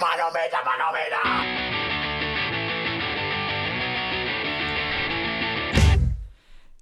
[0.00, 1.69] 马上没的，马上 Meda,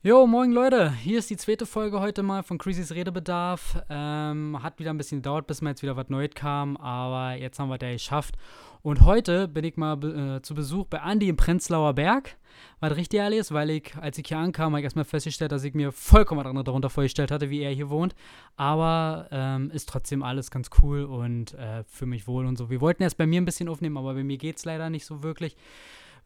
[0.05, 3.83] Jo, moin Leute, hier ist die zweite Folge heute mal von Creasys Redebedarf.
[3.91, 7.59] Ähm, hat wieder ein bisschen gedauert, bis mir jetzt wieder was Neues kam, aber jetzt
[7.59, 8.37] haben wir das geschafft.
[8.83, 12.37] Und heute bin ich mal äh, zu Besuch bei Andi im Prenzlauer Berg.
[12.79, 15.65] Was richtig ehrlich ist, weil ich, als ich hier ankam, habe ich erstmal festgestellt, dass
[15.65, 18.15] ich mir vollkommen was anderes darunter vorgestellt hatte, wie er hier wohnt.
[18.55, 22.71] Aber ähm, ist trotzdem alles ganz cool und äh, für mich wohl und so.
[22.71, 25.07] Wir wollten erst bei mir ein bisschen aufnehmen, aber bei mir geht es leider nicht
[25.07, 25.57] so wirklich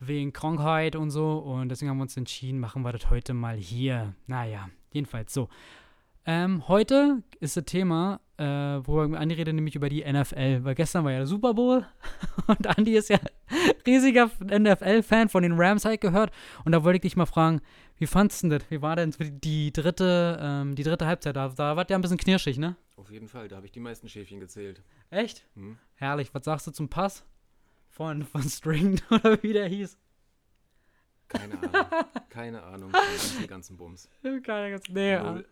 [0.00, 1.38] wegen Krankheit und so.
[1.38, 4.14] Und deswegen haben wir uns entschieden, machen wir das heute mal hier.
[4.26, 5.48] Naja, jedenfalls so.
[6.24, 10.62] Ähm, heute ist das Thema, äh, worüber Andi redet, nämlich über die NFL.
[10.62, 11.84] Weil gestern war ja der Super Bowl
[12.46, 13.18] und Andi ist ja
[13.86, 16.32] riesiger NFL-Fan von den Rams halt gehört.
[16.64, 17.60] Und da wollte ich dich mal fragen,
[17.98, 18.62] wie fandest du das?
[18.70, 21.34] Wie war denn die dritte, ähm, die dritte Halbzeit?
[21.34, 22.76] Da, da war ja ein bisschen knirschig, ne?
[22.96, 24.80] Auf jeden Fall, da habe ich die meisten Schäfchen gezählt.
[25.10, 25.44] Echt?
[25.54, 25.76] Hm?
[25.94, 26.32] Herrlich.
[26.32, 27.24] Was sagst du zum Pass?
[27.92, 29.98] Von, von String oder wie der hieß?
[31.28, 31.86] Keine Ahnung.
[32.30, 32.92] Keine Ahnung
[33.40, 34.08] den ganzen Bums.
[34.22, 34.84] Keine ganz.
[34.88, 35.46] Nee, Null.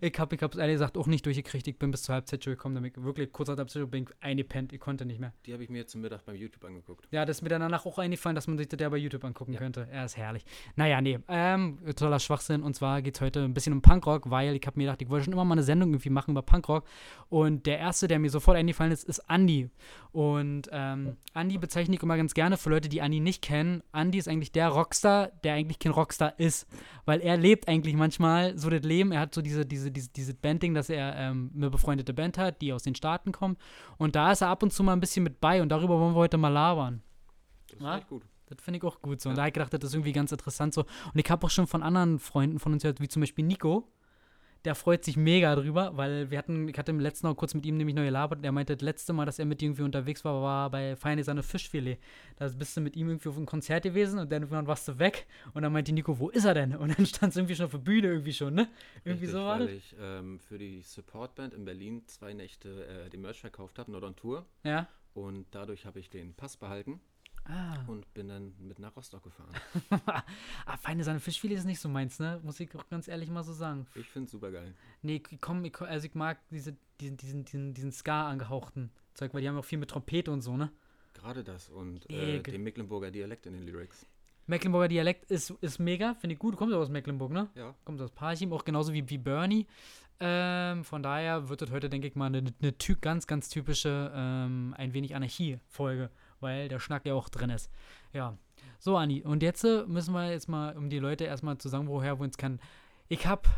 [0.00, 1.66] Ich hab, ich hab's ehrlich gesagt auch nicht durchgekriegt.
[1.68, 4.04] Ich bin bis zur Halbzeit schon gekommen, damit ich wirklich kurz nach der Halbzeit bin
[4.04, 4.72] ich eingepennt.
[4.72, 5.32] Ich konnte nicht mehr.
[5.46, 7.06] Die habe ich mir zum Mittag beim YouTube angeguckt.
[7.10, 9.24] Ja, das ist mir dann danach auch eingefallen, dass man sich das ja bei YouTube
[9.24, 9.58] angucken Ja.
[9.58, 9.86] könnte.
[9.90, 10.44] Er ist herrlich.
[10.76, 12.62] Naja, nee, ähm, totaler Schwachsinn.
[12.62, 15.24] Und zwar geht's heute ein bisschen um Punkrock, weil ich habe mir gedacht, ich wollte
[15.24, 16.84] schon immer mal eine Sendung irgendwie machen über Punkrock.
[17.28, 19.68] Und der erste, der mir sofort eingefallen ist, ist Andy.
[20.12, 23.82] Und ähm, Andy bezeichne ich immer ganz gerne für Leute, die Andy nicht kennen.
[23.92, 26.66] Andy ist eigentlich der Rockstar, der eigentlich kein Rockstar ist.
[27.04, 29.12] Weil er lebt eigentlich manchmal so das Leben.
[29.12, 32.60] Er hat so diese, diese, diese, diese Bandding, dass er ähm, eine befreundete Band hat,
[32.62, 33.60] die aus den Staaten kommt.
[33.98, 35.62] Und da ist er ab und zu mal ein bisschen mit bei.
[35.62, 37.02] Und darüber wollen wir heute mal labern.
[37.68, 37.98] Das ist Ja?
[37.98, 38.22] echt gut.
[38.48, 39.28] Das finde ich auch gut so.
[39.28, 39.36] Und Ja.
[39.36, 40.82] da habe ich gedacht, das ist irgendwie ganz interessant so.
[40.82, 43.88] Und ich habe auch schon von anderen Freunden von uns gehört, wie zum Beispiel Nico.
[44.66, 47.64] Der freut sich mega drüber, weil wir hatten, ich hatte im letzten Mal kurz mit
[47.64, 48.42] ihm nämlich neu gelabert.
[48.42, 51.44] Der meinte, das letzte Mal, dass er mit irgendwie unterwegs war, war bei Feine seine
[51.44, 51.98] Fischfilet.
[52.34, 54.98] Da bist du mit ihm irgendwie auf einem Konzert gewesen und dann irgendwann warst du
[54.98, 55.28] weg.
[55.54, 56.74] Und dann meinte Nico, wo ist er denn?
[56.74, 58.68] Und dann stand es irgendwie schon auf der Bühne irgendwie schon, ne?
[59.04, 59.76] Irgendwie Richtig, so war weil das.
[59.76, 64.02] ich ähm, für die Supportband in Berlin zwei Nächte äh, den Merch verkauft habe, Nord
[64.02, 64.46] on Tour.
[64.64, 64.88] Ja.
[65.14, 67.00] Und dadurch habe ich den Pass behalten
[67.48, 67.84] Ah.
[67.86, 69.50] und bin dann mit nach Rostock gefahren.
[70.66, 72.40] ah, Feine seine Fischfilet ist nicht so meins, ne?
[72.42, 73.86] Muss ich auch ganz ehrlich mal so sagen.
[73.94, 74.74] Ich finde es super geil.
[75.02, 79.32] Nee, ich komm, ich, also ich mag diese, diesen, diesen, diesen, diesen Ska angehauchten Zeug,
[79.32, 80.70] weil die haben auch viel mit Trompete und so, ne?
[81.14, 84.06] Gerade das und äh, ge- den Mecklenburger Dialekt in den Lyrics.
[84.48, 86.54] Mecklenburger Dialekt ist, ist mega, finde ich gut.
[86.54, 87.48] Du kommst ja aus Mecklenburg, ne?
[87.54, 87.74] Ja.
[87.84, 89.66] Kommt aus Parchim, auch genauso wie, wie Bernie.
[90.20, 94.74] Ähm, von daher wird das heute, denke ich mal, eine, eine ganz, ganz typische, ähm,
[94.78, 96.10] ein wenig Anarchie-Folge,
[96.40, 97.70] weil der Schnack ja auch drin ist.
[98.12, 98.36] Ja.
[98.78, 101.88] So, Anni, und jetzt äh, müssen wir jetzt mal, um die Leute erstmal zu sagen,
[101.88, 102.60] woher wir uns kennen.
[103.08, 103.48] Ich habe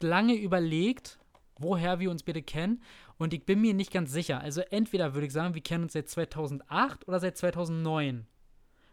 [0.00, 1.18] lange überlegt,
[1.58, 2.82] woher wir uns bitte kennen,
[3.18, 4.40] und ich bin mir nicht ganz sicher.
[4.40, 8.26] Also, entweder würde ich sagen, wir kennen uns seit 2008 oder seit 2009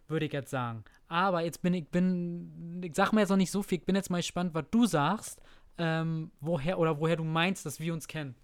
[0.09, 0.83] würde ich jetzt sagen.
[1.07, 3.95] Aber jetzt bin ich, bin, ich sag mir jetzt noch nicht so viel, ich bin
[3.95, 5.41] jetzt mal gespannt, was du sagst,
[5.77, 8.35] ähm, woher oder woher du meinst, dass wir uns kennen.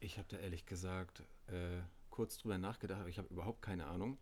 [0.00, 1.80] Ich habe da ehrlich gesagt äh,
[2.14, 4.18] kurz drüber nachgedacht, aber ich habe überhaupt keine Ahnung.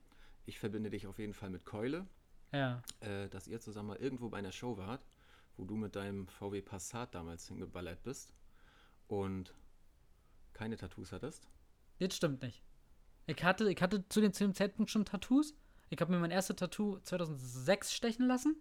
[0.47, 2.07] Ich verbinde dich auf jeden Fall mit Keule,
[2.51, 2.83] Ja.
[3.01, 5.05] äh, dass ihr zusammen mal irgendwo bei einer Show wart,
[5.59, 8.33] wo du mit deinem VW Passat damals hingeballert bist
[9.09, 9.55] und
[10.55, 11.51] keine Tattoos hattest.
[11.99, 12.63] Das stimmt nicht.
[13.27, 15.55] Ich hatte, ich hatte zu dem, zu dem Zeitpunkt schon Tattoos.
[15.91, 18.57] Ich habe mir mein erstes Tattoo 2006 stechen lassen.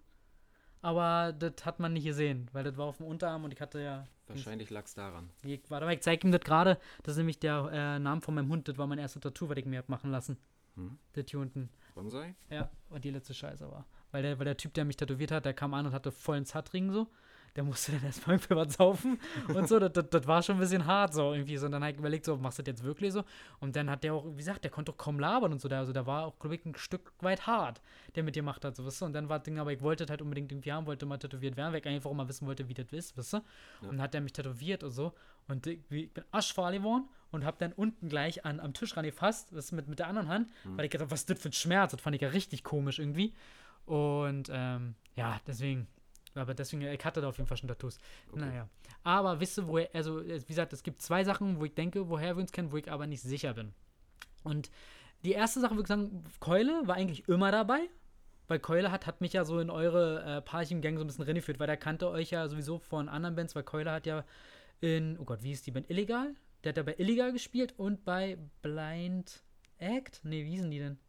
[0.81, 3.81] Aber das hat man nicht gesehen, weil das war auf dem Unterarm und ich hatte
[3.81, 4.08] ja.
[4.28, 5.30] Wahrscheinlich lag es daran.
[5.44, 6.80] Ich, warte mal, ich zeige ihm das gerade.
[7.03, 8.68] Das ist nämlich der äh, Name von meinem Hund.
[8.68, 10.38] Das war mein erstes Tattoo, was ich mir hab machen lassen.
[10.75, 10.97] Hm?
[11.14, 11.69] Das hier unten.
[11.94, 12.36] Bonsai?
[12.50, 13.86] Ja, und die letzte Scheiße war.
[14.12, 16.46] Weil der, weil der Typ, der mich tätowiert hat, der kam an und hatte vollen
[16.46, 17.08] Zart-Ring so.
[17.56, 19.19] Der musste dann erstmal irgendwie was saufen
[19.53, 19.79] und so.
[19.79, 21.57] Das, das, das war schon ein bisschen hart so irgendwie.
[21.57, 23.23] So, und dann habe ich überlegt, so, machst du das jetzt wirklich so?
[23.59, 25.67] Und dann hat der auch, wie gesagt, der konnte auch kaum labern und so.
[25.67, 27.81] Der, also der war auch, glaube ich, ein Stück weit hart,
[28.16, 29.06] der mit dir gemacht hat, so, weißt du?
[29.06, 31.17] Und dann war das Ding, aber ich wollte das halt unbedingt irgendwie haben, wollte mal
[31.17, 33.38] tätowiert werden, weil ich einfach auch mal wissen wollte, wie das ist, weißt du?
[33.38, 33.44] Ja.
[33.81, 35.13] Und dann hat der mich tätowiert und so.
[35.47, 39.72] Und ich, bin aschfahl geworden und hab dann unten gleich an, am Tisch gefasst, das
[39.72, 41.92] mit, mit der anderen Hand, weil ich gedacht, was ist das für ein Schmerz?
[41.92, 43.33] Das fand ich ja richtig komisch irgendwie.
[43.86, 45.88] Und ähm, ja, deswegen,
[46.36, 47.98] aber deswegen, ich hatte da auf jeden Fall schon Tattoos.
[48.31, 48.39] Okay.
[48.42, 48.69] Naja.
[49.04, 52.36] Aber wisst ihr, woher, also wie gesagt, es gibt zwei Sachen, wo ich denke, woher
[52.36, 53.74] wir uns kennen, wo ich aber nicht sicher bin.
[54.44, 54.72] Und
[55.24, 57.89] die erste Sache, würde ich sagen, Keule war eigentlich immer dabei.
[58.48, 61.60] Weil Keule hat, hat mich ja so in eure äh, Parchim-Gang so ein bisschen reingeführt,
[61.60, 64.25] weil der kannte euch ja sowieso von anderen Bands, weil Keule hat ja
[64.81, 65.89] in, oh Gott, wie hieß die Band?
[65.89, 66.36] Illegal?
[66.63, 69.42] Der hat ja bei Illegal gespielt und bei Blind
[69.77, 70.19] Act?
[70.24, 71.00] Nee, wie hießen die denn?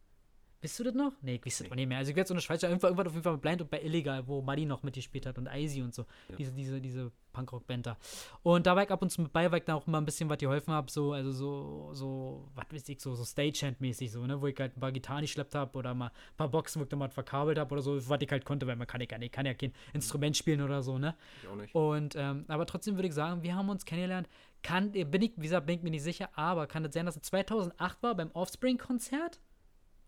[0.62, 1.12] Wisst du das noch?
[1.22, 1.68] Nee, ich wüsste Nee.
[1.68, 1.98] das auch nicht mehr.
[1.98, 3.82] Also ich werde so eine Schweizer irgendwann, irgendwann auf jeden Fall mit Blind und bei
[3.82, 6.06] Illegal, wo Buddy noch mitgespielt hat und Icy und so.
[6.28, 6.36] Ja.
[6.36, 7.96] Diese, diese, diese Punkrock-Band da.
[8.42, 10.04] Und da war ich ab und zu mit bei, weil ich da auch immer ein
[10.04, 14.24] bisschen was geholfen habe, so, also so, so, was weiß ich, so, so Stagehand-mäßig, so,
[14.26, 16.84] ne, wo ich halt ein paar Gitarren geschleppt habe oder mal ein paar Boxen, wo
[16.84, 19.06] ich dann mal verkabelt habe oder so, was ich halt konnte, weil man kann ja
[19.06, 21.16] gar nicht, kann ja kein Instrument spielen oder so, ne.
[21.42, 21.74] Ich auch nicht.
[21.74, 24.28] Und, ähm, aber trotzdem würde ich sagen, wir haben uns kennengelernt.
[24.62, 27.16] Kann, bin ich, wie gesagt, bin ich mir nicht sicher, aber kann es sein, dass
[27.16, 29.40] es 2008 war beim Offspring-Konzert?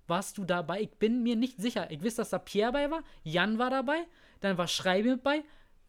[0.07, 0.83] Warst du dabei?
[0.83, 1.91] Ich bin mir nicht sicher.
[1.91, 3.99] Ich weiß, dass da Pierre bei war, Jan war dabei,
[4.41, 5.43] dann war Schreibe mit bei,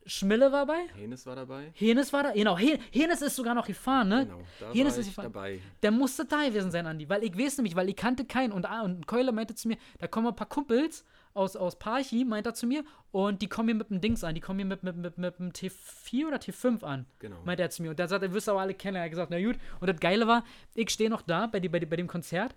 [0.08, 1.72] Schmille war bei, Henes war dabei.
[1.74, 2.32] Henes war da.
[2.32, 4.26] Genau, He- Henes ist sogar noch gefahren, ne?
[4.28, 5.34] Genau, da Henes war ist ich gefahren.
[5.34, 5.60] dabei.
[5.82, 8.68] Der musste da gewesen sein, Andi, weil ich weiß nämlich, weil ich kannte keinen und,
[8.68, 11.04] ah, und Keule meinte zu mir, da kommen ein paar Kumpels
[11.34, 14.36] aus, aus Parchi, meint er zu mir, und die kommen hier mit dem Dings an,
[14.36, 17.38] die kommen hier mit, mit, mit, mit dem T4 oder T5 an, Genau.
[17.44, 17.90] meint er zu mir.
[17.90, 18.98] Und da sagt er, wirst aber alle kennen.
[18.98, 19.58] Er hat gesagt, na gut.
[19.82, 20.44] Und das Geile war,
[20.76, 22.56] ich stehe noch da bei, die, bei, die, bei dem Konzert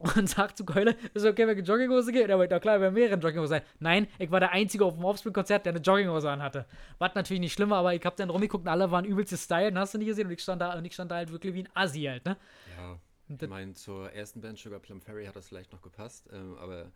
[0.00, 2.24] und sag zu Keule, ist okay, wenn ich in Jogginghose gehe?
[2.24, 3.62] Und er meinte, na klar, wir mehrere Jogginghose sein.
[3.78, 6.66] Nein, ich war der Einzige auf dem Offspring-Konzert, der eine Jogginghose anhatte.
[6.98, 9.76] Was natürlich nicht schlimm war, aber ich hab dann rumgeguckt und alle waren übelst gestylt,
[9.76, 10.26] hast du nicht gesehen?
[10.26, 12.36] Und ich stand da, und ich stand da halt wirklich wie ein Assi halt, ne?
[12.76, 12.98] Ja,
[13.28, 16.56] ich das- meine, zur ersten Band Sugar Plum Fairy hat das vielleicht noch gepasst, ähm,
[16.58, 16.90] aber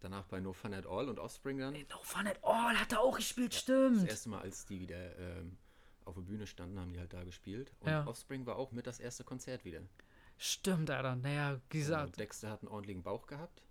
[0.00, 3.00] danach bei No Fun at All und Offspring dann, No Fun at All hat er
[3.00, 4.06] auch gespielt, das stimmt.
[4.08, 5.56] erste Mal, als die wieder ähm,
[6.04, 7.72] auf der Bühne standen, haben die halt da gespielt.
[7.80, 8.06] Und Ja.
[8.06, 9.80] Offspring war auch mit das erste Konzert wieder.
[10.36, 11.16] Stimmt, Alter.
[11.16, 12.06] Naja, wie gesagt.
[12.06, 13.62] Und Dexter hat einen ordentlichen Bauch gehabt,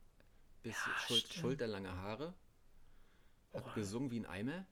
[0.62, 2.34] bis Ja, Schul schulterlange Haare,
[3.54, 4.66] hat gesungen wie ein Eimer,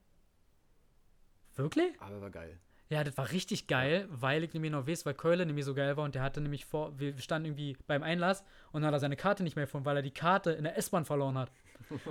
[1.56, 2.00] Wirklich?
[2.00, 2.60] aber war geil.
[2.90, 5.96] Ja, das war richtig geil, weil ich nämlich noch weiß, weil Keule nämlich so geil
[5.96, 9.00] war und der hatte nämlich vor, wir standen irgendwie beim Einlass und dann hat er
[9.00, 11.52] seine Karte nicht mehr gefunden, weil er die Karte in der S-Bahn verloren hat.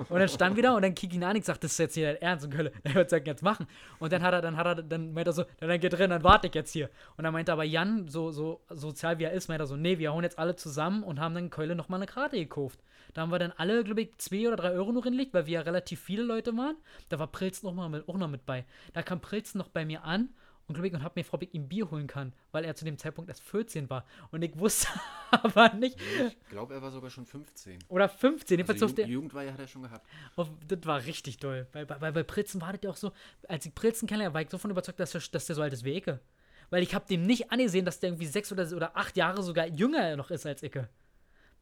[0.08, 2.12] Und dann stand wieder und dann kick ihn an, ich sag, das ist jetzt hier
[2.12, 3.66] dein Ernst und Keule, er wird sagen, jetzt machen.
[3.98, 6.22] Und dann hat er, dann hat er, dann meint er so, dann geht drin, dann
[6.22, 6.90] warte ich jetzt hier.
[7.16, 9.98] Und dann meinte aber Jan, so, so sozial wie er ist, meint er so, nee,
[9.98, 12.80] wir hauen jetzt alle zusammen und haben dann Keule nochmal eine Karte gekauft.
[13.14, 15.54] Da haben wir dann alle, glaube ich, zwei oder drei Euro noch hinlegt, weil wir
[15.54, 16.76] ja relativ viele Leute waren.
[17.08, 18.64] Da war Prilz noch mal mit, auch noch mit bei.
[18.92, 20.28] Da kam Prilz noch bei mir an
[20.70, 22.76] und glaube ich und hat mir gefragt, ob ich ihm Bier holen kann, weil er
[22.76, 24.04] zu dem Zeitpunkt erst 14 war.
[24.30, 24.86] Und ich wusste
[25.30, 25.98] aber nicht.
[26.00, 27.80] Ich glaube, er war sogar schon 15.
[27.88, 29.06] Oder 15, jedenfalls Also auf der.
[29.06, 30.06] Jugend, Jugendweihe hat er schon gehabt.
[30.68, 31.66] Das war richtig toll.
[31.72, 33.10] Weil bei, bei, Pritzen war das ja auch so,
[33.48, 35.72] als ich Pritzen kennenlernte, war ich so von überzeugt, dass der, dass der so alt
[35.72, 36.20] ist wie Icke.
[36.70, 39.66] Weil ich habe dem nicht angesehen, dass der irgendwie sechs oder, oder acht Jahre sogar
[39.66, 40.88] jünger noch ist als Icke.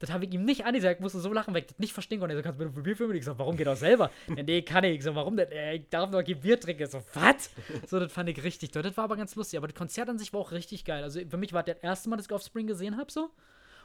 [0.00, 0.92] Das habe ich ihm nicht angesehen.
[0.94, 2.34] Ich musste so lachen, weil ich das nicht verstehen konnte.
[2.34, 3.18] Er so, kannst du mir ein Bier für mich?
[3.18, 4.10] Ich so, warum geht das selber?
[4.36, 4.98] ja, nee, kann ich.
[4.98, 5.50] Ich so, warum denn?
[5.50, 6.84] Äh, Ich darf noch kein Bier trinken.
[6.84, 7.50] Ich so, was?
[7.86, 8.82] So, das fand ich richtig toll.
[8.82, 9.56] Das war aber ganz lustig.
[9.58, 11.02] Aber das Konzert an sich war auch richtig geil.
[11.02, 13.30] Also für mich war das erste Mal, dass ich Offspring gesehen habe, so.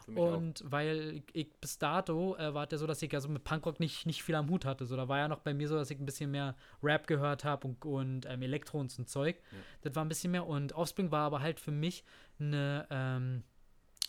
[0.05, 0.35] Mich auch.
[0.37, 3.43] Und weil ich, bis dato äh, war es ja so, dass ich ja so mit
[3.45, 4.85] Punkrock nicht, nicht viel am Hut hatte.
[4.85, 7.43] So, da war ja noch bei mir so, dass ich ein bisschen mehr Rap gehört
[7.45, 9.37] habe und, und ähm, Elektro und so ein Zeug.
[9.81, 10.45] Das war ein bisschen mehr.
[10.45, 12.03] Und Offspring war aber halt für mich
[12.39, 13.43] eine, ähm,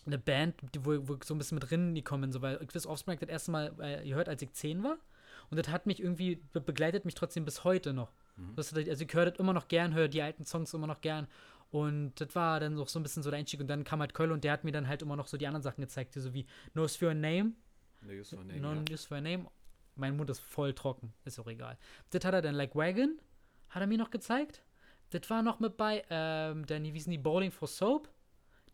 [0.06, 2.32] eine Band, die, wo, wo ich so ein bisschen mit drin gekommen bin.
[2.32, 4.98] So, weil ich weiß, Offspring das erste Mal äh, gehört, als ich zehn war.
[5.50, 8.12] Und das hat mich irgendwie, be begleitet mich trotzdem bis heute noch.
[8.56, 11.28] Das, also ich höre das immer noch gern, höre die alten Songs immer noch gern.
[11.70, 13.60] Und das war dann auch so ein bisschen so der Einstieg.
[13.60, 15.46] Und dann kam halt Keule und der hat mir dann halt immer noch so die
[15.46, 17.52] anderen Sachen gezeigt, die so wie No Use for a Name,
[18.02, 18.96] No Use for a Name, No ja.
[18.96, 19.46] For a Name.
[19.96, 21.78] Mein Mund ist voll trocken, ist auch egal.
[22.10, 23.18] Das hat er dann Like Wagon,
[23.68, 24.62] hat er mir noch gezeigt.
[25.10, 28.08] Das war noch mit bei, ähm, dann, wie hießen die, Bowling for Soap.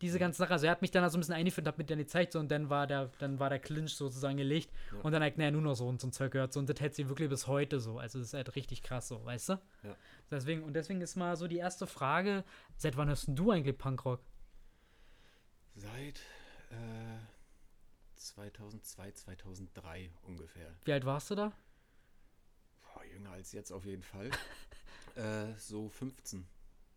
[0.00, 1.98] Diese ganze Sache, also er hat mich dann so ein bisschen eingeführt, hat mir dann
[1.98, 4.72] gezeigt, so, und dann war der, dann war der Clinch sozusagen gelegt.
[4.92, 5.00] Ja.
[5.00, 6.80] Und dann hat er nur noch so und so ein Zeug gehört, so, und das
[6.80, 7.98] hält sie wirklich bis heute so.
[7.98, 9.52] Also das ist halt richtig krass so, weißt du?
[9.82, 9.96] Ja.
[10.30, 12.44] Deswegen, und deswegen ist mal so die erste Frage,
[12.76, 14.20] seit wann hörst du eigentlich Punkrock?
[15.74, 16.20] Seit
[16.70, 17.18] äh,
[18.14, 20.74] 2002, 2003 ungefähr.
[20.84, 21.52] Wie alt warst du da?
[22.82, 24.30] Boah, jünger als jetzt auf jeden Fall.
[25.16, 26.46] äh, so 15.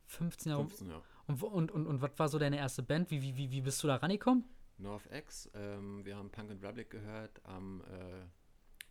[0.05, 0.63] 15 Jahre.
[0.63, 1.01] 15, ja.
[1.27, 3.09] Und, und, und, und was war so deine erste Band?
[3.11, 4.43] Wie, wie, wie, wie bist du da rangekommen?
[4.77, 8.25] NorthX, ähm, wir haben Punk and Republic gehört am äh,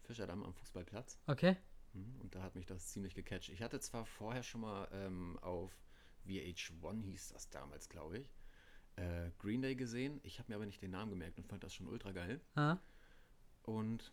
[0.07, 1.19] Fischerdamm am Fußballplatz.
[1.27, 1.57] Okay.
[1.93, 3.51] Mhm, Und da hat mich das ziemlich gecatcht.
[3.51, 5.71] Ich hatte zwar vorher schon mal ähm, auf
[6.27, 8.33] VH1 hieß das damals, glaube ich,
[8.97, 10.21] äh, Green Day gesehen.
[10.23, 12.41] Ich habe mir aber nicht den Namen gemerkt und fand das schon ultra geil.
[12.55, 12.79] Ah,
[13.63, 14.13] Und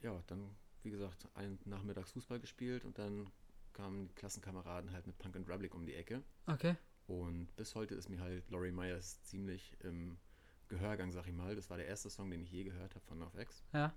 [0.00, 3.30] ja, dann, wie gesagt, einen Nachmittags Fußball gespielt und dann
[3.78, 6.22] kamen die Klassenkameraden halt mit Punk and Republic um die Ecke.
[6.46, 6.76] okay.
[7.06, 10.18] Und bis heute ist mir halt Laurie Myers ziemlich im
[10.66, 11.54] Gehörgang, sag ich mal.
[11.56, 13.62] Das war der erste Song, den ich je gehört habe von NorthX.
[13.72, 13.94] Ja.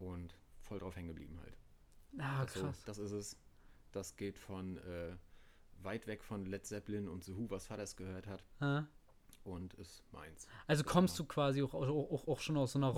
[0.00, 1.56] Und voll drauf hängen geblieben halt.
[2.18, 2.82] Ah, Also, krass.
[2.84, 3.36] das ist es.
[3.92, 5.14] Das geht von äh,
[5.82, 8.84] weit weg von Led Zeppelin und The Who, was Vater gehört hat, Ah.
[9.44, 10.48] und ist meins.
[10.66, 12.96] Also kommst du quasi auch, auch, auch, auch schon aus so einer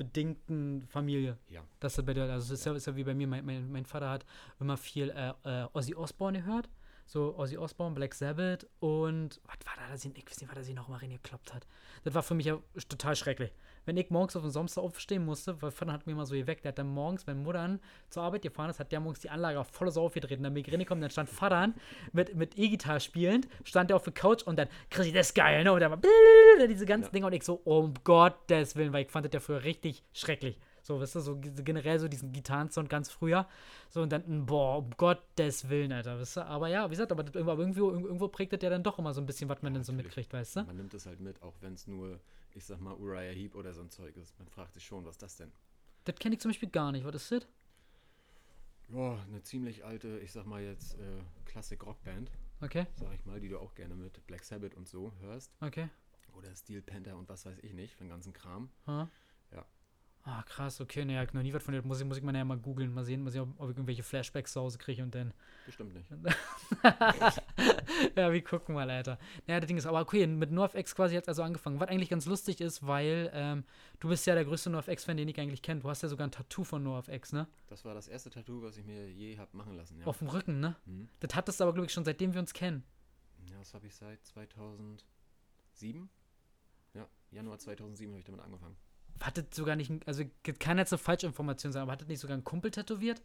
[0.00, 1.36] rockbedingten Familie.
[1.48, 1.62] Ja.
[1.78, 3.84] Das ist bei dir, also ist ja, ist ja wie bei mir, mein, mein, mein
[3.84, 4.24] Vater hat
[4.58, 6.68] immer viel äh, äh, Ozzy Osbourne gehört.
[7.06, 10.58] So Ozzy Osbourne, Black Sabbath und was war da, dass ich, ich weiß nicht, was
[10.58, 11.66] er sich noch mal reingekloppt hat.
[12.04, 13.52] Das war für mich ja total schrecklich.
[13.86, 16.64] Wenn ich morgens auf den Samstag aufstehen musste, weil Vater hat mir immer so geweckt,
[16.64, 19.30] der hat dann morgens, wenn Mutter dann zur Arbeit gefahren ist, hat der morgens die
[19.30, 21.72] Anlage auf volle Sau aufgedreht und dann bin ich reingekommen, dann stand Vater
[22.12, 25.64] mit, mit E-Gitarre spielend, stand der auf der Couch und dann, Chrissy, das ist geil,
[25.64, 25.72] ne?
[25.72, 25.98] Und dann war
[26.68, 27.12] diese ganzen Ja.
[27.12, 30.02] Dinge und ich so, oh um Gottes Willen, weil ich fand das ja früher richtig
[30.12, 30.58] schrecklich.
[30.82, 33.46] So, weißt du, so generell so diesen Gitarrensound ganz früher.
[33.90, 36.46] So, und dann, boah, um Gottes Willen, Alter, weißt du.
[36.46, 39.12] Aber ja, wie gesagt, aber, das, irgendwo- irgendwo, irgendwo prägt das ja dann doch immer
[39.12, 40.06] so ein bisschen, was man denn so natürlich.
[40.16, 40.62] mitkriegt, weißt du?
[40.64, 42.18] Man nimmt es halt mit, auch wenn es nur,
[42.54, 44.38] ich sag mal, Uriah Heep oder so ein Zeug ist.
[44.38, 45.52] Man fragt sich schon, was ist das denn?
[46.04, 47.04] Das kenne ich zum Beispiel gar nicht.
[47.04, 47.46] Was ist das?
[48.88, 52.30] Ja, eine ziemlich alte, ich sag mal jetzt, äh, Klassik-Rockband,
[52.62, 55.52] Okay, sag ich mal, die du auch gerne mit Black Sabbath und so hörst.
[55.60, 55.88] okay.
[56.36, 58.70] Oder Steel Panther und was weiß ich nicht, für den ganzen Kram.
[58.86, 59.08] Ha?
[60.26, 60.32] Ja.
[60.32, 61.04] Ah, krass, okay.
[61.04, 62.06] Ne, ich noch nie was von der Musik.
[62.06, 62.92] Muss ich mal näher mal googeln.
[62.92, 65.32] Mal sehen, mal sehen, ob, ob ich irgendwelche Flashbacks zu Hause kriege und dann.
[65.64, 66.10] Bestimmt nicht.
[68.16, 69.18] ja, wir gucken mal, Alter.
[69.46, 71.80] Naja, das Ding ist, aber okay, mit NoFX quasi jetzt also angefangen.
[71.80, 73.64] Was eigentlich ganz lustig ist, weil ähm,
[73.98, 75.80] du bist ja der größte NoFX-Fan, den ich eigentlich kenne.
[75.80, 77.46] Du hast ja sogar ein Tattoo von NoFX, ne?
[77.68, 80.06] Das war das erste Tattoo, was ich mir je hab machen lassen, ja.
[80.06, 80.76] Auf dem Rücken, ne?
[80.84, 81.08] Mhm.
[81.20, 82.84] Das hattest du aber, glaube ich, schon seitdem wir uns kennen.
[83.50, 86.10] Ja, das habe ich seit 2007.
[86.92, 88.76] Ja, Januar 2007 habe ich damit angefangen.
[89.20, 90.24] Hat das sogar nicht, also
[90.58, 93.22] kann jetzt eine Falschinformation sein, aber hat das nicht sogar ein Kumpel tätowiert?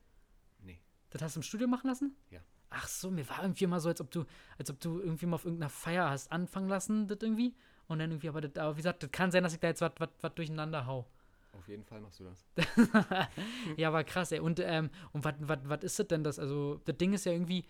[0.61, 0.79] Nee.
[1.09, 2.15] Das hast du im Studio machen lassen?
[2.31, 2.41] Ja.
[2.69, 4.25] Ach so, mir war irgendwie mal so, als ob du,
[4.57, 7.55] als ob du irgendwie mal auf irgendeiner Feier hast anfangen lassen, das irgendwie.
[7.87, 9.81] Und dann irgendwie, aber, das, aber wie gesagt, das kann sein, dass ich da jetzt
[9.81, 11.07] was durcheinander hau.
[11.53, 12.45] Auf jeden Fall machst du das.
[13.77, 14.39] ja, war krass, ey.
[14.39, 16.37] Und, ähm, und was ist das denn das?
[16.37, 17.65] Also, das Ding ist ja irgendwie,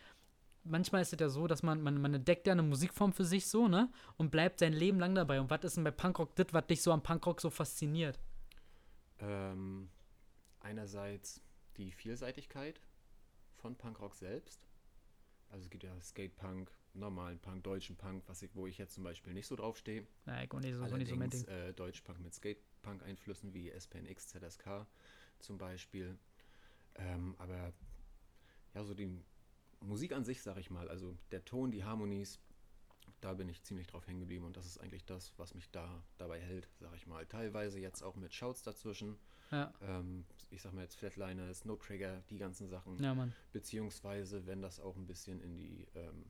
[0.66, 3.48] manchmal ist es ja so, dass man, man, man entdeckt ja eine Musikform für sich
[3.48, 3.92] so, ne?
[4.18, 5.40] Und bleibt sein Leben lang dabei.
[5.40, 8.20] Und was ist denn bei Punkrock das, was dich so am Punkrock so fasziniert?
[9.20, 9.90] Ähm,
[10.60, 11.42] einerseits
[11.78, 12.82] die Vielseitigkeit
[13.56, 14.68] von Punkrock selbst.
[15.50, 19.04] Also es gibt ja Skatepunk, normalen Punk, deutschen Punk, was ich, wo ich jetzt zum
[19.04, 20.06] Beispiel nicht so drauf stehe.
[20.26, 24.86] Na, ich nicht so, so nicht so Allerdings äh, Deutschpunk mit Skatepunk-Einflüssen wie SPNX, ZSK
[25.40, 26.18] zum Beispiel.
[26.96, 27.74] Ähm, aber
[28.74, 29.24] ja, so die
[29.86, 32.40] Musik an sich, sag ich mal, also der Ton, die Harmonies,
[33.22, 36.04] da bin ich ziemlich drauf hängen geblieben und das ist eigentlich das, was mich da
[36.18, 37.26] dabei hält, sag ich mal.
[37.26, 39.18] Teilweise jetzt auch mit Shouts dazwischen.
[39.52, 43.02] Ja, Ähm, ich sag mal jetzt Flatliner, Snow Trigger, die ganzen Sachen.
[43.02, 43.14] ja.
[43.54, 46.26] Beziehungsweise, wenn das auch ein bisschen in die ähm,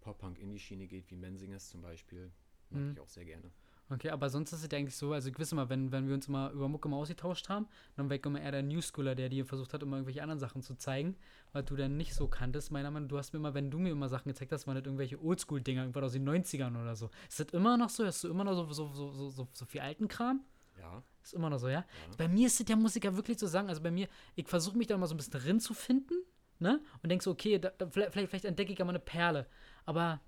[0.00, 2.32] Pop-Punk-Indie-Schiene geht, wie Mensingers zum Beispiel,
[2.70, 2.90] mag Mhm.
[2.92, 3.50] ich auch sehr gerne.
[3.90, 6.14] Okay, aber sonst ist es ja eigentlich so, also ich weiß immer, wenn, wenn wir
[6.14, 9.28] uns immer über Mucke mal ausgetauscht haben, dann war ich immer eher der Newschooler, der
[9.28, 11.16] dir versucht hat, immer irgendwelche anderen Sachen zu zeigen,
[11.52, 12.70] weil du dann nicht so kanntest.
[12.70, 14.76] Meiner Meinung nach, du hast mir immer, wenn du mir immer Sachen gezeigt hast, waren
[14.76, 17.10] das irgendwelche Oldschool-Dinger, irgendwas aus den 90ern oder so.
[17.28, 18.06] Ist das immer noch so?
[18.06, 20.42] Hast du immer noch so, so, so, so, so, so viel alten Kram?
[20.78, 21.80] Ja, Ist immer noch so, ja?
[21.80, 21.84] Ja.
[22.16, 24.48] Bei mir ist es ja, muss ich ja wirklich so sagen, also bei mir, ich
[24.48, 26.14] versuche mich da mal so ein bisschen drin zu finden,
[26.58, 26.80] ne?
[27.02, 29.46] Und denk so, okay, da, da, vielleicht, vielleicht entdecke ich ja mal eine Perle.
[29.84, 30.20] Aber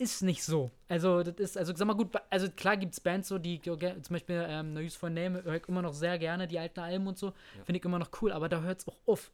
[0.00, 0.70] ist nicht so.
[0.88, 3.78] Also, das ist, also sag mal gut, also klar gibt es Bands so, die, zum
[4.08, 7.06] Beispiel ähm, No Use for Name, höre ich immer noch sehr gerne, die alten Alben
[7.06, 7.64] und so, Ja.
[7.64, 9.30] finde ich immer noch cool, aber da hört es auch auf.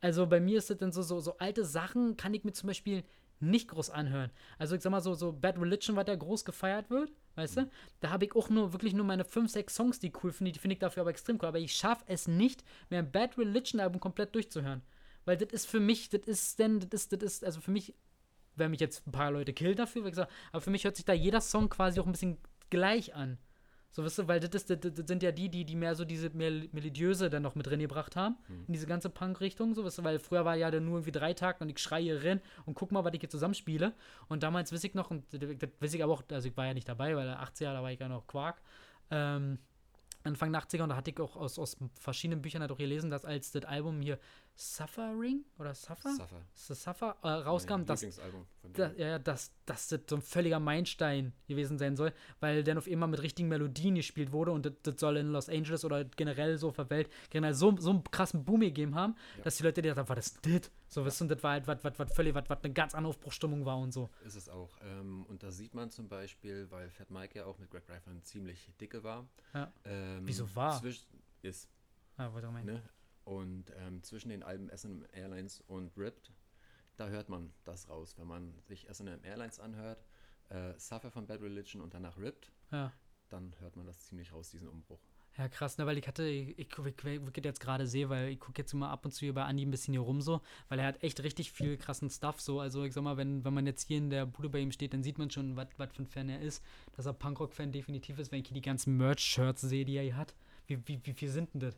[0.00, 2.66] Also bei mir ist es dann so, so, so alte Sachen kann ich mir zum
[2.66, 3.04] Beispiel
[3.38, 4.30] nicht groß anhören.
[4.58, 7.70] Also ich sag mal so, so Bad Religion, was da groß gefeiert wird, weißt du?
[8.00, 10.52] Da habe ich auch nur wirklich nur meine 5, 6 Songs, die ich cool finde,
[10.52, 11.48] die finde ich dafür aber extrem cool.
[11.48, 14.82] Aber ich schaffe es nicht, mir ein Bad Religion Album komplett durchzuhören.
[15.24, 17.94] Weil das ist für mich, das ist denn, das ist, das ist, also für mich,
[18.56, 21.04] wenn mich jetzt ein paar Leute killen dafür, wie gesagt, aber für mich hört sich
[21.04, 22.38] da jeder Song quasi auch ein bisschen
[22.68, 23.38] gleich an.
[23.92, 26.04] So, weißt du, weil das, ist, das, das sind ja die, die, die mehr so
[26.04, 28.36] diese mehr melodiöse dann noch mit drin gebracht haben,
[28.68, 31.34] in diese ganze Punk-Richtung, so, weißt du, weil früher war ja dann nur irgendwie drei
[31.34, 33.92] Tage und ich schreie rein und guck mal, was ich hier zusammenspiele.
[34.28, 35.40] Und damals weiß ich noch, und das
[35.80, 37.98] weiß ich aber auch, also ich war ja nicht dabei, weil 80er, da war ich
[37.98, 38.62] ja noch Quark,
[39.10, 39.58] ähm,
[40.22, 43.10] Anfang der 80er und da hatte ich auch aus, aus verschiedenen Büchern halt auch gelesen,
[43.10, 44.18] dass als das Album hier
[44.60, 46.12] Suffering oder Suffer?
[46.14, 46.42] Suffer.
[46.68, 49.00] Das Suffer äh, rauskam, dass Lieblingsalbum von da, denen.
[49.00, 53.08] ja, dass, dass das so ein völliger Meilenstein gewesen sein soll, weil dann auf einmal
[53.08, 56.68] mit richtigen Melodien gespielt wurde und das, das soll in Los Angeles oder generell so
[56.68, 59.44] auf der Welt generell so, so einen krassen Boom gegeben haben, Ja.
[59.44, 60.70] dass die Leute gedacht haben, was ist das?
[60.88, 62.94] So, weißt du, und das war halt was, was, was völlig, was, was eine ganz
[62.94, 64.10] andere Aufbruchstimmung war und so.
[64.26, 64.76] Ist es auch.
[64.82, 68.22] Ähm, und da sieht man zum Beispiel, weil Fat Mike ja auch mit Greg Ryfern
[68.24, 69.26] ziemlich dicke war.
[69.54, 69.72] Ja.
[69.84, 70.82] Ähm, Wieso war?
[71.42, 71.68] Ist,
[72.16, 72.72] Ah, was ich meine.
[72.72, 72.82] ne?
[73.30, 76.32] Und ähm, zwischen den Alben SM Airlines und Ripped,
[76.96, 78.18] da hört man das raus.
[78.18, 80.04] Wenn man sich SM Airlines anhört,
[80.48, 82.92] äh, Suffer von Bad Religion und danach Ripped, Ja.
[83.28, 84.98] dann hört man das ziemlich raus, diesen Umbruch.
[85.38, 88.40] Ja, krass, ne, weil ich hatte, ich, ich, ich, ich, jetzt gerade sehe, weil ich
[88.40, 90.80] gucke jetzt immer ab und zu hier bei Andi ein bisschen hier rum so, weil
[90.80, 92.58] er hat echt richtig viel krassen Stuff so.
[92.58, 94.92] Also ich sag mal, wenn, wenn man jetzt hier in der Bude bei ihm steht,
[94.92, 96.64] dann sieht man schon, was für ein Fan er ist,
[96.96, 100.16] dass er Punkrock-Fan definitiv ist, wenn ich hier die ganzen Merch-Shirts sehe, die er hier
[100.16, 100.34] hat.
[100.66, 101.76] Wie, wie, wie viel sind denn das?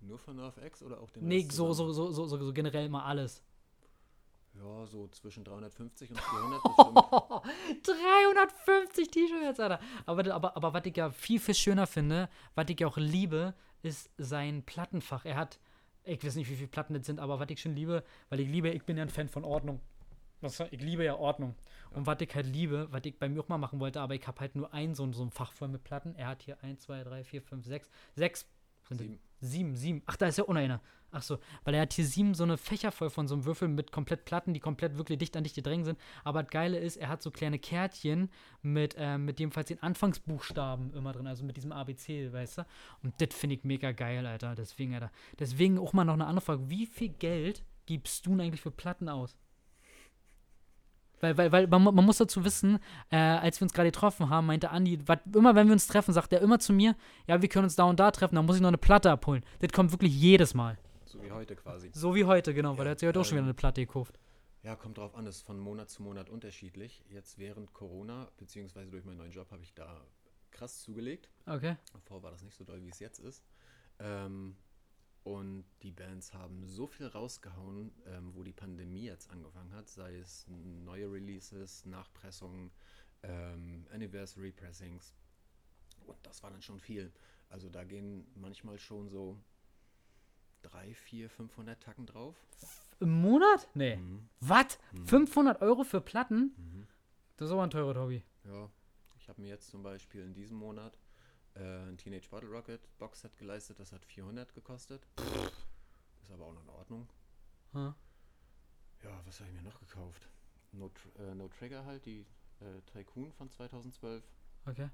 [0.00, 2.88] Nur von NoFX oder auch den Nee, Rest so, so, so, so, so, so generell
[2.88, 3.42] mal alles.
[4.54, 6.62] Ja, so zwischen 350 und 400
[7.82, 7.86] bestimmt.
[7.86, 9.80] 350 T-Shirts, Alter.
[10.06, 13.54] Aber, aber, aber was ich ja viel, viel schöner finde, was ich ja auch liebe,
[13.82, 15.24] ist sein Plattenfach.
[15.24, 15.58] Er hat,
[16.04, 18.48] ich weiß nicht, wie viele Platten das sind, aber was ich schon liebe, weil ich
[18.48, 19.80] liebe, ich bin ja ein Fan von Ordnung.
[20.40, 21.56] Was, ich liebe ja Ordnung.
[21.90, 24.26] Und was ich halt liebe, was ich bei mir auch mal machen wollte, aber ich
[24.26, 26.14] habe halt nur ein so, ein- so ein Fach voll mit Platten.
[26.14, 28.46] Er hat hier 1, 2, 3, 4, 5, 6, 6.
[28.88, 29.18] Sind Sieben.
[29.40, 30.02] Sieben, sieben.
[30.06, 30.80] Ach, da ist ja auch noch einer.
[31.10, 33.68] Ach so, weil er hat hier sieben so eine Fächer voll von so einem Würfel
[33.68, 35.98] mit komplett Platten, die komplett wirklich dicht an dicht gedrängt sind.
[36.22, 38.30] Aber das Geile ist, er hat so kleine Kärtchen
[38.60, 42.66] mit, ähm, mit jedenfalls den Anfangsbuchstaben immer drin, also mit diesem ABC, weißt du?
[43.02, 44.54] Und das finde ich mega geil, Alter.
[44.54, 45.10] Deswegen, Alter.
[45.38, 46.68] Deswegen auch mal noch eine andere Frage.
[46.68, 49.34] Wie viel Geld gibst du eigentlich für Platten aus?
[51.20, 52.78] Weil, weil, weil man, man muss dazu wissen,
[53.10, 56.12] äh, als wir uns gerade getroffen haben, meinte Andi, wat, immer wenn wir uns treffen,
[56.12, 56.94] sagt er immer zu mir,
[57.26, 59.44] ja, wir können uns da und da treffen, dann muss ich noch eine Platte abholen.
[59.60, 60.78] Das kommt wirklich jedes Mal.
[61.04, 61.90] So wie heute quasi.
[61.92, 63.54] So wie heute, genau, weil Ja, er hat sich heute auch schon wieder ähm, eine
[63.54, 64.18] Platte gekauft.
[64.62, 67.02] Ja, kommt drauf an, ist von Monat zu Monat unterschiedlich.
[67.08, 70.02] Jetzt während Corona, beziehungsweise durch meinen neuen Job, habe ich da
[70.50, 71.28] krass zugelegt.
[71.46, 71.76] Okay.
[71.92, 73.42] Davor war das nicht so doll, wie es jetzt ist.
[74.00, 74.56] Ähm,
[75.24, 80.16] und die Bands haben so viel rausgehauen, ähm, wo die Pandemie jetzt angefangen hat, sei
[80.16, 82.70] es neue Releases, Nachpressungen,
[83.22, 85.14] ähm, Anniversary Pressings.
[86.06, 87.12] Und das war dann schon viel.
[87.50, 89.38] Also da gehen manchmal schon so
[90.62, 92.36] 3, 4, 500 Tacken drauf.
[93.00, 93.68] Im Monat?
[93.74, 93.96] Nee.
[93.96, 94.28] Mhm.
[94.40, 94.78] Was?
[95.04, 96.54] 500 Euro für Platten?
[96.56, 96.86] Mhm.
[97.36, 98.24] Das ist aber ein teurer Hobby.
[98.44, 98.68] Ja,
[99.18, 100.98] ich habe mir jetzt zum Beispiel in diesem Monat
[101.58, 103.78] äh, ein Teenage Bottle Rocket Boxset geleistet.
[103.78, 105.06] Das hat 400 gekostet.
[106.22, 107.08] Ist aber auch noch in Ordnung.
[107.72, 107.94] Hm.
[109.02, 110.28] Ja, was habe ich mir noch gekauft?
[110.72, 112.26] No, Tr- äh, no Trigger halt, die
[112.60, 114.22] äh, Tycoon von 2012.
[114.66, 114.90] Okay.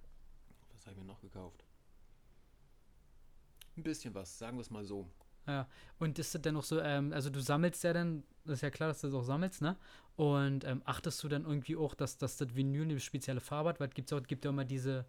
[0.73, 1.65] Was habe ich mir noch gekauft?
[3.77, 5.11] Ein bisschen was, sagen wir es mal so.
[5.47, 5.69] Ja.
[5.99, 8.71] Und ist das denn noch so, ähm, also du sammelst ja dann, das ist ja
[8.71, 9.77] klar, dass du das auch sammelst, ne?
[10.17, 13.81] Und ähm, achtest du dann irgendwie auch, dass, dass das Vinyl eine spezielle Farbe hat?
[13.81, 15.05] Weil es gibt ja auch, gibt ja immer diese,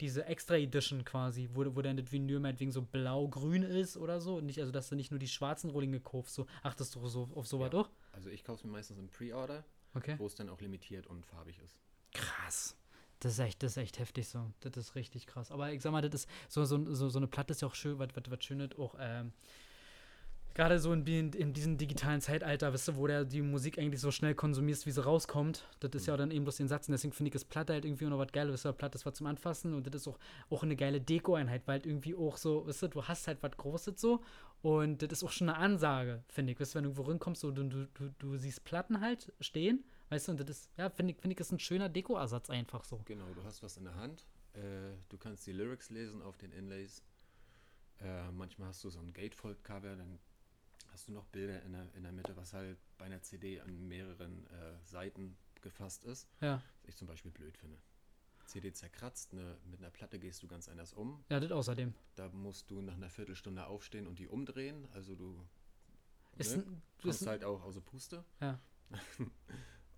[0.00, 4.36] diese Extra Edition quasi, wo, wo dann das Vinyl meinetwegen so blau-grün ist oder so.
[4.36, 7.28] Und nicht, also dass du nicht nur die schwarzen Rohlinge kaufst, so achtest du so
[7.34, 7.80] auf sowas Ja.
[7.80, 7.90] auch?
[8.12, 9.64] Also ich kaufe es mir meistens im Pre-Order,
[9.94, 10.14] Okay.
[10.18, 11.76] wo es dann auch limitiert und farbig ist.
[12.12, 12.76] Krass.
[13.20, 14.50] Das ist echt, das ist echt heftig so.
[14.60, 15.50] Das ist richtig krass.
[15.50, 17.74] Aber ich sag mal, das ist so, so, so, so eine Platte ist ja auch
[17.74, 19.32] schön, was, was, was schön ist, auch ähm,
[20.60, 24.02] gerade so in, in, in diesem digitalen Zeitalter, weißt du, wo der die Musik eigentlich
[24.02, 25.66] so schnell konsumierst, wie sie rauskommt.
[25.80, 26.86] Das ist ja auch dann eben bloß den Satz.
[26.86, 28.52] Und deswegen finde ich das Platte halt irgendwie auch noch was Geiles.
[28.52, 30.18] Weißt du, Platte ist was zum Anfassen und das ist auch,
[30.50, 33.56] auch eine geile Deko-Einheit, weil halt irgendwie auch so, weißt du, du hast halt was
[33.56, 34.22] Großes so
[34.60, 36.60] und das ist auch schon eine Ansage, finde ich.
[36.60, 39.82] Weißt du, wenn du irgendwo reinkommst, so, du, du, du, du siehst Platten halt stehen,
[40.10, 42.84] weißt du, und das ist, ja, finde ich, finde ich, ist ein schöner Deko-Ersatz einfach
[42.84, 43.00] so.
[43.06, 44.26] Genau, du hast was in der Hand.
[44.52, 47.02] Äh, du kannst die Lyrics lesen auf den Inlays.
[47.98, 50.18] Äh, manchmal hast du so ein Gatefold-Cover, dann
[50.92, 53.88] hast du noch Bilder in der, in der Mitte, was halt bei einer CD an
[53.88, 56.28] mehreren äh, Seiten gefasst ist.
[56.40, 57.78] Ja, Was ich zum Beispiel blöd finde.
[58.46, 61.22] CD zerkratzt, ne, mit einer Platte gehst du ganz anders um.
[61.28, 61.94] ja, das außerdem.
[62.16, 64.88] Da musst du nach einer Viertelstunde aufstehen und die umdrehen.
[64.92, 65.46] Also du
[66.36, 68.24] Ist, ne, ein, kommst halt auch aus der Puste.
[68.40, 68.58] ja.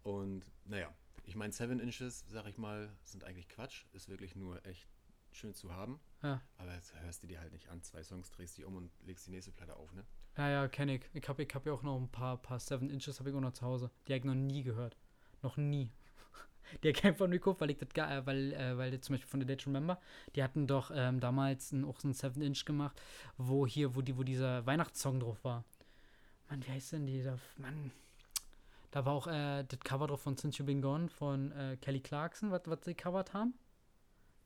[0.02, 0.92] Und naja,
[1.24, 3.84] ich meine, 7 Inches, sag ich mal, sind eigentlich Quatsch.
[3.92, 4.88] Ist wirklich nur echt
[5.30, 6.00] schön zu haben.
[6.22, 6.42] Ja.
[6.58, 7.82] Aber jetzt hörst du dir halt nicht an.
[7.82, 10.04] Zwei Songs, drehst die um und legst die nächste Platte auf, ne?
[10.36, 11.02] Ja, ja, kenne ich.
[11.12, 13.40] Ich habe ich hab ja auch noch ein paar, paar Seven Inches, habe ich auch
[13.40, 13.90] noch zu Hause.
[14.06, 14.96] Die habe ich noch nie gehört.
[15.42, 15.90] Noch nie.
[16.82, 19.14] Die habe ich einfach nur geguckt, weil ich das, ge- äh, weil, äh, weil zum
[19.14, 20.00] Beispiel von The to Remember,
[20.34, 22.98] die hatten doch ähm, damals ein, auch so ein Seven Inch gemacht,
[23.36, 25.64] wo hier, wo die, wo dieser Weihnachtssong drauf war.
[26.48, 27.38] Mann, wie heißt denn dieser?
[27.58, 27.90] Mann.
[28.90, 32.00] Da war auch äh, das Cover drauf von Since You Been Gone von äh, Kelly
[32.00, 33.54] Clarkson, was sie covert haben.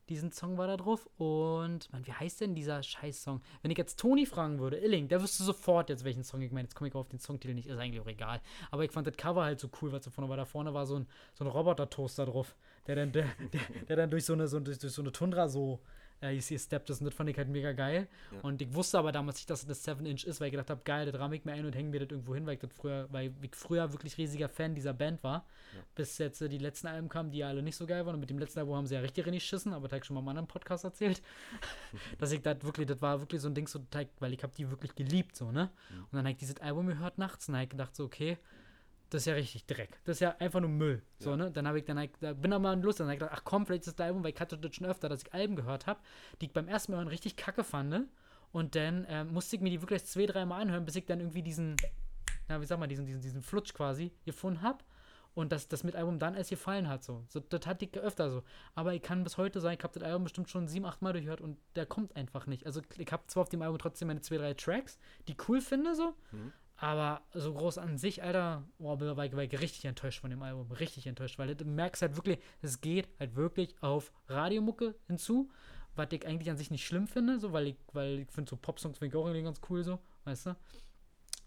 [0.08, 1.08] Diesen Song war da drauf.
[1.18, 3.40] Und, Mann, wie heißt denn dieser Scheiß-Song?
[3.62, 6.66] Wenn ich jetzt Toni fragen würde, Illing, der wüsste sofort jetzt, welchen Song ich meine.
[6.66, 8.40] Jetzt komme ich auf den Songtitel nicht, ist eigentlich auch egal.
[8.70, 10.36] Aber ich fand das Cover halt so cool, was da vorne war.
[10.36, 12.54] Da vorne war so ein, so ein Roboter-Toaster drauf,
[12.86, 15.48] der dann, der, der, der dann durch so eine, so, durch, durch so eine Tundra
[15.48, 15.80] so
[16.20, 17.00] äh, hier steppt ist.
[17.00, 18.08] Und das fand ich halt mega geil.
[18.32, 18.40] Ja.
[18.40, 20.82] Und ich wusste aber damals nicht, dass das 7 Inch ist, weil ich gedacht habe,
[20.84, 22.70] geil, das ramme ich mir ein und hänge mir das irgendwo hin, weil ich das
[22.72, 25.46] früher, weil ich früher wirklich riesiger Fan dieser Band war.
[25.74, 25.80] Ja.
[25.94, 28.14] Bis jetzt äh, die letzten Alben kamen, die ja alle nicht so geil waren.
[28.14, 30.14] Und mit dem letzten Album haben sie ja richtig geschissen, aber das habe ich schon
[30.14, 31.22] mal im anderen Podcast erzählt.
[32.18, 33.80] dass ich das wirklich, das war wirklich so ein Ding, so,
[34.18, 35.70] weil ich habe die wirklich geliebt, so, ne?
[35.90, 35.98] Mhm.
[35.98, 38.38] Und dann habe ich dieses Album gehört nachts und habe ich gedacht, so, okay,
[39.10, 39.98] das ist ja richtig Dreck.
[40.04, 41.02] Das ist ja einfach nur Müll.
[41.18, 41.36] So, Ja.
[41.36, 41.50] ne?
[41.50, 43.00] Dann habe ich dann, ich, da bin aber mal Lust.
[43.00, 44.86] Dann habe ich gedacht, ach komm, vielleicht ist das Album, weil ich hatte das schon
[44.86, 46.00] öfter, dass ich Alben gehört habe,
[46.40, 47.90] die ich beim ersten Mal hören richtig kacke fand.
[47.90, 48.08] ne?
[48.52, 51.42] Und dann ähm, musste ich mir die wirklich zwei, dreimal anhören, bis ich dann irgendwie
[51.42, 51.76] diesen,
[52.48, 54.78] na, wie sag mal, diesen, diesen, diesen Flutsch quasi gefunden habe.
[55.34, 57.04] Und das, das mit Album dann erst gefallen hat.
[57.04, 57.22] So.
[57.28, 57.40] so.
[57.40, 58.42] Das hatte ich öfter so.
[58.74, 61.12] Aber ich kann bis heute sagen, ich habe das Album bestimmt schon sieben, acht Mal
[61.12, 62.64] durchgehört und der kommt einfach nicht.
[62.64, 65.60] Also ich habe zwar auf dem Album trotzdem meine zwei, drei Tracks, die ich cool
[65.60, 66.52] finde, so, Mhm.
[66.78, 70.42] Aber so groß an sich, Alter, boah, war, war, war ich richtig enttäuscht von dem
[70.42, 70.70] Album.
[70.72, 75.50] Richtig enttäuscht, weil du merkst halt wirklich, es geht halt wirklich auf Radiomucke hinzu,
[75.94, 78.56] was ich eigentlich an sich nicht schlimm finde, so, weil ich, weil ich finde so
[78.56, 80.56] Popsongs finde ich auch irgendwie ganz cool, so, weißt du?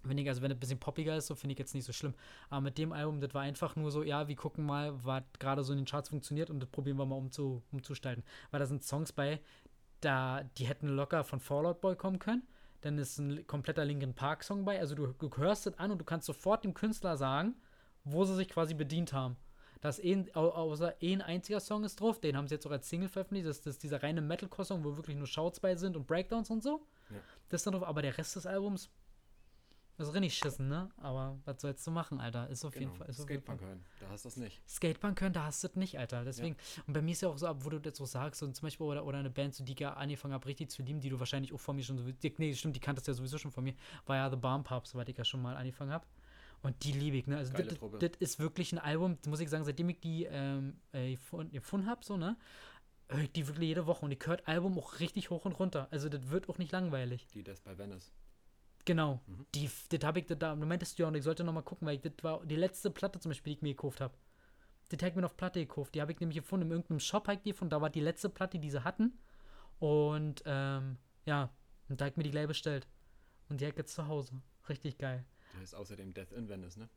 [0.02, 1.94] Wenn ich, also wenn es ein bisschen poppiger ist, so finde ich jetzt nicht so
[1.94, 2.16] schlimm.
[2.50, 5.64] Aber mit dem Album, das war einfach nur so, ja, wir gucken mal, was gerade
[5.64, 8.24] so in den Charts funktioniert und das probieren wir mal umzu, umzustalten.
[8.50, 9.42] Weil da sind Songs bei,
[10.00, 12.48] da, die hätten locker von Fallout Boy kommen können
[12.82, 14.80] dann ist ein kompletter Linkin Park Song bei.
[14.80, 17.56] Also du, du hörst es an und du kannst sofort dem Künstler sagen,
[18.04, 19.38] wo sie sich quasi bedient haben.
[19.82, 23.08] Das ein, außer ein einziger Song ist drauf, den haben sie jetzt auch als Single
[23.08, 23.48] veröffentlicht.
[23.48, 26.62] Das, das ist dieser reine Metalcore-Song, wo wirklich nur Shouts bei sind und Breakdowns und
[26.62, 26.86] so.
[27.10, 27.18] Ja.
[27.48, 28.90] Das ist dann drauf, aber der Rest des Albums
[30.08, 30.90] ist richtig schissen, ne?
[30.98, 32.48] Aber was sollst du machen, Alter?
[32.50, 32.88] Ist auf genau.
[32.88, 33.10] jeden Fall.
[33.10, 34.62] Ist Skatepunk hören, da hast du das nicht.
[34.68, 36.24] Skatepunk hören, da hast du das nicht, Alter.
[36.24, 36.84] Deswegen, ja.
[36.88, 38.68] und bei mir ist ja auch so, ab, wo du das so sagst, und zum
[38.68, 41.10] Beispiel, oder, oder eine Band, so, die ich ja angefangen habe, richtig zu lieben, die
[41.10, 42.06] du wahrscheinlich auch von mir schon so,
[42.38, 43.74] nee, stimmt, die kanntest ja sowieso schon von mir,
[44.06, 46.06] war ja The Bomb Pub, soweit ich ja schon mal angefangen habe.
[46.62, 47.38] Und die liebe ich, ne?
[47.38, 51.16] Also, das ist wirklich ein Album, muss ich sagen, seitdem ich die ähm, äh,
[51.52, 52.36] gefunden habe, so, ne?
[53.10, 55.88] höre ich die wirklich jede Woche und ich höre Album auch richtig hoch und runter.
[55.92, 57.28] Also das wird auch nicht langweilig.
[57.34, 58.12] Die das bei Venice.
[58.86, 59.22] Genau.
[59.28, 59.46] Mhm.
[59.56, 62.02] Die, das habe ich, da, meintest du ja, und ich sollte nochmal gucken, weil ich,
[62.02, 64.14] das war die letzte Platte zum Beispiel, die ich mir gekauft habe.
[64.92, 65.94] Die habe ich mir auf Platte gekauft.
[65.94, 67.70] Die habe ich nämlich gefunden, in irgendeinem Shop habe ich die gefunden.
[67.70, 69.20] Da war die letzte Platte, die sie hatten.
[69.80, 71.52] Und, ähm, ja,
[71.88, 72.88] und da habe ich mir die gleich bestellt.
[73.50, 74.42] Und die habe ich jetzt zu Hause.
[74.68, 75.26] Richtig geil.
[75.54, 76.90] Der ist außerdem Death in Venice, ne?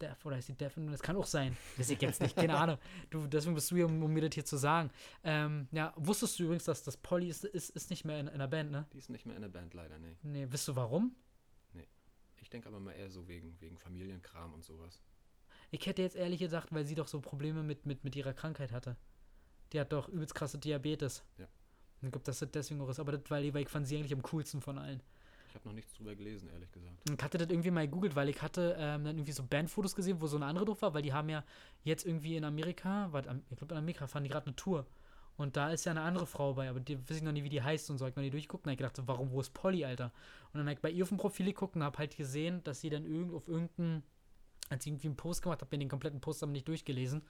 [0.00, 1.02] Death, oder ist die Death in Venice?
[1.02, 1.56] Kann auch sein.
[1.76, 2.78] Weiß ich jetzt nicht, keine Ahnung.
[3.10, 4.90] Du, deswegen bist du hier, um, um, mir das hier zu sagen.
[5.22, 8.38] Ähm, ja, wusstest du übrigens, dass das Polly ist, ist, ist nicht mehr in, in
[8.38, 8.86] der Band, ne?
[8.92, 10.16] Die ist nicht mehr in der Band, leider, ne.
[10.22, 11.14] Nee, wisst du warum?
[12.50, 15.00] Ich denke aber mal eher so wegen, wegen Familienkram und sowas.
[15.70, 18.72] Ich hätte jetzt ehrlich gesagt, weil sie doch so Probleme mit, mit, mit ihrer Krankheit
[18.72, 18.96] hatte.
[19.72, 21.22] Die hat doch übelst krasse Diabetes.
[21.38, 21.46] Ja.
[22.02, 22.98] Ich glaube, das ist deswegen auch ist.
[22.98, 25.00] Aber das, weil, ich fand sie eigentlich am coolsten von allen.
[25.46, 27.08] Ich habe noch nichts drüber gelesen, ehrlich gesagt.
[27.08, 30.20] Ich hatte das irgendwie mal gegoogelt, weil ich hatte ähm, dann irgendwie so Bandfotos gesehen,
[30.20, 31.44] wo so eine andere drauf war, weil die haben ja
[31.84, 33.12] jetzt irgendwie in Amerika,
[33.48, 34.88] ich glaube in Amerika fahren die gerade eine Tour.
[35.40, 37.48] Und da ist ja eine andere Frau bei, aber die weiß ich noch nie, wie
[37.48, 38.06] die heißt und so.
[38.06, 40.12] Ich noch nie durchguckt und hab ich gedacht, so, warum, wo ist Polly, Alter?
[40.52, 42.82] Und dann habe ich bei ihr auf dem Profil geguckt und habe halt gesehen, dass
[42.82, 44.02] sie dann irgend, auf irgendeinen,
[44.68, 47.22] als ich irgendwie einen Post gemacht habe, mir den kompletten Post aber nicht durchgelesen.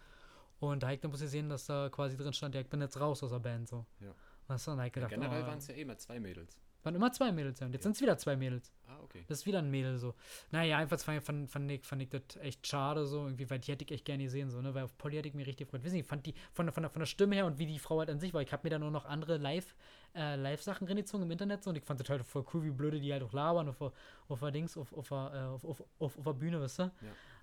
[0.59, 2.81] Und da habe ich dann bloß gesehen, dass da quasi drin stand, ja, ich bin
[2.81, 3.87] jetzt raus aus der Band, so.
[4.01, 4.13] Ja.
[4.49, 6.61] Das dann halt gedacht, ja, generell oh, waren es ja eh mal zwei Mädels.
[6.83, 7.67] Waren immer zwei Mädels, ja.
[7.67, 7.85] Und jetzt ja.
[7.85, 8.73] sind es wieder zwei Mädels.
[8.87, 9.25] Ah, okay.
[9.29, 10.15] Das ist wieder ein Mädel so.
[10.51, 13.73] Naja, einfach fand, fand, fand, ich, fand ich das echt schade so, irgendwie, weil die
[13.73, 14.75] hätte ich echt gerne gesehen, so, ne?
[14.75, 15.85] Weil auf Polly hätte ich mir richtig gefreut.
[15.85, 17.67] Wissen Sie, ich fand die von der, von, der, von der Stimme her und wie
[17.67, 18.43] die Frau halt an sich war.
[18.43, 19.75] Ich habe mir da nur noch andere Live,
[20.15, 23.01] äh, Live-Sachen reingezogen im Internet so und ich fand das halt voll cool, wie blöde
[23.01, 23.93] die halt auch labern auf der,
[24.29, 26.83] auf Dings, auf, auf, auf, auf, auf, auf, auf der Bühne, weißt du?
[26.83, 26.91] Ja.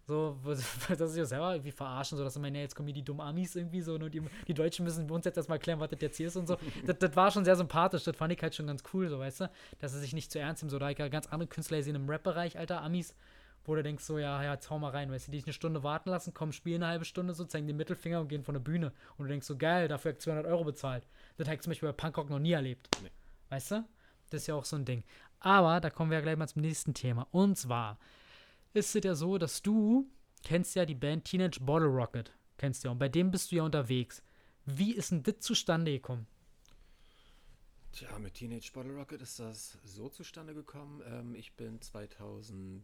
[0.09, 0.37] So,
[0.97, 3.27] dass sie ja selber irgendwie verarschen, so dass meinen, ja, jetzt kommen hier die dummen
[3.27, 6.15] Amis irgendwie so, und die, die Deutschen müssen uns jetzt erstmal erklären, was das jetzt
[6.15, 6.57] hier ist und so.
[6.85, 9.41] das, das war schon sehr sympathisch, das fand ich halt schon ganz cool, so, weißt
[9.41, 11.83] du, dass sie sich nicht zu ernst nehmen, so, da ich ja ganz andere Künstler
[11.83, 13.15] sehen im Rap-Bereich, alter Amis,
[13.67, 15.53] wo du denkst, so, ja, ja, jetzt hau mal rein, weißt du, die dich eine
[15.53, 18.53] Stunde warten lassen, kommen, spielen eine halbe Stunde so, zeigen den Mittelfinger und gehen von
[18.53, 18.93] der Bühne.
[19.17, 21.05] Und du denkst so, geil, dafür habe ich 200 Euro bezahlt.
[21.35, 22.87] Das habe ich zum Beispiel bei Punkrock noch nie erlebt.
[23.03, 23.11] Nee.
[23.49, 23.85] Weißt du?
[24.29, 25.03] Das ist ja auch so ein Ding.
[25.41, 27.27] Aber da kommen wir ja gleich mal zum nächsten Thema.
[27.31, 27.97] Und zwar
[28.77, 30.09] ist es ja so, dass du
[30.43, 32.31] kennst ja die Band Teenage Bottle Rocket.
[32.57, 32.91] Kennst du ja.
[32.91, 34.23] Und bei dem bist du ja unterwegs.
[34.65, 36.27] Wie ist denn das zustande gekommen?
[37.91, 41.01] Tja, mit Teenage Bottle Rocket ist das so zustande gekommen.
[41.05, 42.83] Ähm, ich bin 2010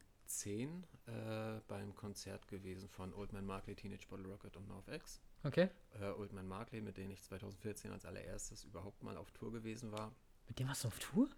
[1.06, 5.22] äh, beim Konzert gewesen von Old Man Markley, Teenage Bottle Rocket und NorthX.
[5.44, 5.70] Okay.
[6.00, 9.92] Äh, Old Man Markley, mit denen ich 2014 als allererstes überhaupt mal auf Tour gewesen
[9.92, 10.16] war.
[10.48, 11.30] Mit dem warst du auf Tour?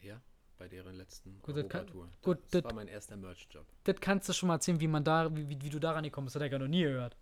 [0.00, 0.20] Ja
[0.62, 1.86] bei deren letzten gut, das, kann,
[2.22, 3.66] gut, das, das war mein erster Merch-Job.
[3.82, 6.26] Das kannst du schon mal erzählen, wie man da, wie, wie, wie du daran gekommen
[6.26, 6.36] bist.
[6.36, 7.16] Das hat er gar noch nie gehört.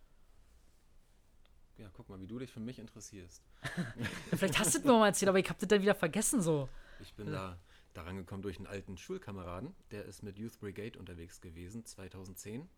[1.79, 3.43] Ja, guck mal, wie du dich für mich interessierst.
[4.37, 6.69] Vielleicht hast du es mir mal erzählt, aber ich hab das dann wieder vergessen so.
[7.01, 7.59] Ich bin da
[7.95, 12.69] daran gekommen durch einen alten Schulkameraden, der ist mit Youth Brigade unterwegs gewesen, 2010.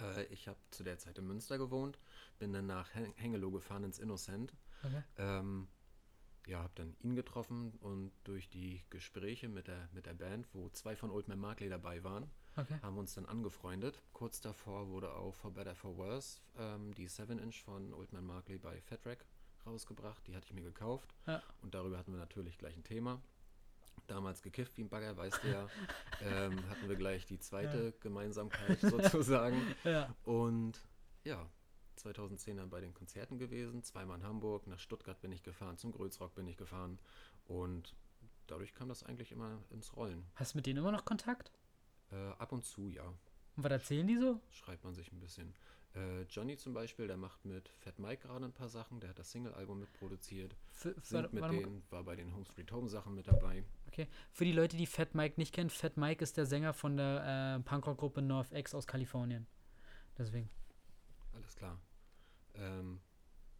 [0.00, 2.00] Äh, ich habe zu der Zeit in Münster gewohnt,
[2.40, 4.52] bin dann nach Hengelo gefahren ins Innocent.
[4.82, 5.02] Okay.
[5.18, 5.68] Ähm,
[6.48, 10.68] ja, habe dann ihn getroffen und durch die Gespräche mit der, mit der Band, wo
[10.70, 12.78] zwei von Old Man Markley dabei waren, okay.
[12.82, 14.02] haben uns dann angefreundet.
[14.12, 18.56] Kurz davor wurde auch For Better For Worse ähm, die 7-Inch von Old Man Markley
[18.58, 19.26] bei Fat Rack
[19.66, 20.26] rausgebracht.
[20.26, 21.42] Die hatte ich mir gekauft ja.
[21.62, 23.20] und darüber hatten wir natürlich gleich ein Thema.
[24.06, 25.68] Damals gekifft wie ein Bagger, weißt du ja.
[26.22, 27.92] ähm, hatten wir gleich die zweite ja.
[28.00, 29.60] Gemeinsamkeit sozusagen.
[29.84, 30.14] Ja.
[30.24, 30.80] Und
[31.24, 31.46] ja,
[31.98, 35.92] 2010 dann bei den Konzerten gewesen, zweimal in Hamburg, nach Stuttgart bin ich gefahren, zum
[35.92, 36.98] Grölsrock bin ich gefahren
[37.46, 37.94] und
[38.46, 40.24] dadurch kam das eigentlich immer ins Rollen.
[40.34, 41.52] Hast du mit denen immer noch Kontakt?
[42.10, 43.04] Äh, ab und zu, ja.
[43.04, 44.40] Und was erzählen die so?
[44.50, 45.54] Schreibt man sich ein bisschen.
[45.94, 49.00] Äh, Johnny zum Beispiel, der macht mit Fat Mike gerade ein paar Sachen.
[49.00, 50.54] Der hat das Single-Album mitproduziert.
[50.72, 53.64] Für, für, Singt mit denen, war bei den Home Street Home Sachen mit dabei.
[53.88, 54.06] okay.
[54.32, 57.58] Für die Leute, die Fat Mike nicht kennen, Fat Mike ist der Sänger von der
[57.58, 59.46] äh, Punkrock-Gruppe North X aus Kalifornien.
[60.16, 60.48] Deswegen.
[61.34, 61.78] Alles klar.
[62.58, 63.00] Ähm,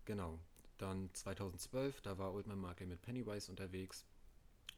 [0.04, 0.38] genau.
[0.78, 4.04] Dann 2012, da war Oldman Markley mit Pennywise unterwegs.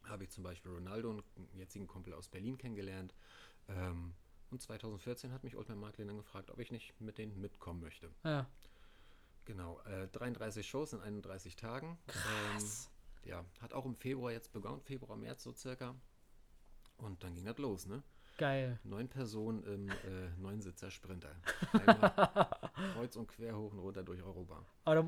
[0.05, 1.25] Habe ich zum Beispiel Ronaldo, einen
[1.59, 3.15] jetzigen Kumpel aus Berlin, kennengelernt.
[3.69, 4.15] Ähm,
[4.51, 8.11] und 2014 hat mich Oldman Markley dann gefragt, ob ich nicht mit denen mitkommen möchte.
[8.25, 8.49] Ja.
[9.45, 11.99] Genau, äh, 33 Shows in 31 Tagen.
[12.07, 12.91] Krass.
[13.25, 15.95] Ähm, ja, hat auch im Februar jetzt begonnen, Februar, März so circa.
[16.97, 18.03] Und dann ging das los, ne?
[18.41, 18.79] Geil.
[18.85, 21.29] Neun Personen im äh, Neunsitzer Sprinter.
[21.73, 22.11] Einmal
[22.95, 24.65] kreuz und quer hoch und runter durch Europa.
[24.87, 25.07] Aber da,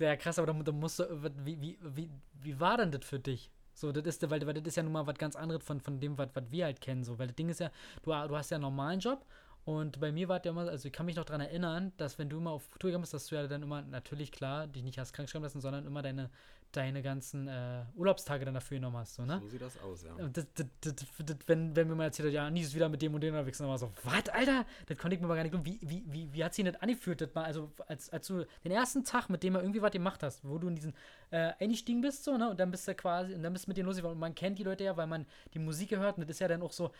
[0.00, 1.04] der krass, aber da, musst du,
[1.44, 3.52] wie, wie, wie, wie war denn das für dich?
[3.72, 6.00] So, das ist, weil, weil das ist ja nun mal was ganz anderes von, von
[6.00, 7.04] dem, was, was wir halt kennen.
[7.04, 7.70] So, weil das Ding ist ja,
[8.02, 9.24] du, du hast ja einen normalen Job
[9.64, 12.18] und bei mir war es ja immer, also ich kann mich noch daran erinnern, dass
[12.18, 14.82] wenn du immer auf Tour gegangen bist, dass du ja dann immer, natürlich klar, dich
[14.82, 16.30] nicht hast krank schreiben lassen, sondern immer deine,
[16.72, 19.38] deine ganzen äh, Urlaubstage dann dafür genommen hast, so, ne?
[19.40, 20.12] So sieht das aus, ja.
[20.22, 23.00] Und das, das, das, wenn, wenn mir mal erzählt hat, ja, nie ist wieder mit
[23.00, 24.66] dem und dem unterwegs, dann war so, was, Alter?
[24.86, 25.64] Das konnte ich mir mal gar nicht glauben.
[25.64, 27.20] Wie, wie, wie, wie hat sie das angeführt?
[27.20, 30.22] Das mal, also, als, als du den ersten Tag, mit dem er irgendwie was gemacht
[30.22, 30.94] hast, wo du in diesen
[31.30, 32.50] äh, eingestiegen bist, so, ne?
[32.50, 34.16] Und dann bist du quasi, und dann bist du mit denen losgefahren.
[34.16, 36.48] Und man kennt die Leute ja, weil man die Musik gehört und das ist ja
[36.48, 36.90] dann auch so,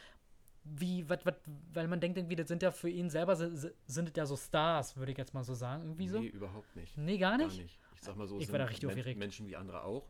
[0.64, 1.35] wie, was, was,
[1.72, 4.37] weil man denkt irgendwie, das sind ja für ihn selber, si- sind das ja so
[4.37, 6.20] Stars, würde ich jetzt mal so sagen, irgendwie so.
[6.20, 6.96] Nee, überhaupt nicht.
[6.96, 7.57] Nee, gar nicht?
[7.57, 7.79] Gar nicht.
[7.94, 9.18] Ich sag mal so, Ich es war da sind richtig aufgeregt.
[9.18, 10.09] Menschen wie andere auch.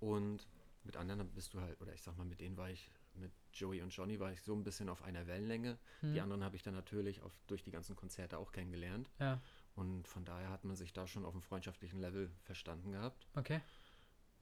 [0.00, 0.46] Und
[0.84, 3.80] mit anderen bist du halt, oder ich sag mal, mit denen war ich, mit Joey
[3.80, 5.78] und Johnny war ich so ein bisschen auf einer Wellenlänge.
[6.00, 6.12] Hm.
[6.12, 9.08] Die anderen habe ich dann natürlich auf, durch die ganzen Konzerte auch kennengelernt.
[9.18, 9.40] Ja,
[9.76, 13.26] Und von daher hat man sich da schon auf einem freundschaftlichen Level verstanden gehabt.
[13.34, 13.60] okay.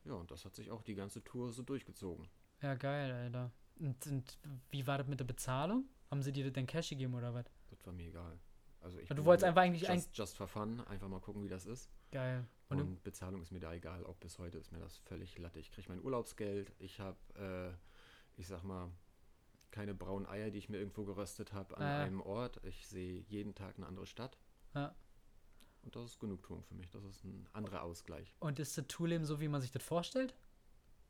[0.04, 2.28] Ja, und das hat sich auch die ganze Tour so durchgezogen.
[2.60, 3.52] Ja, geil, Alter.
[3.82, 4.38] Und, und
[4.70, 5.84] wie war das mit der Bezahlung?
[6.10, 7.46] Haben sie dir denn Cash gegeben oder was?
[7.70, 8.38] Das war mir egal.
[8.80, 11.66] Also ich Du wolltest einfach eigentlich just, just for fun, einfach mal gucken, wie das
[11.66, 11.88] ist.
[12.10, 12.46] Geil.
[12.68, 14.04] Und, Und, Bezahlung ist mir da egal.
[14.06, 15.58] Auch bis heute ist mir das völlig latte.
[15.60, 16.72] Ich kriege mein Urlaubsgeld.
[16.78, 18.90] Ich habe, äh, ich sag mal,
[19.70, 22.60] keine braunen Eier, die ich mir irgendwo geröstet habe an Ah, einem Ort.
[22.64, 24.36] Ich sehe jeden Tag eine andere Stadt.
[24.74, 24.94] Ja.
[25.82, 26.90] Und das ist Genugtuung für mich.
[26.90, 28.34] Das ist ein anderer Ausgleich.
[28.40, 30.34] und ist das Tourleben so, wie man sich das vorstellt?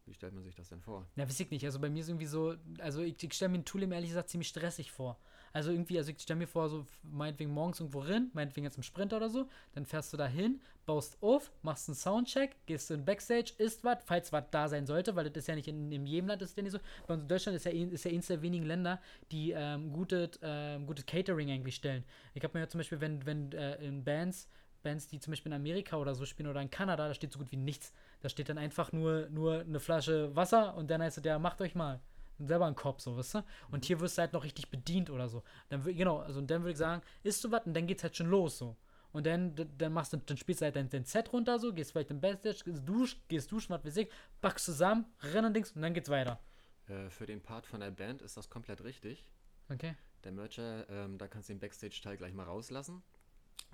[0.05, 1.07] Wie stellt man sich das denn vor?
[1.15, 1.65] Ja, weiß ich nicht.
[1.65, 4.31] Also bei mir ist irgendwie so, also ich, ich stelle mir ein Tourleben ehrlich gesagt
[4.31, 5.17] ziemlich stressig vor.
[5.53, 8.83] Also irgendwie, also ich stelle mir vor, so meinetwegen morgens irgendwo rein, meinetwegen jetzt im
[8.83, 13.05] Sprinter oder so, dann fährst du da hin, baust auf, machst einen Soundcheck, gehst in
[13.05, 16.05] Backstage, isst was, falls was da sein sollte, weil das ist ja nicht in, in
[16.07, 16.79] jedem Land ist das nicht so.
[17.07, 19.93] Bei uns in Deutschland ist ja, ein- ist ja eines der wenigen Länder, die ähm,
[19.93, 22.03] gutes ähm, gutes Catering eigentlich stellen.
[22.35, 24.49] Ich habe mir ja zum Beispiel, wenn, wenn äh, in Bands,
[24.83, 27.39] Bands, die zum Beispiel in Amerika oder so spielen oder in Kanada, da steht so
[27.39, 27.93] gut wie nichts.
[28.23, 31.61] Da steht dann einfach nur, nur eine Flasche Wasser und dann heißt es, ja, macht
[31.61, 32.01] euch mal.
[32.39, 33.45] Und selber einen Kopf, so, weißt du?
[33.71, 35.43] Und hier wirst du halt noch richtig bedient oder so.
[35.69, 38.17] Dann, genau, also und dann würde ich sagen, isst du was und dann geht's halt
[38.17, 38.77] schon los, so.
[39.13, 41.93] Und dann, dann machst du, dann spielst du halt dein, dein Set runter, so, gehst
[41.93, 44.09] vielleicht im Backstage, gehst duschen, gehst duschen, was weiß ich,
[44.41, 46.41] packst zusammen, rennen Dings und dann geht's weiter.
[46.89, 49.29] Äh, für den Part von der Band ist das komplett richtig.
[49.69, 49.95] Okay?
[50.25, 53.03] Der Mercher, ähm, da kannst du den Backstage-Teil gleich mal rauslassen,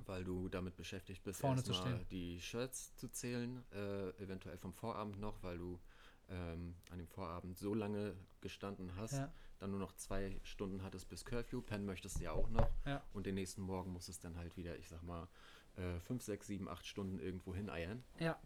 [0.07, 5.19] weil du damit beschäftigt bist, Vorne erstmal die Shirts zu zählen, äh, eventuell vom Vorabend
[5.21, 5.79] noch, weil du
[6.31, 9.33] ähm, an dem Vorabend so lange gestanden hast, Ja.
[9.59, 13.03] dann nur noch zwei Stunden hattest bis Curfew, pennen möchtest du ja auch noch Ja.
[13.15, 15.27] und den nächsten Morgen musst es dann halt wieder, ich sag mal,
[15.77, 18.39] äh, fünf, sechs, sieben, acht Stunden irgendwo hineiern, Ja.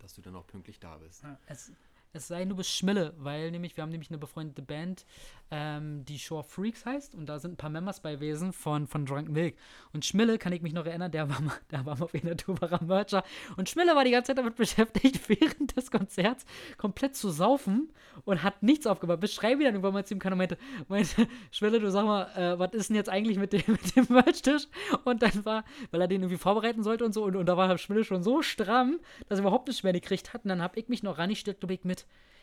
[0.00, 1.22] dass du dann auch pünktlich da bist.
[1.22, 1.70] Ja, Es,
[2.12, 5.04] es sei nur bis Schmille, weil nämlich, wir haben nämlich eine befreundete Band,
[5.50, 9.06] ähm, die Shore Freaks heißt und da sind ein paar Members bei gewesen von, von
[9.06, 9.56] Drunk Milk.
[9.92, 12.36] Und Schmille, kann ich mich noch erinnern, der war mal, der war mal auf einer
[12.36, 13.24] Tour war er Mercher
[13.56, 16.44] und Schmille war die ganze Zeit damit beschäftigt, während des Konzerts
[16.76, 17.90] komplett zu saufen
[18.24, 19.20] und hat nichts aufgebaut.
[19.20, 22.24] Bis Schreibi dann irgendwann mal zu ihm kam und meinte, meinte Schmille, du sag mal,
[22.36, 24.68] äh, was ist denn jetzt eigentlich mit dem, mit dem Merchtisch?
[25.04, 27.78] Und dann war, weil er den irgendwie vorbereiten sollte und so und, und da war
[27.78, 30.44] Schmille schon so stramm, dass er überhaupt nicht mehr gekriegt hat.
[30.44, 31.97] Und dann habe ich mich noch rangestellt, glaube ich, mit,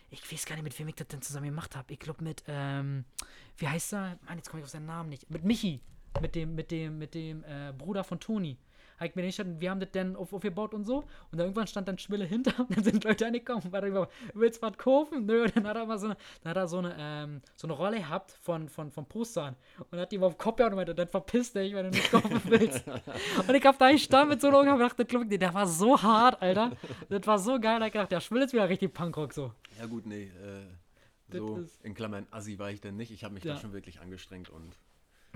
[0.09, 1.93] ich weiß gar nicht, mit wem ich das denn zusammen gemacht habe.
[1.93, 3.05] Ich glaube mit, ähm,
[3.57, 4.19] wie heißt er?
[4.25, 5.29] Mann, jetzt komme ich auf seinen Namen nicht.
[5.29, 5.81] Mit Michi.
[6.21, 8.57] Mit dem, mit dem, mit dem äh, Bruder von Toni.
[8.99, 10.99] Hab ich mir nicht wir haben das dann auf, aufgebaut und so.
[10.99, 13.71] Und dann irgendwann stand dann Schmille hinter und dann sind Leute angekommen.
[13.71, 15.25] War dann immer, willst du was kaufen?
[15.25, 17.67] Nö, und dann hat er mal so eine, dann hat er so eine, ähm, so
[17.67, 19.55] eine Rolle gehabt von, von, von Postern.
[19.91, 21.91] Und hat die mal auf den Kopf gehauen und meinte, dann verpiss dich, wenn du
[21.91, 22.85] nicht kaufen willst.
[22.87, 25.41] und ich hab da gestanden mit so einem Augen und gedacht, nicht.
[25.41, 26.71] der war so hart, Alter.
[27.09, 27.79] Das war so geil.
[27.79, 29.51] Da hab ich gedacht, der Schmille ist wieder richtig Punkrock so.
[29.79, 33.11] Ja gut, nee, äh, so in Klammern Assi war ich dann nicht.
[33.11, 33.55] Ich habe mich Ja.
[33.55, 34.77] da schon wirklich angestrengt und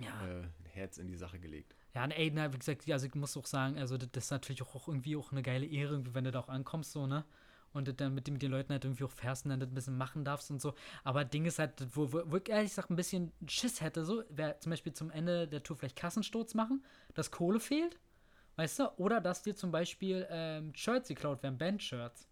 [0.01, 0.07] Ja.
[0.27, 1.75] äh, ein Herz in die Sache gelegt.
[1.95, 4.61] Ja, und ey, na, wie gesagt, also ich muss auch sagen, also das, ist natürlich
[4.61, 7.25] auch, auch irgendwie auch eine geile Ehre, irgendwie, wenn du da auch ankommst, so, ne?
[7.73, 9.75] und dann mit, den- mit den Leuten halt irgendwie auch fährst und dann das ein
[9.75, 10.73] bisschen machen darfst und so.
[11.03, 14.23] Aber Ding ist halt, wo, wo, wo ich ehrlich gesagt ein bisschen Schiss hätte, so,
[14.29, 17.99] wäre zum Beispiel zum Ende der Tour vielleicht Kassensturz machen, dass Kohle fehlt,
[18.55, 18.91] weißt du?
[18.97, 22.27] Oder dass dir zum Beispiel ähm, Shirts geklaut werden, Band-Shirts.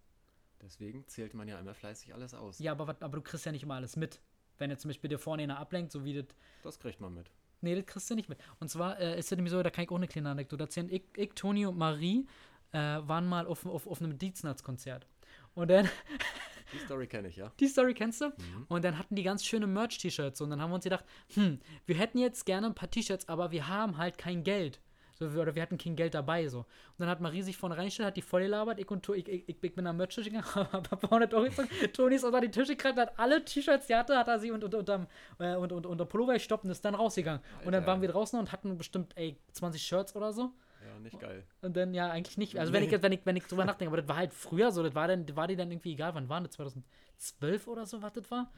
[0.61, 2.57] Deswegen zählt man ja immer fleißig alles aus.
[2.59, 4.19] Ja, aber, aber du kriegst ja nicht immer alles mit.
[4.57, 6.25] Wenn er zum Beispiel dir vorne einer ablenkt, so wie das.
[6.63, 7.29] Das kriegt man mit.
[7.61, 8.37] Nee, das kriegst du nicht mit.
[8.59, 10.89] Und zwar äh, ist es nämlich so, da kann ich auch eine kleine Anekdote erzählen.
[10.91, 12.27] Ich, ich Toni und Marie
[12.71, 15.07] äh, waren mal auf, auf, auf einem Dieznatz-Konzert.
[15.55, 15.89] Und dann,
[16.73, 17.51] Die Story kenne ich, ja.
[17.59, 18.31] die Story kennst du?
[18.67, 20.41] Und dann hatten die ganz schöne Merch-T-Shirts.
[20.41, 23.51] Und dann haben wir uns gedacht, hm, wir hätten jetzt gerne ein paar T-Shirts, aber
[23.51, 24.81] wir haben halt kein Geld.
[25.19, 26.47] So, oder wir hatten kein Geld dabei.
[26.47, 26.59] So.
[26.59, 26.65] Und
[26.99, 28.79] dann hat Marie sich vorne reingestellt, hat die voll gelabert.
[28.79, 31.45] Ich, und ich, ich, ich, ich bin am Merch-Tisch gegangen, hab ein paar hundert Euro
[31.45, 31.69] gezogen.
[31.93, 34.65] Toni ist unter die Tische gekrallt, hat alle T-Shirts, die hatte, hat er sie unter,
[34.65, 35.07] unter, unterm,
[35.39, 37.41] äh, unter, unter, unter Pullover gestoppt und ist dann rausgegangen.
[37.59, 37.87] Und dann Alter.
[37.87, 40.51] waren wir draußen und hatten bestimmt, ey, 20 Shirts oder so.
[40.85, 41.43] Ja, nicht geil.
[41.61, 42.57] Und dann, ja, eigentlich nicht.
[42.59, 44.71] Also, wenn ich, jetzt- wenn ich, wenn ich drüber nachdenke, aber das war halt früher
[44.71, 46.51] so, das war, dann, war die dann irgendwie egal, wann war das?
[46.51, 48.51] 2012 oder so, was das war?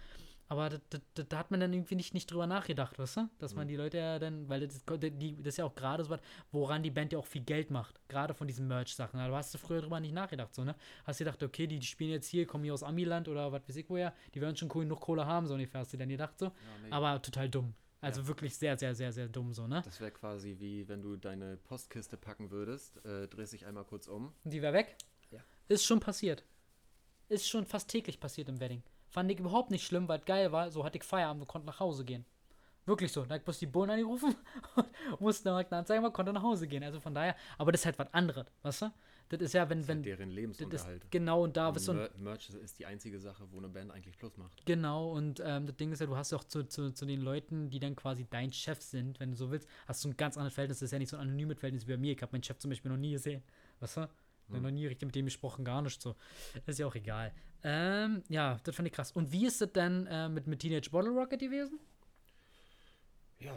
[0.51, 0.69] Aber
[1.13, 3.29] da hat man dann irgendwie nicht, nicht drüber nachgedacht, weißt du?
[3.37, 6.09] Dass man die Leute ja dann, weil das, die, das ist ja auch gerade so
[6.09, 6.19] was,
[6.51, 8.01] woran die Band ja auch viel Geld macht.
[8.07, 9.19] Gerade von diesen Merch-Sachen.
[9.19, 10.75] Aber hast du früher drüber nicht nachgedacht, so, ne?
[11.05, 13.61] Hast du gedacht, okay, die, die spielen jetzt hier, kommen hier aus Amiland oder was
[13.69, 16.09] weiß ich woher, die werden schon cool genug Kohle haben, so ungefähr, hast du dann
[16.09, 16.47] gedacht, so.
[16.83, 16.91] nee.
[16.91, 17.75] Aber total dumm.
[18.01, 19.83] Also wirklich sehr, sehr, sehr, sehr dumm, so, ne?
[19.85, 24.07] Das wäre quasi wie wenn du deine Postkiste packen würdest, äh, drehst dich einmal kurz
[24.07, 24.33] um.
[24.43, 24.95] Und die wäre weg?
[25.29, 25.41] Ja.
[25.67, 26.43] Ist schon passiert.
[27.27, 28.81] Ist schon fast täglich passiert im Wedding.
[29.09, 30.69] Fand ich überhaupt nicht schlimm, weil es geil war.
[30.71, 32.25] So hatte ich Feierabend und konnte nach Hause gehen.
[32.85, 33.23] Wirklich so.
[33.23, 34.35] Da hab ich bloß die Bullen angerufen
[34.75, 36.83] und musste eine Anzeige machen, konnte nach Hause gehen.
[36.83, 38.91] Also von daher, aber das ist halt was anderes, weißt du?
[39.29, 41.03] Das ist ja, wenn, Das ist wenn, halt deren das Lebensunterhalt.
[41.03, 41.93] ist genau und da bist du.
[41.93, 44.65] Mer Merch ist die einzige Sache, wo eine Band eigentlich Plus macht.
[44.65, 47.21] Genau, und ähm, das Ding ist ja, du hast ja auch zu, zu, zu den
[47.21, 50.35] Leuten, die dann quasi dein Chef sind, wenn du so willst, hast du ein ganz
[50.35, 50.79] anderes Verhältnis.
[50.79, 52.13] Das ist ja nicht so ein anonymes Verhältnis wie bei mir.
[52.13, 53.43] Ich habe meinen Chef zum Beispiel noch nie gesehen.
[53.81, 54.09] Weißt du?
[54.49, 54.63] Hm.
[54.63, 56.15] Noch nie richtig mit dem gesprochen, gar nicht so.
[56.65, 57.31] Ist ja auch egal.
[57.63, 59.11] Ähm, ja, das fand ich krass.
[59.11, 61.79] Und wie ist das denn äh, mit, mit Teenage Bottle Rocket gewesen?
[63.39, 63.55] Ja,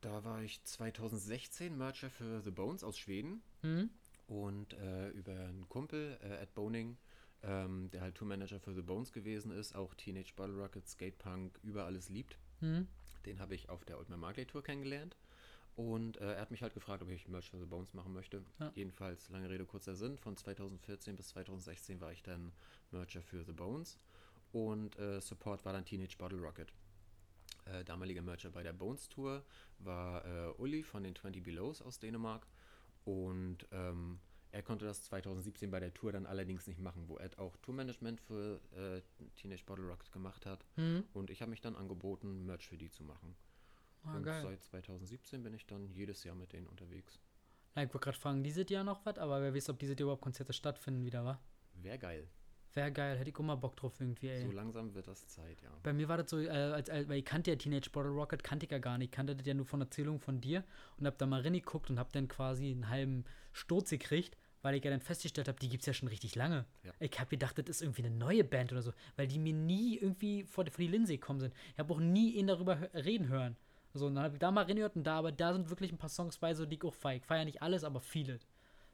[0.00, 3.42] da war ich 2016 Mercher für The Bones aus Schweden.
[3.62, 3.90] Hm?
[4.26, 6.96] Und äh, über einen Kumpel, äh, Ed Boning,
[7.42, 11.84] ähm, der halt Tourmanager für The Bones gewesen ist, auch Teenage Bottle Rocket, Skatepunk, über
[11.84, 12.38] alles liebt.
[12.60, 12.86] Hm?
[13.26, 15.16] Den habe ich auf der Old Man Marley Tour kennengelernt.
[15.76, 18.42] Und äh, er hat mich halt gefragt, ob ich Merch für The Bones machen möchte.
[18.58, 18.72] Ja.
[18.74, 20.18] Jedenfalls, lange Rede, kurzer Sinn.
[20.18, 22.52] Von 2014 bis 2016 war ich dann
[22.90, 23.98] Mercher für The Bones.
[24.52, 26.72] Und äh, Support war dann Teenage Bottle Rocket.
[27.66, 29.44] Äh, damaliger Mercher bei der Bones Tour
[29.78, 32.46] war äh, Uli von den 20 Belows aus Dänemark.
[33.04, 34.18] Und ähm,
[34.52, 38.20] er konnte das 2017 bei der Tour dann allerdings nicht machen, wo Ed auch Tourmanagement
[38.20, 39.00] für äh,
[39.36, 40.64] Teenage Bottle Rocket gemacht hat.
[40.74, 41.04] Hm?
[41.12, 43.36] Und ich habe mich dann angeboten, Merch für die zu machen.
[44.04, 44.42] Ah, und geil.
[44.42, 47.20] seit 2017 bin ich dann jedes Jahr mit denen unterwegs.
[47.76, 50.02] Ja, ich wollte gerade fragen, dieses Jahr noch was, aber wer weiß, ob dieses Jahr
[50.04, 51.40] überhaupt Konzerte stattfinden wieder, wa?
[51.74, 52.28] Wäre geil.
[52.72, 54.42] Wäre geil, hätte ich auch mal Bock drauf irgendwie, ey.
[54.42, 55.70] So langsam wird das Zeit, ja.
[55.82, 58.44] Bei mir war das so, äh, als, als, weil ich kannte ja Teenage Bottle Rocket,
[58.44, 59.06] kannte ich ja gar nicht.
[59.06, 60.64] Ich kannte das ja nur von Erzählungen von dir
[60.96, 64.84] und hab da mal reingeguckt und hab dann quasi einen halben Sturz gekriegt, weil ich
[64.84, 66.64] ja dann festgestellt habe, die gibt's ja schon richtig lange.
[66.84, 66.92] Ja.
[67.00, 69.96] Ich hab gedacht, das ist irgendwie eine neue Band oder so, weil die mir nie
[69.98, 71.54] irgendwie vor, die- vor die Linse gekommen sind.
[71.72, 73.56] Ich habe auch nie ihn darüber reden hören.
[73.94, 75.98] So, und dann habe ich da mal reingehört und da, aber da sind wirklich ein
[75.98, 77.16] paar Songs bei, so die auch feier.
[77.16, 78.38] Ich feier nicht alles, aber viele.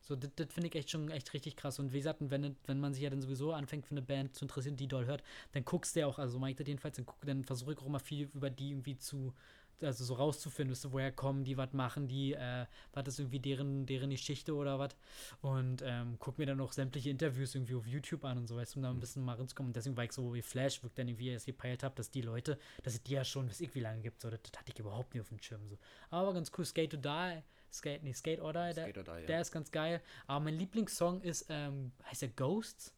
[0.00, 1.78] So, das, finde ich echt schon echt richtig krass.
[1.78, 4.44] Und wie gesagt, wenn, wenn man sich ja dann sowieso anfängt für eine Band zu
[4.44, 7.06] interessieren, die doll hört, dann guckst du ja auch, also meine ich das jedenfalls, dann,
[7.24, 9.34] dann versuche ich auch immer viel über die irgendwie zu,
[9.82, 13.40] also so rauszufinden, weißt du, woher kommen die, was machen die, äh, was ist irgendwie
[13.40, 14.96] deren, deren Geschichte oder was.
[15.40, 18.74] Und ähm, guck mir dann auch sämtliche Interviews irgendwie auf YouTube an und so, weißt
[18.74, 19.70] du, um da ein bisschen mal ranzukommen.
[19.70, 22.10] Und deswegen war ich so wie Flash, wo ich dann irgendwie erst gepeilt habe, dass
[22.10, 24.58] die Leute, dass es die ja schon, weiß ich wie lange gibt, so, das, das
[24.58, 25.68] hatte ich überhaupt nicht auf dem Schirm.
[25.68, 25.78] So.
[26.10, 29.20] Aber ganz cool, Skate to Die, Skate, nee, Skate or Die, der, Skate or Die,
[29.20, 29.26] ja.
[29.26, 30.00] der ist ganz geil.
[30.26, 32.95] Aber mein Lieblingssong ist, ähm, heißt der Ghosts?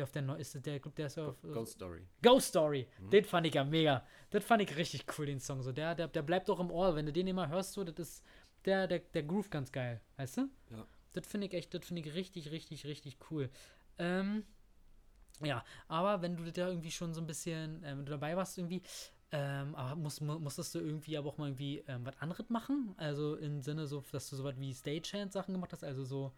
[0.00, 2.06] Der auf der Neu ist der Club, der ist auf Ghost Story.
[2.22, 2.88] Ghost Story.
[3.12, 4.02] Den fand ich ja mega.
[4.30, 5.60] Das fand ich richtig cool, den Song.
[5.62, 6.96] So, der, der, der bleibt auch im Ohr.
[6.96, 8.24] Wenn du den immer hörst, so, das ist
[8.64, 10.00] der, der, der Groove ganz geil.
[10.16, 10.48] Weißt du?
[10.70, 10.86] Ja.
[11.12, 13.50] Das finde ich echt, das finde ich richtig, richtig, richtig cool.
[13.98, 14.44] Ähm,
[15.44, 18.82] ja, aber wenn du da irgendwie schon so ein bisschen, du dabei warst irgendwie,
[19.32, 22.94] ähm, aber musst, mu- musstest du irgendwie aber auch mal irgendwie ähm, was anderes machen?
[22.96, 26.32] Also im Sinne so, dass du sowas wie Stagehand-Sachen gemacht hast, also so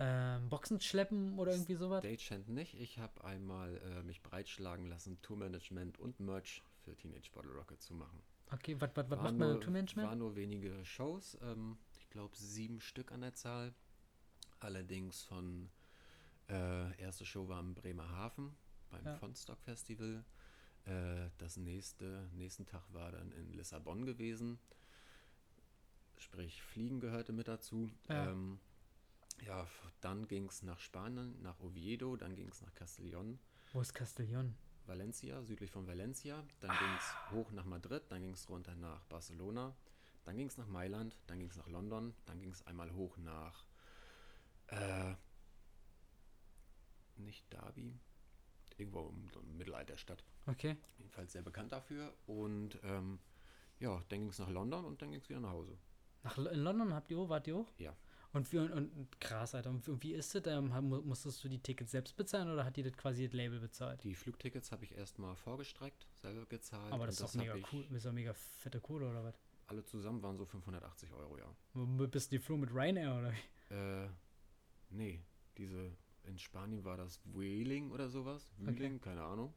[0.00, 2.04] ähm, Boxen schleppen oder irgendwie sowas?
[2.04, 2.74] Stagehand nicht.
[2.74, 7.94] Ich habe einmal äh, mich breitschlagen lassen, Tourmanagement und Merch für Teenage Bottle Rocket zu
[7.94, 8.20] machen.
[8.50, 10.08] Okay, was, macht man nur- Tourmanagement?
[10.08, 13.74] Waren nur wenige Shows, ähm, ich glaube sieben Stück an der Zahl.
[14.60, 15.68] Allerdings von,
[16.48, 18.56] äh, erste Show war im Bremerhaven
[18.90, 19.16] beim Ja.
[19.16, 20.24] Fontstock Festival.
[20.86, 24.58] Äh, das nächste, nächsten Tag war dann in Lissabon gewesen.
[26.16, 27.90] Sprich, Fliegen gehörte mit dazu.
[28.08, 28.30] Ja.
[28.30, 28.58] Ähm,
[29.46, 29.66] Ja,
[30.00, 33.38] dann ging es nach Spanien, nach Oviedo, dann ging es nach Castellón,
[33.72, 34.54] Wo ist Castellón?
[34.86, 36.42] Valencia, südlich von Valencia.
[36.60, 39.74] Dann ging es hoch nach Madrid, dann ging es runter nach Barcelona,
[40.24, 43.16] dann ging es nach Mailand, dann ging es nach London, dann ging es einmal hoch
[43.18, 43.66] nach,
[44.68, 45.14] äh,
[47.16, 47.98] nicht Derby,
[48.76, 50.24] irgendwo im so einem Mittelalterstadt.
[50.46, 50.76] Okay.
[50.98, 52.14] Jedenfalls sehr bekannt dafür.
[52.26, 53.18] Und ähm,
[53.80, 55.76] ja, dann ging es nach London und dann ging es wieder nach Hause.
[56.22, 57.72] Nach in London habt ihr, wart ihr auch?
[57.78, 57.94] Ja.
[58.32, 59.70] Und, wie, und, und krass, Alter.
[59.70, 60.46] Und wie ist das?
[60.46, 60.68] Ähm,
[61.06, 64.04] musstest du die Tickets selbst bezahlen oder hat dir das quasi das Label bezahlt?
[64.04, 66.92] Die Flugtickets habe ich erstmal vorgestreckt, selber gezahlt.
[66.92, 67.84] Aber das ist doch mega cool.
[67.88, 69.34] Das ist doch mega fette Kohle oder was?
[69.68, 71.54] Alle zusammen waren so 580 Euro, ja.
[72.06, 73.74] Bist du geflogen mit Ryanair oder wie?
[73.74, 74.08] Äh,
[74.90, 75.22] nee,
[75.56, 75.92] diese,
[76.24, 78.50] in Spanien war das Wheeling oder sowas.
[78.58, 79.54] Wheeling, keine Ahnung.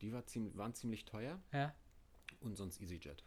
[0.00, 1.74] Die war ziemlich, waren ziemlich teuer Ja.
[2.40, 3.22] und sonst EasyJet.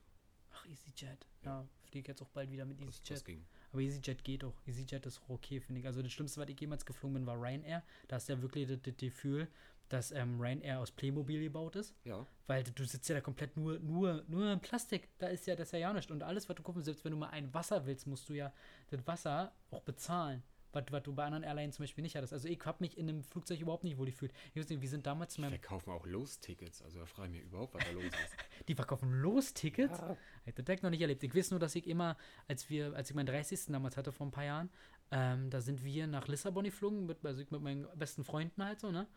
[0.52, 1.28] Ach, EasyJet.
[1.44, 3.12] Ja, fliege jetzt auch bald wieder mit Das, EasyJet.
[3.12, 3.46] das ging.
[3.74, 4.54] Aber EasyJet geht auch.
[4.68, 5.88] EasyJet ist auch okay, finde ich.
[5.88, 7.84] Also das Schlimmste, was ich jemals geflogen bin, war Ryanair.
[8.08, 9.48] Da ist ja wirklich das, das Gefühl,
[9.90, 11.96] dass ähm, Ryanair aus Playmobil gebaut ist.
[12.06, 15.10] Ja, Weil du sitzt ja da komplett nur, nur, nur in Plastik.
[15.18, 16.12] Da ist ja das ja ja nicht.
[16.12, 18.54] Und alles, was du gucken selbst wenn du mal ein Wasser willst, musst du ja
[18.92, 20.44] das Wasser auch bezahlen.
[20.72, 22.34] Was, was du bei anderen Airlines zum Beispiel nicht hattest.
[22.34, 24.34] Also ich habe mich in einem Flugzeug überhaupt nicht wohl gefühlt.
[24.54, 25.52] Ich weiß nicht, wir sind damals zu meinem.
[25.52, 26.82] verkaufen auch Los-Tickets.
[26.82, 28.14] Also da frage ich mich überhaupt, was da los ist.
[28.68, 30.00] Die verkaufen Los-Tickets.
[30.46, 31.24] Hätte das noch nicht erlebt.
[31.24, 33.68] Ich weiß nur, dass ich immer, als wir, als ich meinen 30.
[33.68, 34.70] damals hatte vor ein paar Jahren,
[35.12, 38.80] ähm, da sind wir nach Lissabon geflogen, mit, also ich mit meinen besten Freunden halt
[38.80, 39.08] so, ne?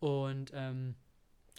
[0.00, 0.94] Und ähm,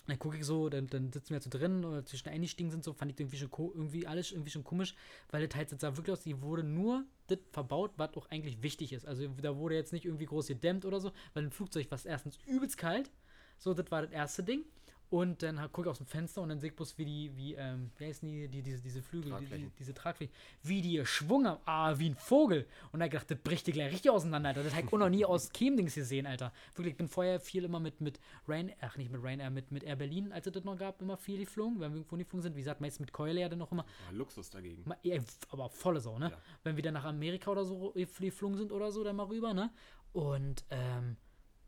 [0.08, 2.94] dann gucke ich so, dann, dann sitzen wir so drin oder zwischen eingestiegen sind, so
[2.94, 4.96] fand ich irgendwie schon irgendwie alles irgendwie schon komisch,
[5.32, 8.64] weil das halt das sah wirklich aus, die wurde nur das verbaut, was auch eigentlich
[8.64, 9.06] wichtig ist.
[9.06, 12.38] Also da wurde jetzt nicht irgendwie groß gedämmt oder so, weil ein Flugzeug war erstens
[12.46, 13.12] übelst kalt.
[13.58, 14.64] So, das war das erste Ding.
[15.10, 17.54] Und dann gucke ich aus dem Fenster und dann sehe ich bloß, wie die, wie,
[17.56, 19.72] ähm, wie heißen die, die diese, diese Flügel, die, die, Tragflächen.
[19.80, 22.68] diese Tragflächen, wie die geschwungen haben, ah, wie ein Vogel.
[22.92, 24.64] Und da ich gedacht, das bricht dir gleich richtig auseinander, Alter.
[24.64, 26.52] Das habe ich auch noch nie aus Chemdings gesehen, Alter.
[26.76, 29.84] Wirklich, ich bin vorher viel immer mit, mit Rain, ach nicht mit Ryanair, mit, mit
[29.84, 32.56] Air Berlin, als es das noch gab, immer viel geflogen, wenn wir irgendwo geflogen sind.
[32.58, 33.86] Wie gesagt, meistens mit Keule ja dann noch immer.
[34.12, 34.84] Ja, Luxus dagegen.
[34.86, 36.32] Ma- ja, aber volle Sau, ne?
[36.32, 36.38] Ja.
[36.64, 39.72] Wenn wir dann nach Amerika oder so geflogen sind oder so, dann mal rüber, ne?
[40.12, 41.16] Und ähm,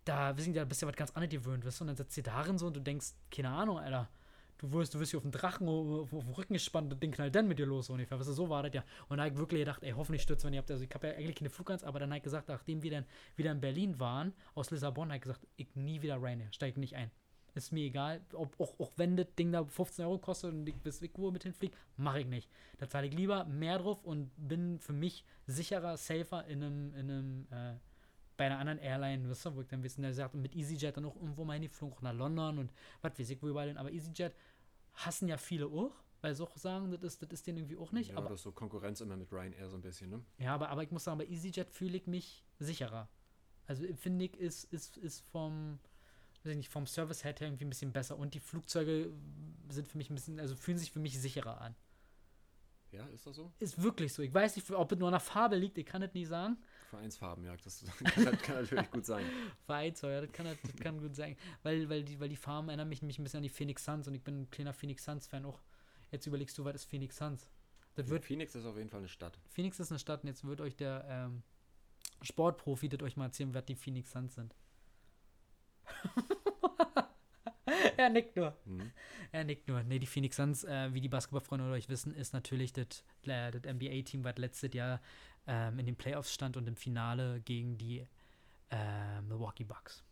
[0.09, 1.83] da wissen ja, bist ja was ganz anderes gewöhnt, weißt du?
[1.83, 4.09] Und dann sitzt du darin so und du denkst, keine Ahnung, Alter.
[4.57, 7.11] Du wirst, du wirst hier auf den Drachen auf, auf den Rücken gespannt, das Ding
[7.11, 8.19] knallt dann mit dir los, ungefähr.
[8.19, 8.83] Weißt du, so war das ja.
[9.07, 10.69] Und da habe ich wirklich gedacht, ey, hoffentlich stürzt man ihr habt.
[10.69, 13.05] Also ich habe ja eigentlich keine Flugangst, aber dann habe ich gesagt, nachdem wir dann
[13.37, 16.95] wieder in Berlin waren, aus Lissabon, habe ich gesagt, ich nie wieder Ryanair, steige nicht
[16.95, 17.09] ein.
[17.55, 20.75] Ist mir egal, ob, auch, auch wenn das Ding da 15 Euro kostet und ich
[20.75, 22.49] bis irgendwo mit hinfliege, mache ich nicht.
[22.79, 27.11] Da zahle ich lieber mehr drauf und bin für mich sicherer, safer in einem, in
[27.11, 27.75] einem äh,
[28.39, 31.03] bei einer anderen Airline, weißt du, wo ich dann wissen, der sagt, mit EasyJet dann
[31.03, 32.71] auch irgendwo mal hingeflogen, auch nach London und
[33.01, 33.77] was weiß ich, wo überall hin.
[33.77, 34.33] Aber EasyJet
[34.93, 37.91] hassen ja viele auch, weil sie auch sagen, das ist, das ist denen irgendwie auch
[37.91, 38.11] nicht.
[38.11, 40.23] ja, aber, das ist so Konkurrenz immer mit Ryanair so ein bisschen, ne?
[40.37, 43.09] ja, aber, aber ich muss sagen, bei EasyJet fühle ich mich sicherer.
[43.67, 45.77] Also finde ich, ist, ist, ist vom,
[46.43, 48.17] weiß ich nicht, vom Service her irgendwie ein bisschen besser.
[48.17, 49.11] Und die Flugzeuge
[49.67, 51.75] sind für mich ein bisschen, also fühlen sich für mich sicherer an.
[52.91, 53.51] Ja, ist das so?
[53.59, 54.21] Ist wirklich so.
[54.21, 56.57] Ich weiß nicht, ob es nur an der Farbe liegt, ich kann es nicht sagen.
[56.89, 57.85] Vereinsfarben, ja, das,
[58.15, 59.25] das kann natürlich gut sein.
[59.65, 61.37] Vereinsfeuer, ja, das kann, das kann gut sein.
[61.63, 64.07] Weil, weil, die, weil die Farben erinnern mich, mich ein bisschen an die Phoenix Suns
[64.07, 65.61] und ich bin ein kleiner Phoenix Suns-Fan auch.
[66.11, 67.47] Jetzt überlegst du, was ist Phoenix Suns?
[67.95, 69.37] Das wird, Phoenix ist auf jeden Fall eine Stadt.
[69.49, 71.43] Phoenix ist eine Stadt und jetzt wird euch der ähm,
[72.21, 74.55] Sportprofi das euch mal erzählen, was die Phoenix Suns sind.
[77.97, 78.55] er nickt nur.
[78.65, 78.91] Mhm.
[79.31, 79.83] Er nickt nur.
[79.83, 83.51] Nee, die Phoenix Suns, äh, wie die Basketballfreunde unter euch wissen, ist natürlich das, äh,
[83.51, 85.01] das NBA-Team, was letztes Jahr
[85.47, 88.05] ähm, in den Playoffs stand und im Finale gegen die
[88.69, 90.03] äh, Milwaukee Bucks.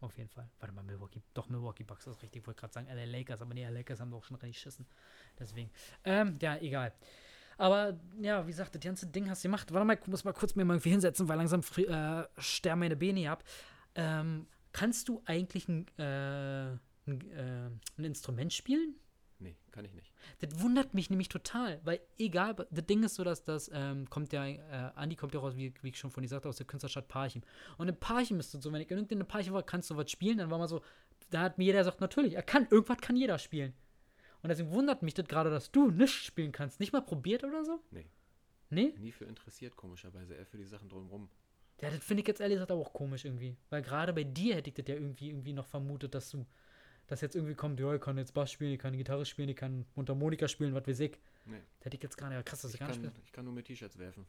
[0.00, 0.50] Auf jeden Fall.
[0.60, 1.22] Warte mal, Milwaukee.
[1.32, 2.42] Doch, Milwaukee Bucks ist richtig.
[2.42, 4.86] Ich wollte gerade sagen LA Lakers, aber die LA Lakers haben doch schon richtig geschissen.
[5.38, 5.70] Deswegen.
[6.04, 6.92] Ähm, ja, egal.
[7.56, 9.72] Aber ja, wie gesagt, das ganze Ding hast du gemacht.
[9.72, 12.96] Warte mal, ich muss mal kurz mir mal irgendwie hinsetzen, weil langsam äh, sterben meine
[12.96, 13.44] Beine ab.
[13.94, 16.72] Ähm, kannst du eigentlich ein, äh,
[17.06, 18.96] ein, äh, ein Instrument spielen?
[19.38, 20.12] Nee, kann ich nicht.
[20.40, 24.32] Das wundert mich nämlich total, weil egal, das Ding ist so, dass das ähm, kommt
[24.32, 24.58] ja, äh,
[24.94, 27.42] Andi kommt ja raus, wie, wie ich schon von dir sagte, aus der Künstlerstadt Parchim.
[27.76, 30.10] Und in Parchim ist es so, wenn ich in irgendeine Parchim war, kannst du was
[30.10, 30.82] spielen, dann war man so,
[31.30, 33.74] da hat mir jeder gesagt, natürlich, er kann, irgendwas kann jeder spielen.
[34.42, 36.78] Und deswegen wundert mich das gerade, dass du nichts spielen kannst.
[36.78, 37.80] Nicht mal probiert oder so?
[37.90, 38.06] Nee.
[38.70, 38.94] Nee?
[38.98, 40.34] Nie für interessiert, komischerweise.
[40.34, 41.28] Eher für die Sachen drumherum.
[41.80, 43.56] Ja, das finde ich jetzt ehrlich gesagt auch komisch irgendwie.
[43.70, 46.46] Weil gerade bei dir hätte ich das ja irgendwie, irgendwie noch vermutet, dass du
[47.06, 49.56] dass jetzt irgendwie kommt, ja, ich kann jetzt Bass spielen, ich kann Gitarre spielen, ich
[49.56, 51.18] kann Mundharmonika spielen, was weiß ich.
[51.46, 51.58] Nee.
[51.80, 52.46] Hätte ich jetzt gar nicht.
[52.46, 53.24] Krass, dass ich, Ich gar nicht kann, spiele.
[53.26, 54.24] ich kann nur mit T-Shirts werfen.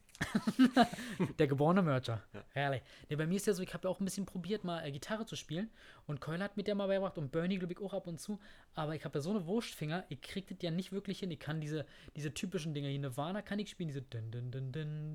[1.39, 2.21] Der geborene Mercher.
[2.33, 2.43] Ja.
[2.49, 2.81] Herrlich.
[3.09, 4.91] Nee, bei mir ist ja so, ich habe ja auch ein bisschen probiert, mal äh,
[4.91, 5.69] Gitarre zu spielen.
[6.07, 8.39] Und Keule hat mir der mal beigebracht und Bernie, glaube ich, auch ab und zu.
[8.73, 11.31] Aber ich habe ja so eine Wurstfinger, ich krieg das ja nicht wirklich hin.
[11.31, 11.85] Ich kann diese,
[12.17, 14.51] diese typischen Dinger hier, Nirvana kann ich spielen, diese dun dun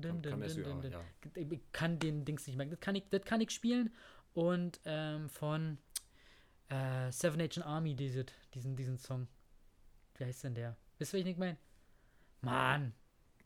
[0.01, 0.91] Von dun KMSU, dun dun.
[0.91, 1.01] ja.
[1.35, 2.71] Ich kann den Dings nicht merken.
[2.71, 3.93] Das kann ich, das kann ich spielen.
[4.33, 5.77] Und ähm, von
[6.71, 9.27] äh, Seven Nation Army, diese, diesen, diesen Song.
[10.17, 10.75] Wie heißt denn der?
[10.97, 11.57] Wisst ihr, was ich nicht meine?
[12.41, 12.93] Mann,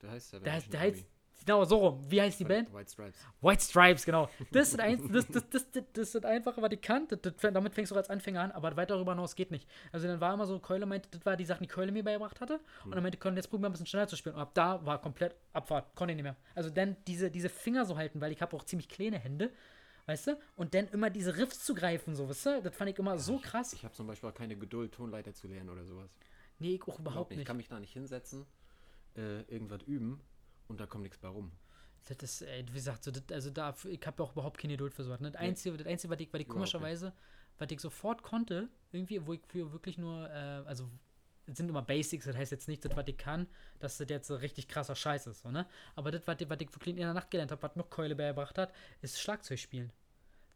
[0.01, 0.91] Der heißt Seven der Nation der Army.
[0.93, 1.05] heißt,
[1.45, 2.11] genau, so rum.
[2.11, 2.73] Wie heißt die Band?
[2.73, 3.19] White Stripes.
[3.41, 4.30] White Stripes, genau.
[4.51, 7.07] Das ist ein, das, das, das, das, das Einfache, was ich kann.
[7.07, 9.67] Das, das, damit fängst du als Anfänger an, aber weiter darüber hinaus geht nicht.
[9.91, 12.39] Also dann war immer so, Keule meinte, das war die Sachen, die Keule mir beigebracht
[12.41, 12.59] hatte.
[12.86, 14.36] Und dann meinte Keule, jetzt probieren wir ein bisschen schneller zu spielen.
[14.36, 16.36] Und ab da war komplett Abfahrt, konnte ich nicht mehr.
[16.55, 19.51] Also dann diese, diese Finger so halten, weil ich habe auch ziemlich kleine Hände,
[20.06, 20.39] weißt du?
[20.56, 22.62] Und dann immer diese Riffs zu greifen, so, weißt du?
[22.62, 23.74] Das fand ich immer so krass.
[23.74, 26.10] Ich habe zum Beispiel auch keine Geduld, Tonleiter zu lernen oder sowas.
[26.60, 27.47] Nee, ich auch überhaupt Ich nicht.
[27.47, 28.45] kann mich da nicht hinsetzen,
[29.16, 30.22] äh, irgendwas üben
[30.68, 31.51] und da kommt nichts bei rum.
[32.08, 34.93] Das ist, ey, wie gesagt, so, das, also da, ich habe auch überhaupt keine Geduld
[34.93, 35.20] für sowas.
[35.20, 35.32] Ne?
[35.32, 37.14] Das Einzige, das Einzige, was ich, was ich komischerweise,
[37.58, 40.34] was ich sofort konnte, irgendwie, wo ich für wirklich nur, äh,
[40.66, 40.88] also
[41.48, 43.48] sind immer Basics, das heißt jetzt nicht, das, was ich kann,
[43.80, 45.66] dass das jetzt so richtig krasser Scheiß ist, so, ne?
[45.96, 48.16] Aber das, was, ich- was ich wirklich in der Nacht gelernt habe, was mir Keule
[48.16, 49.91] beigebracht hat, ist Schlagzeug spielen.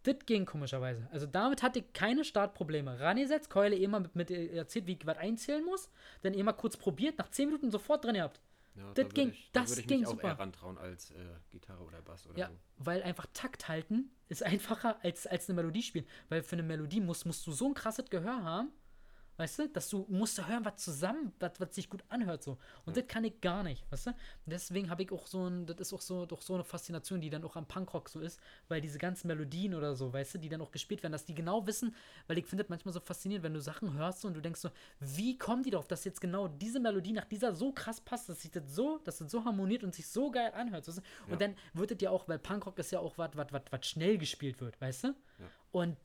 [0.03, 1.07] Das ging komischerweise.
[1.11, 2.99] Also damit hatte ich keine Startprobleme.
[2.99, 5.89] Rangesetzt, Keule immer mit, mit ihr erzählt, wie ich was einzählen muss,
[6.21, 8.39] dann immer kurz probiert, nach 10 Minuten sofort drin gehabt.
[8.75, 10.29] Ja, Das da ging- ich, da das würd ich ging mich auch super.
[10.29, 11.15] eher rantrauen als äh,
[11.49, 12.53] Gitarre oder Bass oder Ja, so.
[12.77, 16.05] weil einfach Takt halten ist einfacher als, als eine Melodie spielen.
[16.29, 18.71] Weil für eine Melodie musst, musst du so ein krasses Gehör haben,
[19.39, 22.57] weißt du, dass du musst hören, was zusammen, was, was sich gut anhört so.
[22.85, 24.09] Und das kann ich gar nicht, weißt du.
[24.09, 24.17] Und
[24.47, 27.29] deswegen habe ich auch so ein, das ist auch so, doch so eine Faszination, die
[27.29, 28.37] dann auch am Punkrock so ist,
[28.67, 31.33] weil diese ganzen Melodien oder so, weißt du, die dann auch gespielt werden, dass die
[31.33, 31.95] genau wissen,
[32.27, 34.71] weil ich finde das manchmal so faszinierend, wenn du Sachen hörst und du denkst so,
[34.99, 38.41] wie kommen die darauf, dass jetzt genau diese Melodie nach dieser so krass passt, dass
[38.41, 40.85] sich das so, dass das so harmoniert und sich so geil anhört.
[40.85, 41.01] Weißt du?
[41.27, 41.47] Und Ja.
[41.47, 44.17] dann wird es ja auch, weil Punkrock ist ja auch was, was, was, was schnell
[44.17, 45.15] gespielt wird, weißt du?
[45.71, 45.95] Und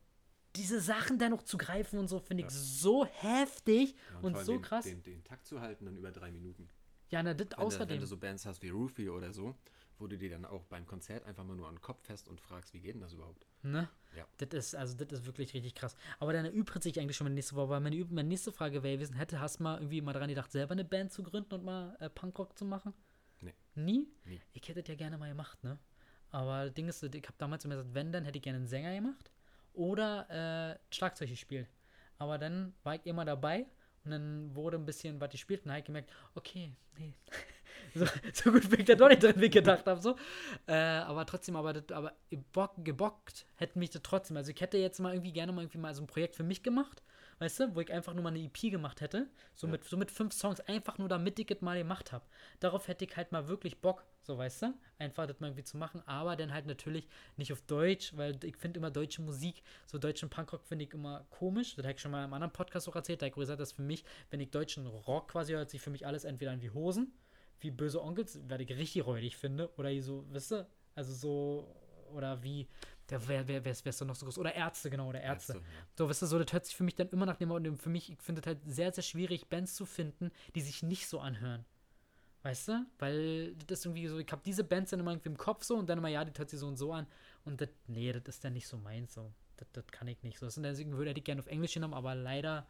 [0.56, 4.44] diese Sachen dann noch zu greifen und so, finde ich so heftig Ja, und allem
[4.46, 4.84] so den, krass.
[4.84, 6.68] Den, den Takt zu halten, dann über drei Minuten.
[7.10, 8.00] ja, na, das Wenn, du, wenn außerdem.
[8.00, 9.54] du so Bands hast wie Roofy oder so,
[9.98, 12.40] wo du dir dann auch beim Konzert einfach mal nur an den Kopf fest und
[12.40, 13.46] fragst, wie geht denn das überhaupt?
[13.62, 13.88] Ne?
[14.16, 14.26] Ja.
[14.38, 15.96] Das ist, also das ist wirklich richtig krass.
[16.18, 18.96] Aber dann übt sich eigentlich schon meine nächste Woche, weil meine, meine nächste Frage wäre
[18.96, 21.64] gewesen, hätte, hast du mal irgendwie mal dran gedacht, selber eine Band zu gründen und
[21.64, 22.92] mal äh, Punkrock zu machen?
[23.40, 23.54] Nee.
[23.74, 24.08] Nie?
[24.24, 24.40] Nie.
[24.52, 25.78] Ich hätte das ja gerne mal gemacht, ne?
[26.30, 28.66] Aber das Ding ist, ich habe damals immer gesagt, wenn, dann hätte ich gerne einen
[28.66, 29.30] Sänger gemacht
[29.74, 31.68] oder äh, Schlagzeug gespielt.
[32.18, 33.66] Aber dann war ich immer dabei
[34.04, 37.12] und dann wurde ein bisschen, was ich spielte, und dann habe ich gemerkt, okay, nee.
[37.94, 40.00] so, so gut bin ich da doch nicht drin, wie ich gedacht habe.
[40.00, 40.16] So.
[40.66, 42.12] Äh, aber trotzdem, aber, das, aber
[42.52, 44.36] Bock, gebockt hätte mich das trotzdem.
[44.36, 46.62] Also ich hätte jetzt mal irgendwie gerne mal irgendwie mal so ein Projekt für mich
[46.62, 47.02] gemacht,
[47.38, 49.28] weißt du, wo ich einfach nur mal eine EP gemacht hätte.
[49.54, 52.24] So, mit, so mit fünf Songs, einfach nur damit ich es mal gemacht habe.
[52.60, 55.76] Darauf hätte ich halt mal wirklich Bock, so weißt du, einfach das mal irgendwie zu
[55.76, 59.98] machen, aber dann halt natürlich nicht auf Deutsch, weil ich finde immer deutsche Musik, so
[59.98, 61.74] deutschen Punkrock finde ich immer komisch.
[61.76, 63.72] Das habe ich schon mal einem anderen Podcast auch erzählt, da habe ich gesagt, dass
[63.72, 66.70] für mich, wenn ich deutschen Rock quasi hört sich für mich alles entweder an wie
[66.70, 67.12] Hosen,
[67.60, 71.74] wie böse Onkels, werde ich richtig räudig finde, oder wie so, weißt du, also so,
[72.12, 72.68] oder wie,
[73.10, 74.38] der, wer, wer, wer, ist, wer ist da noch so groß?
[74.38, 75.54] Oder Ärzte, genau, oder Ärzte.
[75.54, 75.86] Ärzte, ja.
[75.96, 77.90] So, weißt du, so, das hört sich für mich dann immer nach dem, und für
[77.90, 81.20] mich, ich finde es halt sehr, sehr schwierig, Bands zu finden, die sich nicht so
[81.20, 81.64] anhören.
[82.42, 82.86] Weißt du?
[82.98, 85.76] Weil das ist irgendwie so, ich habe diese Bands dann immer irgendwie im Kopf so
[85.76, 87.06] und dann immer, ja, die hört sich so und so an.
[87.44, 89.32] Und das, nee, das ist dann nicht so meins so.
[89.56, 90.46] Das, das kann ich nicht so.
[90.46, 92.66] Das- Und deswegen würde ich gerne auf Englisch genommen, aber leider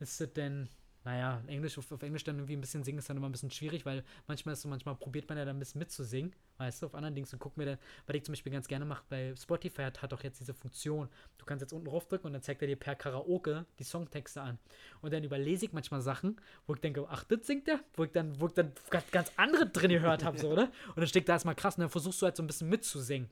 [0.00, 0.68] ist das denn,
[1.04, 3.50] naja, Englisch, auf, auf Englisch dann irgendwie ein bisschen singen ist dann immer ein bisschen
[3.50, 6.86] schwierig, weil manchmal ist so, manchmal probiert man ja dann ein bisschen mitzusingen, weißt du,
[6.86, 9.34] auf anderen Dings und guck mir dann, was ich zum Beispiel ganz gerne mache, bei
[9.36, 12.68] Spotify hat, auch jetzt diese Funktion, du kannst jetzt unten draufdrücken und dann zeigt er
[12.68, 14.58] dir per Karaoke die Songtexte an.
[15.02, 17.80] Und dann überlese ich manchmal Sachen, wo ich denke, ach, das singt der?
[17.94, 20.64] Wo ich dann, wo ich dann ganz, ganz andere drin gehört habe, so, oder?
[20.88, 23.28] Und dann steckt da erstmal krass und dann versuchst du halt so ein bisschen mitzusingen.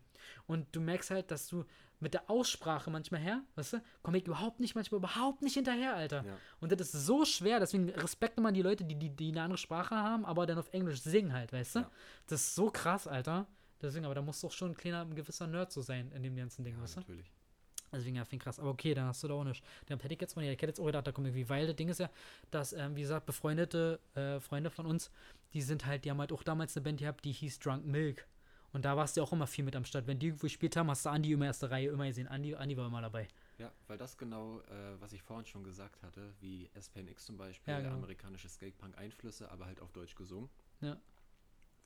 [0.46, 1.64] Und du merkst halt, dass du
[2.02, 5.94] mit der Aussprache manchmal her, weißt du, komme ich überhaupt nicht, manchmal überhaupt nicht hinterher,
[5.94, 6.24] Alter.
[6.24, 6.36] Ja.
[6.60, 9.58] Und das ist so schwer, deswegen Respekt an die Leute, die, die, die eine andere
[9.58, 11.78] Sprache haben, aber dann auf Englisch singen halt, weißt du?
[11.80, 11.90] Ja.
[12.26, 13.46] Das ist so krass, Alter.
[13.80, 16.36] Deswegen, aber da muss doch schon ein kleiner, ein gewisser Nerd so sein in dem
[16.36, 17.00] ganzen Ding, Ja, weißt du?
[17.00, 17.32] natürlich.
[17.92, 18.58] Deswegen, ja, finde ich krass.
[18.58, 19.62] Aber okay, dann hast du da auch nicht.
[19.86, 21.76] Dann hätte ich jetzt mal, ich hätte jetzt auch gedacht, da kommt irgendwie, weil das
[21.76, 22.10] Ding ist ja,
[22.50, 25.10] dass, ähm, wie gesagt, befreundete äh, Freunde von uns,
[25.52, 28.26] die sind halt, die haben halt auch damals eine Band gehabt, die hieß Drunk Milk.
[28.72, 30.06] Und da warst du auch immer viel mit am Start.
[30.06, 32.26] Wenn die irgendwo gespielt haben, hast du Andi immer erste Reihe immer gesehen.
[32.26, 33.28] Andi, Andi war immer dabei.
[33.58, 37.72] Ja, weil das genau, äh, was ich vorhin schon gesagt hatte, wie SPNX zum Beispiel,
[37.72, 37.94] Ja, genau.
[37.94, 40.48] amerikanische Skatepunk-Einflüsse, aber halt auf Deutsch gesungen.
[40.80, 40.96] Ja.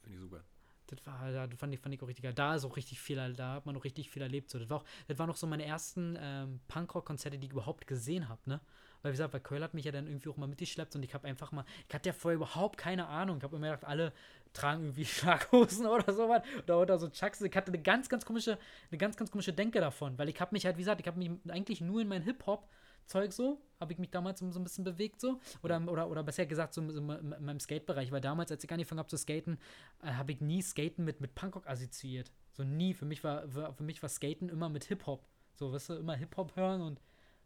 [0.00, 0.44] Finde ich super.
[0.86, 2.34] Das war da fand ich, fand ich auch richtig geil.
[2.34, 4.50] Da ist auch richtig viel, da hat man auch richtig viel erlebt.
[4.50, 4.60] So.
[4.60, 8.28] Das, war auch, das waren auch so meine ersten ähm, Punkrock-Konzerte, die ich überhaupt gesehen
[8.28, 8.60] habe, ne?
[9.06, 11.14] Weil, wie gesagt, weil Keul hat mich ja dann irgendwie auch mal mitgeschleppt und ich
[11.14, 13.36] habe einfach mal, ich hatte ja vorher überhaupt keine Ahnung.
[13.36, 14.12] Ich habe immer gedacht, alle
[14.52, 17.40] tragen irgendwie Schlaghosen oder sowas oder, oder so Chucks.
[17.40, 18.58] Ich hatte eine ganz, ganz komische,
[18.90, 21.18] eine ganz, ganz komische Denke davon, weil ich habe mich halt, wie gesagt, ich habe
[21.18, 22.68] mich eigentlich nur in mein Hip-Hop
[23.06, 25.40] Zeug so, habe ich mich damals so, so, ein bisschen bewegt so.
[25.62, 28.10] Oder, oder, oder besser gesagt, so, so in meinem Skate-Bereich.
[28.10, 29.58] Weil damals, als ich angefangen habe zu skaten,
[30.02, 32.32] äh, habe ich nie Skaten mit, mit Punkrock assoziiert.
[32.50, 32.94] So nie.
[32.94, 35.24] Für mich war, für mich war Skaten immer mit Hip-Hop.
[35.54, 37.00] So, weißt du, immer Hip-Hop hören und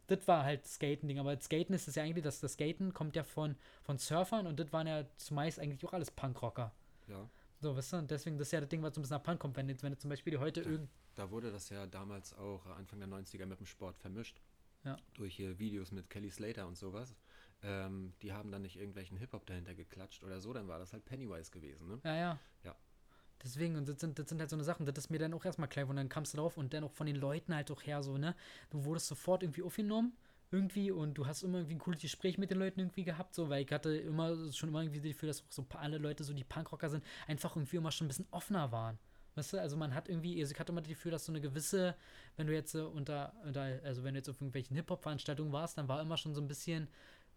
[0.07, 1.19] das war halt Skaten-Ding.
[1.19, 4.59] Aber Skaten ist es ja eigentlich, dass das Skaten kommt ja von, von Surfern und
[4.59, 6.73] das waren ja zumeist eigentlich auch alles Punkrocker.
[7.07, 7.29] Ja.
[7.59, 9.23] So, weißt du, und deswegen, das ist ja das Ding, was so ein bisschen nach
[9.23, 9.55] Punk kommt.
[9.55, 10.89] Wenn, wenn du zum Beispiel heute irgend.
[11.15, 14.41] Da wurde das ja damals auch Anfang der 90er mit dem Sport vermischt.
[14.83, 14.97] Ja.
[15.13, 17.15] Durch hier Videos mit Kelly Slater und sowas.
[17.63, 21.05] Ähm, die haben dann nicht irgendwelchen Hip-Hop dahinter geklatscht oder so, dann war das halt
[21.05, 21.99] Pennywise gewesen, ne?
[22.03, 22.39] Ja, ja.
[22.63, 22.75] Ja.
[23.43, 25.45] Deswegen, und das sind, das sind halt so eine Sachen, das ist mir dann auch
[25.45, 27.81] erstmal klar, und dann kamst du drauf und dann auch von den Leuten halt auch
[27.83, 28.35] her, so, ne?
[28.69, 30.13] Du wurdest sofort irgendwie aufgenommen,
[30.51, 33.49] irgendwie, und du hast immer irgendwie ein cooles Gespräch mit den Leuten irgendwie gehabt, so,
[33.49, 36.33] weil ich hatte immer schon immer irgendwie das Gefühl, dass auch so alle Leute, so
[36.33, 38.99] die Punkrocker sind, einfach irgendwie immer schon ein bisschen offener waren.
[39.35, 41.39] Weißt du, also man hat irgendwie, also ich hatte immer das Gefühl, dass so eine
[41.39, 41.95] gewisse,
[42.35, 46.01] wenn du jetzt unter, unter also wenn du jetzt auf irgendwelchen Hip-Hop-Veranstaltungen warst, dann war
[46.01, 46.89] immer schon so ein bisschen,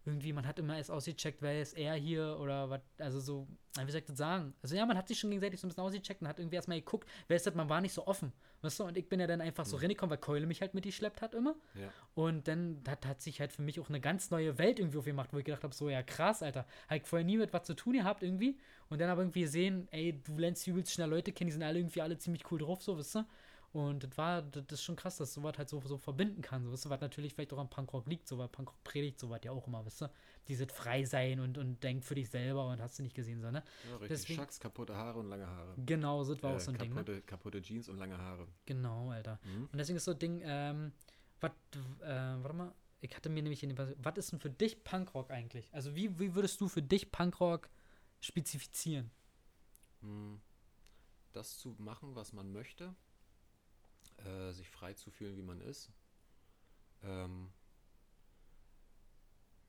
[0.05, 4.01] irgendwie, man hat immer erst ausgecheckt, wer ist er wie was, also so, wie soll
[4.01, 4.53] ich das sagen?
[4.61, 6.79] Also ja, man hat sich schon gegenseitig so ein bisschen ausgecheckt und hat irgendwie erstmal
[6.79, 8.31] geguckt, wer ist das, man war nicht so offen,
[8.61, 9.81] weißt du, und ich bin ja dann einfach so mhm.
[9.81, 11.55] reingekommen, weil Keule mich halt mitgeschleppt hat immer.
[11.73, 11.89] Ja.
[12.13, 15.33] Und dann hat, hat sich halt für mich auch eine ganz neue Welt irgendwie aufgemacht,
[15.33, 17.73] wo ich gedacht habe, so, ja krass, Alter, halt ich vorher nie mit was zu
[17.73, 18.57] tun gehabt irgendwie
[18.89, 21.79] und dann aber irgendwie sehen, ey, du lernst übelst schnell Leute kennen, die sind alle
[21.79, 23.25] irgendwie alle ziemlich cool drauf, so, weißt du.
[23.75, 26.71] Und das war, das ist schon krass, dass sowas halt so, so verbinden kann, so,
[26.71, 29.51] weißt du, was natürlich vielleicht auch am Punkrock liegt, so, weil Punkrock predigt sowas ja
[29.51, 30.09] auch immer, weißt du
[30.47, 33.51] dieses frei sein und, und denk für dich selber und hast du nicht gesehen, so,
[33.51, 33.63] ne?
[33.83, 34.07] Ja, richtig.
[34.07, 35.73] Deswegen, Schacks, kaputte Haare und lange Haare.
[35.85, 37.21] Genau, das war äh, auch so ein kaputte, Ding, ne?
[37.23, 38.47] Kaputte Jeans und lange Haare.
[38.65, 39.39] Genau, Alter.
[39.43, 39.67] Mhm.
[39.69, 40.93] Und deswegen ist so ein Ding, ähm,
[41.41, 41.51] was,
[41.99, 45.31] äh, warte mal, ich hatte mir nämlich in dem, was ist denn für dich Punkrock
[45.31, 45.67] eigentlich?
[45.73, 47.69] Also wie, wie würdest du für dich Punkrock
[48.21, 49.11] spezifizieren?
[49.99, 50.39] Hm,
[51.33, 52.95] das zu machen, was man möchte,
[54.25, 55.91] äh, sich frei zu fühlen, wie man ist,
[57.03, 57.51] ähm,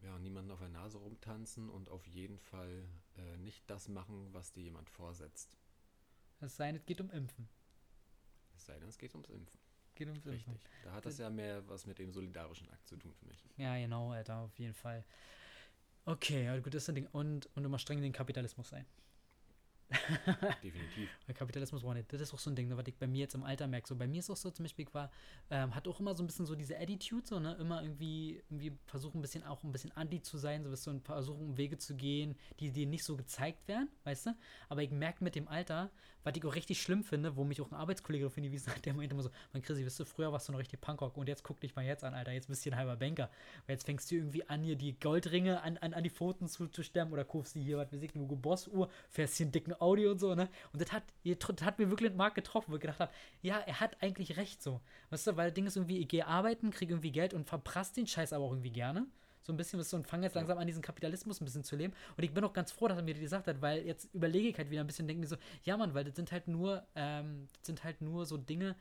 [0.02, 4.52] ja, niemanden auf der Nase rumtanzen und auf jeden Fall äh, nicht das machen, was
[4.52, 5.56] dir jemand vorsetzt.
[6.40, 7.48] Es sei denn, es geht um Impfen.
[8.56, 9.58] Es sei denn, es geht ums Impfen.
[9.94, 10.46] Geht ums Richtig.
[10.48, 10.70] Impfen.
[10.84, 13.44] Da hat das ja mehr was mit dem solidarischen Akt zu tun für mich.
[13.56, 15.04] Ja, genau, Alter, auf jeden Fall.
[16.04, 17.08] Okay, gut, das ist ein Ding.
[17.12, 18.86] Und, und immer streng den Kapitalismus sein.
[20.62, 21.10] Definitiv.
[21.26, 22.12] Weil Kapitalismus war nicht.
[22.12, 23.86] Das ist auch so ein Ding, ne, was ich bei mir jetzt im Alter merke.
[23.86, 25.10] So, bei mir ist auch so, zum Beispiel, war,
[25.50, 27.54] ähm, hat auch immer so ein bisschen so diese Attitude, so, ne?
[27.60, 31.00] Immer irgendwie, irgendwie versuchen ein bisschen auch ein bisschen anti zu sein, so, so ein
[31.00, 34.36] versuchen, Wege zu gehen, die dir nicht so gezeigt werden, weißt du?
[34.68, 35.90] Aber ich merke mit dem Alter,
[36.26, 38.94] was ich auch richtig schlimm finde, wo mich auch ein Arbeitskollege darauf hingewiesen hat, der
[38.94, 41.44] meinte immer so, mein Chrissy, weißt du, früher warst du noch richtig Punkrock und jetzt
[41.44, 43.30] guck dich mal jetzt an, Alter, jetzt bist du ein halber Banker.
[43.66, 46.66] Weil jetzt fängst du irgendwie an, hier die Goldringe an, an, an die Pfoten zu,
[46.66, 49.44] zu stemmen oder kaufst du hier, was weiß ich, eine Hugo Boss Uhr, fährst hier
[49.44, 50.48] einen dicken Audi und so, ne?
[50.72, 53.12] Und das hat, das hat mir wirklich den Markt getroffen, wo ich gedacht habe,
[53.42, 54.80] ja, er hat eigentlich recht so.
[55.10, 57.94] Weißt du, weil das Ding ist irgendwie, ich gehe arbeiten, kriege irgendwie Geld und verprasse
[57.94, 59.06] den Scheiß aber auch irgendwie gerne.
[59.46, 61.92] So ein bisschen, so und fange jetzt langsam an, diesen Kapitalismus ein bisschen zu leben.
[62.16, 64.48] Und ich bin auch ganz froh, dass er mir das gesagt hat, weil jetzt überlege
[64.48, 66.84] ich halt wieder ein bisschen, denke mir so, ja Mann, weil das sind halt nur,
[66.96, 68.74] ähm, sind halt nur so Dinge,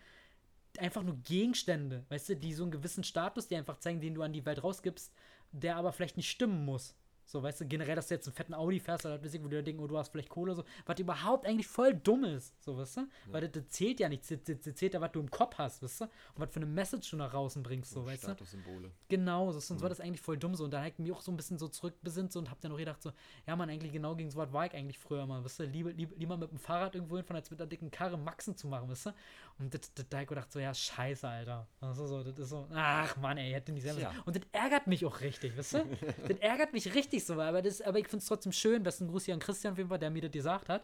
[0.80, 4.24] einfach nur Gegenstände, weißt du, die so einen gewissen Status, die einfach zeigen, den du
[4.24, 5.13] an die Welt rausgibst,
[5.51, 6.95] der aber vielleicht nicht stimmen muss.
[7.26, 9.82] So, weißt du, generell, dass du jetzt einen fetten Audi fährst, oder wo du denkst,
[9.82, 13.01] oh, du hast vielleicht Kohle, so, was überhaupt eigentlich voll dumm ist, so, weißt du?
[13.01, 13.07] Ja.
[13.32, 15.82] Weil das, das, zählt ja nicht, das, das, zählt ja, was du im Kopf hast,
[15.82, 16.05] weißt du?
[16.05, 18.89] Und was für eine Message du nach draußen bringst, so, weißt Statussymbole.
[18.89, 18.93] du?
[19.09, 19.84] Genau, so, sonst mhm.
[19.84, 21.57] war das eigentlich voll dumm, so, und da habe ich mich auch so ein bisschen
[21.57, 23.11] so zurückbesinnt, so, und hab dann auch gedacht, so,
[23.47, 25.63] ja, man, eigentlich genau gegen so was war ich eigentlich früher mal, weißt du?
[25.63, 28.67] Lieber, lieber, lieber mit dem Fahrrad irgendwo hinfahren, als mit einer dicken Karre Maxen zu
[28.67, 29.13] machen, weißt du?
[29.58, 31.68] Und das, das, da ich gedacht, so, ja, scheiße, Alter.
[31.80, 34.01] Also so, das ist so, ach, Mann, ey, hätte nicht selber.
[34.01, 34.14] Ja.
[34.26, 35.86] Und das ärgert mich auch richtig, weißt du?
[36.28, 38.84] das ärgert mich richtig so, aber das, aber ich finde es trotzdem schön.
[38.84, 40.84] Besten Gruß hier an Christian auf jeden Fall, der mir das gesagt hat.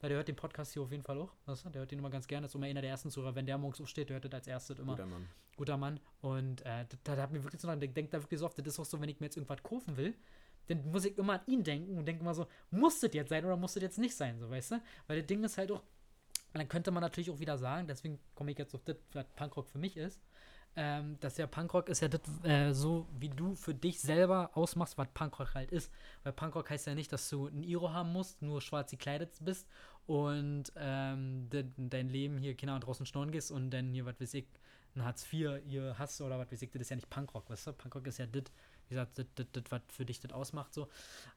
[0.00, 1.32] Weil der hört den Podcast hier auf jeden Fall auch.
[1.46, 1.70] Weißt du?
[1.70, 2.44] Der hört den immer ganz gerne.
[2.44, 3.34] Das ist immer einer der ersten Zuhörer.
[3.36, 4.92] Wenn der morgens aufsteht, der hört das als erstes immer.
[4.92, 5.28] Guter Mann.
[5.56, 6.00] Guter Mann.
[6.20, 8.80] Und äh, da hat mir wirklich so, ich denke da wirklich so oft, das ist
[8.80, 10.14] auch so, wenn ich mir jetzt irgendwas kaufen will,
[10.66, 13.44] dann muss ich immer an ihn denken und denke immer so, muss das jetzt sein
[13.44, 14.82] oder muss das jetzt nicht sein, so weißt du?
[15.06, 15.82] Weil das Ding ist halt auch,
[16.60, 19.68] dann könnte man natürlich auch wieder sagen, deswegen komme ich jetzt auf das, was Punkrock
[19.68, 20.20] für mich ist
[20.74, 24.96] ähm, dass ja Punkrock ist ja das, äh, so, wie du für dich selber ausmachst,
[24.96, 25.92] was Punkrock halt ist.
[26.22, 29.68] Weil Punkrock heißt ja nicht, dass du ein Iro haben musst, nur schwarz gekleidet bist
[30.06, 34.34] und ähm, de, dein Leben hier, Kinder draußen schnorren gehst und dann hier, was weiß
[34.34, 34.46] ich,
[34.94, 37.66] ein Hartz IV hier hast oder was weiß ich, das ist ja nicht Punkrock, weißt
[37.66, 37.72] du?
[37.72, 38.44] Punkrock ist ja das,
[38.88, 40.88] wie gesagt, das, was für dich das ausmacht, so.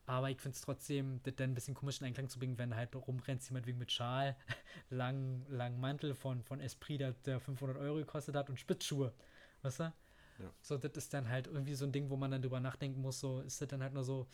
[0.06, 2.76] Aber ich finde es trotzdem, das dann ein bisschen komisch in Einklang zu bringen, wenn
[2.76, 4.36] halt rumrennst, jemand wegen mit Schal,
[4.90, 9.14] langen lang Mantel von, von Esprit, der, der 500 Euro gekostet hat und Spitzschuhe,
[9.62, 9.94] weißt du?
[10.40, 10.52] Ja.
[10.62, 13.20] So, das ist dann halt irgendwie so ein Ding, wo man dann drüber nachdenken muss,
[13.20, 14.28] so ist das dann halt nur so,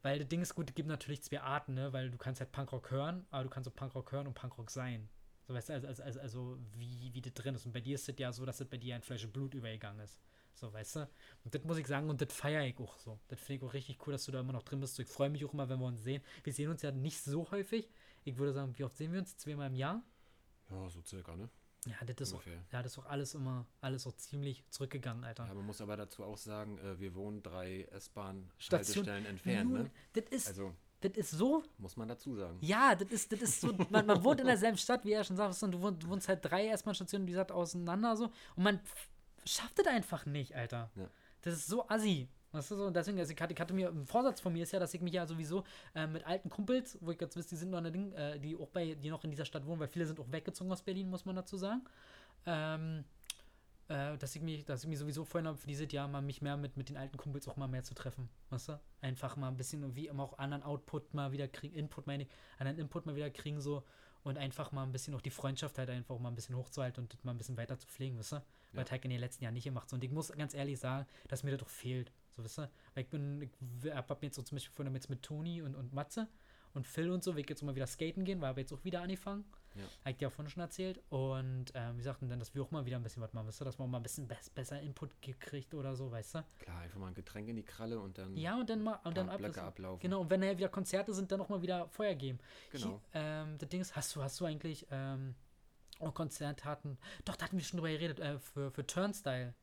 [0.00, 2.52] weil das Ding ist gut, es gibt natürlich zwei Arten, ne, weil du kannst halt
[2.52, 5.08] Punkrock hören, aber du kannst auch Punkrock hören und Punkrock sein.
[5.46, 7.66] So, weißt du, also, also, also, also wie, wie das drin ist.
[7.66, 10.00] Und bei dir ist es ja so, dass das bei dir ein Fleisch Blut übergegangen
[10.04, 10.20] ist.
[10.54, 11.08] So, weißt du?
[11.44, 13.18] Und das muss ich sagen, und das feiere ich auch so.
[13.28, 14.94] Das finde ich auch richtig cool, dass du da immer noch drin bist.
[14.94, 16.22] So, ich freue mich auch immer, wenn wir uns sehen.
[16.44, 17.90] Wir sehen uns ja nicht so häufig.
[18.24, 19.36] Ich würde sagen, wie oft sehen wir uns?
[19.36, 20.02] Zweimal im Jahr?
[20.70, 21.48] Ja, so circa, ne?
[21.84, 25.46] Ja, das ist, auch, ja, das ist auch alles immer, alles auch ziemlich zurückgegangen, Alter.
[25.48, 29.90] Ja, man muss aber dazu auch sagen, äh, wir wohnen drei S-Bahn-Haltestellen entfernt, Nun, ne?
[30.12, 32.56] Das ist, Also das ist so, muss man dazu sagen.
[32.60, 35.36] ja, das ist, das ist so, man, man wohnt in derselben Stadt, wie er schon
[35.36, 38.80] sagt, und du wohnst, du wohnst halt drei S-Bahn-Stationen, wie gesagt, auseinander so, und man
[39.44, 40.90] schafft das einfach nicht, Alter.
[40.94, 41.08] Ja.
[41.42, 42.28] Das ist so assi.
[42.52, 42.84] Weißt du so?
[42.86, 44.92] Und deswegen, also ich hatte, ich hatte mir, ein Vorsatz von mir ist ja, dass
[44.92, 45.64] ich mich ja sowieso
[45.94, 48.56] äh, mit alten Kumpels, wo ich jetzt wisst, die sind noch eine Ding, äh, die
[48.56, 51.08] auch bei, die noch in dieser Stadt wohnen, weil viele sind auch weggezogen aus Berlin,
[51.08, 51.82] muss man dazu sagen.
[52.44, 53.04] Ähm,
[53.88, 56.42] äh, dass ich mich, dass ich mich sowieso vorhin habe, für dieses Jahr mal mich
[56.42, 58.28] mehr mit, mit den alten Kumpels auch mal mehr zu treffen.
[58.50, 58.80] Weißt du?
[59.00, 62.28] Einfach mal ein bisschen, wie immer auch anderen Output mal wieder kriegen, Input meine ich,
[62.58, 63.82] anderen Input mal wieder kriegen so
[64.24, 67.24] und einfach mal ein bisschen auch die Freundschaft halt einfach mal ein bisschen hochzuhalten und
[67.24, 68.42] mal ein bisschen weiter zu pflegen, weißt du?
[68.72, 68.90] Weil Ja.
[68.90, 69.96] halt in den letzten Jahren nicht gemacht so.
[69.96, 72.12] Und ich muss ganz ehrlich sagen, dass mir das doch fehlt.
[72.36, 72.70] So, weißt du?
[72.94, 75.92] Weil ich bin, ich hab jetzt so zum Beispiel vorhin jetzt mit Toni und, und
[75.92, 76.28] Matze
[76.74, 78.82] und Phil und so, will ich jetzt mal wieder skaten gehen, weil habe jetzt auch
[78.84, 79.44] wieder angefangen.
[79.74, 79.82] Ja.
[80.00, 81.02] Habe ich dir auch vorhin schon erzählt.
[81.10, 83.46] Und ähm, wie gesagt, und dann, dass wir auch mal wieder ein bisschen was machen,
[83.46, 86.44] weißt du, dass man mal ein bisschen bess besser Input gekriegt oder so, weißt du?
[86.60, 89.16] Klar, einfach mal ein Getränk in die Kralle und dann Ja, und dann mal, und
[89.16, 90.00] dann ab, ablaufen.
[90.00, 92.38] Genau, und wenn nachher wieder Konzerte sind, dann auch mal wieder Feuer geben.
[92.70, 93.02] Genau.
[93.12, 95.34] Hier, ähm, das Ding ist, hast du, hast du eigentlich ähm,
[96.02, 96.98] auch Konzert hatten?
[97.24, 99.54] Doch, da hatten wir schon drüber geredet, äh, für, für Turnstyle.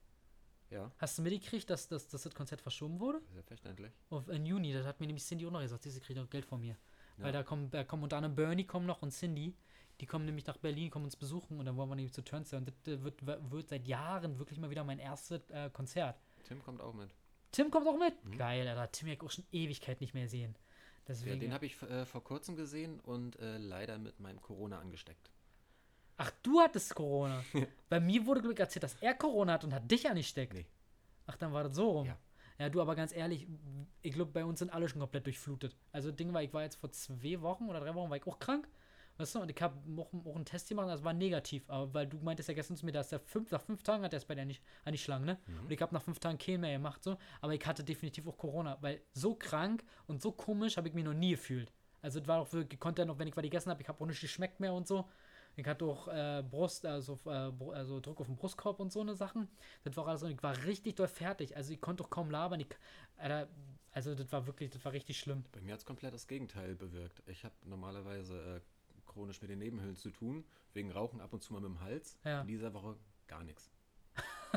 [0.69, 3.21] Ja, Hast du mitgekriegt, dass, dass, dass das Konzert verschoben wurde?
[3.33, 3.91] selbstverständlich.
[4.09, 6.45] Auf, in Juni, das hat mir nämlich Cindy auch noch gesagt, sie kriegt auch Geld
[6.45, 6.77] von mir.
[7.17, 7.23] Ja.
[7.25, 9.55] Weil da kommen, da kommen unter anderem Bernie kommen noch und Cindy.
[9.99, 12.59] Die kommen nämlich nach Berlin, kommen uns besuchen und dann wollen wir nämlich zu Turnstile.
[12.61, 16.21] Und das wird, wird seit Jahren wirklich mal wieder mein erstes äh, Konzert.
[16.43, 17.09] Tim kommt auch mit.
[17.51, 18.13] Tim kommt auch mit?
[18.37, 18.91] Geil, Alter.
[18.91, 20.55] Tim hab ich auch schon Ewigkeit nicht mehr gesehen.
[20.55, 21.39] Ja, Deswegen.
[21.39, 25.31] den habe ich äh, vor kurzem gesehen und äh, leider mit meinem Corona angesteckt.
[26.21, 27.43] Ach, du hattest Corona.
[27.87, 30.53] Bei mir wurde Glück erzählt, dass er Corona hat und hat dich angesteckt.
[30.53, 30.65] Nee.
[31.27, 32.07] Ach, dann war das so rum.
[32.07, 32.17] Ja.
[32.59, 33.47] Ja, du, aber ganz ehrlich,
[34.01, 35.77] ich glaube, bei uns sind alle schon komplett durchflutet.
[35.93, 38.27] Also, das Ding war, ich war jetzt vor zwei Wochen oder drei Wochen, war ich
[38.27, 38.67] auch krank.
[39.15, 41.69] Weißt du, und ich habe auch, auch einen Test gemacht, das war negativ.
[41.69, 44.11] Aber weil du meintest ja gestern zu mir, dass der fünf, nach fünf Tagen hat
[44.11, 45.39] er es bei dir nicht, an die Schlange, ne?
[45.63, 47.17] Und ich habe nach fünf Tagen keinen mehr gemacht, so.
[47.39, 51.05] Aber ich hatte definitiv auch Corona, weil so krank und so komisch habe ich mich
[51.05, 51.71] noch nie gefühlt.
[52.01, 53.87] Also, es war auch wirklich, ich konnte ja noch, wenn ich was gegessen habe, ich
[53.87, 55.07] habe auch nicht geschmeckt mehr und so.
[55.59, 59.15] Ich hatte auch äh, Brust, also, äh, also Druck auf den Brustkorb und so eine
[59.15, 59.49] Sachen.
[59.83, 61.57] Das war alles, ich war richtig doll fertig.
[61.57, 62.61] Also ich konnte auch kaum labern.
[62.61, 62.67] Ich,
[63.17, 63.49] Alter,
[63.91, 65.43] also das war wirklich, das war richtig schlimm.
[65.51, 67.21] Bei mir hat es komplett das Gegenteil bewirkt.
[67.27, 68.61] Ich habe normalerweise äh,
[69.05, 72.17] chronisch mit den Nebenhöhlen zu tun, wegen Rauchen ab und zu mal mit dem Hals.
[72.23, 72.41] Ja.
[72.41, 72.95] In dieser Woche
[73.27, 73.69] gar nichts.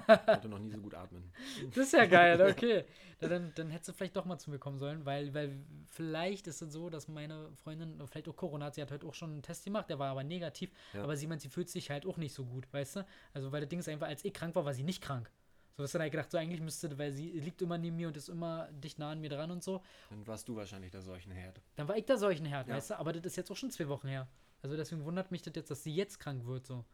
[0.07, 1.31] Konnte noch nie so gut atmen.
[1.75, 2.85] Das ist ja geil, okay.
[3.21, 5.53] Dann, dann hättest du vielleicht doch mal zu mir kommen sollen, weil, weil
[5.89, 9.15] vielleicht ist es so, dass meine Freundin, vielleicht auch Corona hat, sie hat heute auch
[9.15, 11.03] schon einen Test gemacht, der war aber negativ, Ja.
[11.05, 13.07] aber sie meint, sie fühlt sich halt auch nicht so gut, weißt du?
[13.35, 15.31] Also, weil das Ding ist einfach, als ich krank war, war sie nicht krank.
[15.77, 18.17] So hast du dann gedacht, so eigentlich müsste, weil sie liegt immer neben mir und
[18.17, 19.83] ist immer dicht nah an mir dran und so.
[20.11, 21.63] Dann warst du wahrscheinlich der Seuchenherd.
[21.77, 22.75] Dann war ich da solchen Herd, Ja.
[22.77, 22.99] weißt du?
[22.99, 24.29] Aber das ist jetzt auch schon zwei Wochen her.
[24.63, 26.85] Also deswegen wundert mich das jetzt, dass sie jetzt krank wird, so.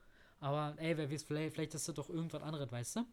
[0.41, 3.07] Aber ey, wer weiß, vielleicht, vielleicht ist das doch irgendwas anderes, weißt du?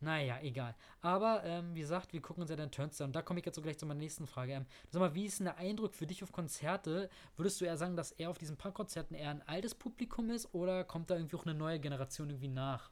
[0.00, 0.74] Naja, egal.
[1.00, 3.06] Aber ähm, wie gesagt, wir gucken uns ja dann Turnstile.
[3.06, 4.52] Und da komme ich jetzt so gleich zu meiner nächsten Frage.
[4.52, 7.08] Ähm, sag mal, wie ist denn der Eindruck für dich auf Konzerte?
[7.36, 10.84] Würdest du eher sagen, dass er auf diesen Punkkonzerten eher ein altes Publikum ist oder
[10.84, 12.90] kommt da irgendwie auch eine neue Generation irgendwie nach?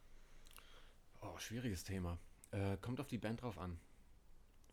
[1.21, 2.17] Oh, schwieriges Thema.
[2.51, 3.79] Äh, kommt auf die Band drauf an.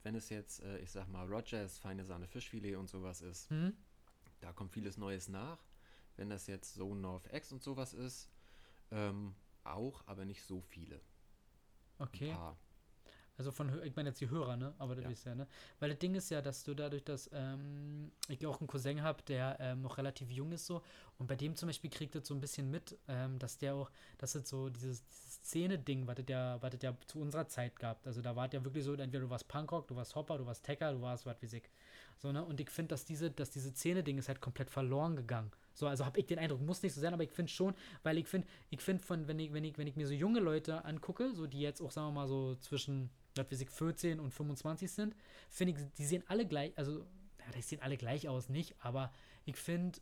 [0.02, 3.74] Wenn es jetzt, äh, ich sag mal, Rogers, feine Sahne, Fischfilet und sowas ist, Hm?
[4.40, 5.58] da kommt vieles Neues nach.
[6.16, 8.28] Wenn das jetzt so North X und sowas ist,
[8.92, 9.34] ähm,
[9.64, 11.00] auch, aber nicht so viele.
[11.98, 12.34] Okay.
[13.38, 14.74] Also von, ich meine jetzt die Hörer, ne?
[14.78, 15.10] Aber das Ja.
[15.10, 15.46] ist ja, ne?
[15.80, 19.22] Weil das Ding ist ja, dass du dadurch, dass ähm, ich auch einen Cousin habe,
[19.22, 20.82] der ähm, noch relativ jung ist so
[21.18, 23.90] und bei dem zum Beispiel kriegt das so ein bisschen mit, ähm, dass der auch,
[24.18, 28.06] dass es so dieses, dieses Szene-Ding, was es ja, was ja zu unserer Zeit gab.
[28.06, 30.46] Also da war es ja wirklich so, entweder du warst Punkrock, du warst Hopper, du
[30.46, 31.70] warst Tecker, du warst was wie ich.
[32.18, 32.44] So, ne?
[32.44, 35.50] Und ich finde, dass diese, dass diese Szene-Ding ist halt komplett verloren gegangen.
[35.74, 38.18] So, also habe ich den Eindruck, muss nicht so sein, aber ich finde schon, weil
[38.18, 40.84] ich finde, ich finde von, wenn ich, wenn ich, wenn ich mir so junge Leute
[40.84, 44.32] angucke, so die jetzt auch, sagen wir mal, so zwischen, was weiß ich, 14 und
[44.32, 45.16] 25 sind,
[45.48, 49.12] finde ich, die sehen alle gleich, also, ja, die sehen alle gleich aus, nicht, aber
[49.44, 49.98] ich finde,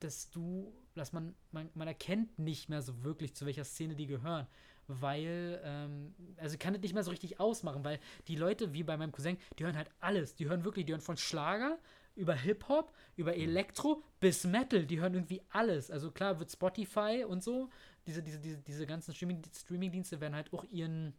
[0.00, 4.06] dass du, dass man, man, man erkennt nicht mehr so wirklich, zu welcher Szene die
[4.06, 4.46] gehören.
[4.88, 8.82] Weil, ähm, also ich kann das nicht mehr so richtig ausmachen, weil die Leute, wie
[8.82, 10.34] bei meinem Cousin, die hören halt alles.
[10.34, 11.78] Die hören wirklich, die hören von Schlager
[12.14, 14.84] über Hip-Hop, über Elektro bis Metal.
[14.84, 15.90] Die hören irgendwie alles.
[15.90, 17.70] Also klar wird Spotify und so,
[18.06, 21.14] diese, diese, diese, diese ganzen Streaming- Streaming-Dienste werden halt auch ihren,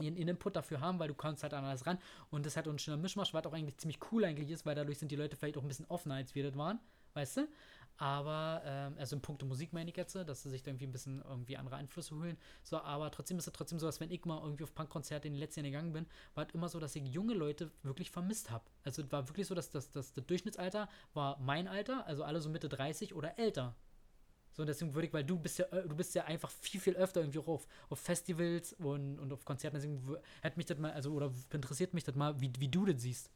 [0.00, 1.98] ihren Input dafür haben, weil du kannst halt an alles ran
[2.30, 4.74] und das hat uns schon ein Mischmasch, was auch eigentlich ziemlich cool eigentlich ist, weil
[4.74, 6.78] dadurch sind die Leute vielleicht auch ein bisschen offener, als wir das waren,
[7.14, 7.48] weißt du?
[7.96, 10.92] Aber, ähm, also in puncto Musik meine ich jetzt, dass sie sich da irgendwie ein
[10.92, 12.36] bisschen irgendwie andere Einflüsse holen.
[12.64, 15.34] So, aber trotzdem ist es trotzdem so, dass wenn ich mal irgendwie auf Punkkonzerte in
[15.34, 18.50] den letzten Jahren gegangen bin, war es immer so, dass ich junge Leute wirklich vermisst
[18.50, 18.64] habe.
[18.82, 22.40] Also es war wirklich so, dass das, das, das Durchschnittsalter war mein Alter, also alle
[22.40, 23.76] so Mitte 30 oder älter.
[24.50, 27.20] So, deswegen würde ich, weil du bist ja, du bist ja einfach viel, viel öfter
[27.20, 31.12] irgendwie auch auf, auf Festivals und, und auf Konzerten, deswegen hat mich das mal, also,
[31.12, 33.30] oder interessiert mich das mal, wie, wie du das siehst.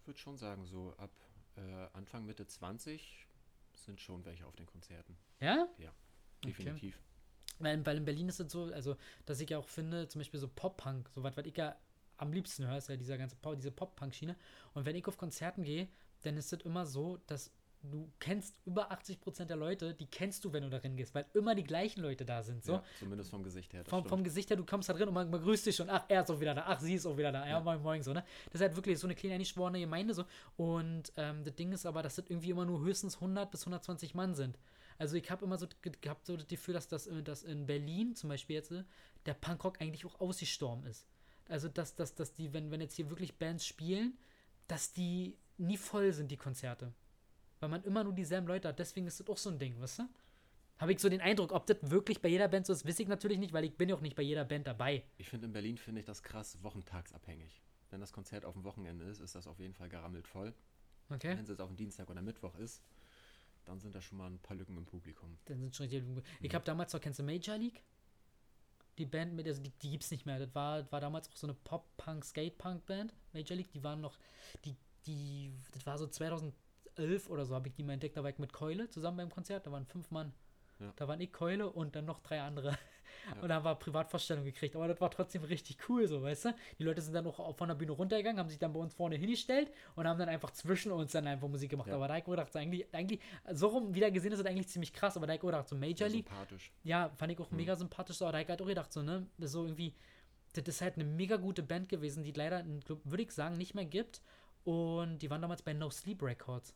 [0.00, 1.10] Ich würde schon sagen, so ab
[1.56, 3.26] äh, Anfang, Mitte 20
[3.84, 5.16] sind schon welche auf den Konzerten.
[5.40, 5.68] Ja?
[6.44, 7.00] Definitiv.
[7.58, 10.40] Weil, weil in Berlin ist es so, also, dass ich ja auch finde, zum Beispiel
[10.40, 11.76] so Pop-Punk, so was, was ich ja
[12.16, 14.36] am liebsten höre, ist ja dieser ganze Pop, diese Pop-Punk-Schiene.
[14.74, 15.88] Und wenn ich auf Konzerten gehe,
[16.22, 17.52] dann ist es immer so, dass
[17.82, 21.54] du kennst über 80% der Leute, die kennst du, wenn du darin gehst, weil immer
[21.54, 22.64] die gleichen Leute da sind.
[22.64, 22.72] So.
[22.74, 23.84] Ja, zumindest vom Gesicht her.
[23.84, 25.90] Vom, vom Gesicht her, du kommst da drin und man, man grüßt dich schon.
[25.90, 26.64] Ach, er ist auch wieder da.
[26.66, 27.42] Ach, sie ist auch wieder da.
[27.44, 27.60] Ja, Ja.
[27.60, 28.24] moin, moin, so, ne?
[28.46, 30.24] Das ist halt wirklich so eine kleine, eingeschworene Gemeinde so.
[30.56, 34.14] Und ähm, das Ding ist aber, dass das irgendwie immer nur höchstens 100 bis 120
[34.14, 34.58] Mann sind.
[34.98, 37.66] Also ich habe immer so ge- gehabt so das Gefühl, dass das äh, dass in
[37.66, 38.84] Berlin zum Beispiel jetzt äh,
[39.26, 41.06] der Punkrock eigentlich auch ausgestorben ist.
[41.48, 44.16] Also dass, dass, dass die, wenn, wenn jetzt hier wirklich Bands spielen,
[44.68, 46.92] dass die nie voll sind, die Konzerte.
[47.62, 48.80] Weil man immer nur dieselben Leute hat.
[48.80, 50.08] Deswegen ist das auch so ein Ding, weißt du?
[50.78, 53.06] Habe ich so den Eindruck, ob das wirklich bei jeder Band so ist, weiß ich
[53.06, 55.04] natürlich nicht, weil ich bin ja auch nicht bei jeder Band dabei.
[55.16, 57.62] Ich finde, in Berlin finde ich das krass wochentagsabhängig.
[57.90, 60.52] Wenn das Konzert auf dem Wochenende ist, ist das auf jeden Fall gerammelt voll.
[61.08, 61.36] Okay?
[61.36, 62.82] Wenn es jetzt auf dem Dienstag oder Mittwoch ist,
[63.64, 65.38] dann sind da schon mal ein paar Lücken im Publikum.
[65.44, 66.24] Dann sind schon richtig.
[66.40, 67.80] Ich habe damals noch, kennst du Major League?
[68.98, 70.40] Die Band mit, also die, die gibt's nicht mehr.
[70.40, 73.14] Das war, war damals auch so eine Pop-Punk, Skate-Punk-Band.
[73.32, 74.18] Major League, die waren noch,
[74.64, 74.74] die,
[75.06, 76.08] die, das war so
[76.96, 78.16] 2011 oder so, habe ich die mal entdeckt.
[78.16, 79.66] Da war ich mit Keule zusammen beim Konzert.
[79.66, 80.32] Da waren fünf Mann.
[80.78, 80.92] Ja.
[80.96, 82.76] Da waren ich, Keule und dann noch drei andere.
[83.40, 84.74] Und da haben wir Privatvorstellung gekriegt.
[84.74, 86.54] Aber das war trotzdem richtig cool, so, weißt du?
[86.78, 89.16] Die Leute sind dann auch von der Bühne runtergegangen, haben sich dann bei uns vorne
[89.16, 91.88] hingestellt und haben dann einfach zwischen uns dann einfach Musik gemacht.
[91.88, 91.94] Ja.
[91.94, 93.20] Aber da ich gedacht, so eigentlich, eigentlich,
[93.52, 95.16] so rum wieder gesehen ist das eigentlich ziemlich krass.
[95.16, 96.72] Aber da ich gedacht, so Major League, sympathisch.
[96.82, 98.16] ja, fand ich auch mega sympathisch.
[98.16, 99.94] So, aber da ich halt auch gedacht, so, ne, das ist so irgendwie,
[100.54, 102.64] das ist halt eine mega gute Band gewesen, die leider,
[103.04, 104.20] würde ich sagen, nicht mehr gibt.
[104.64, 106.74] Und die waren damals bei No Sleep Records.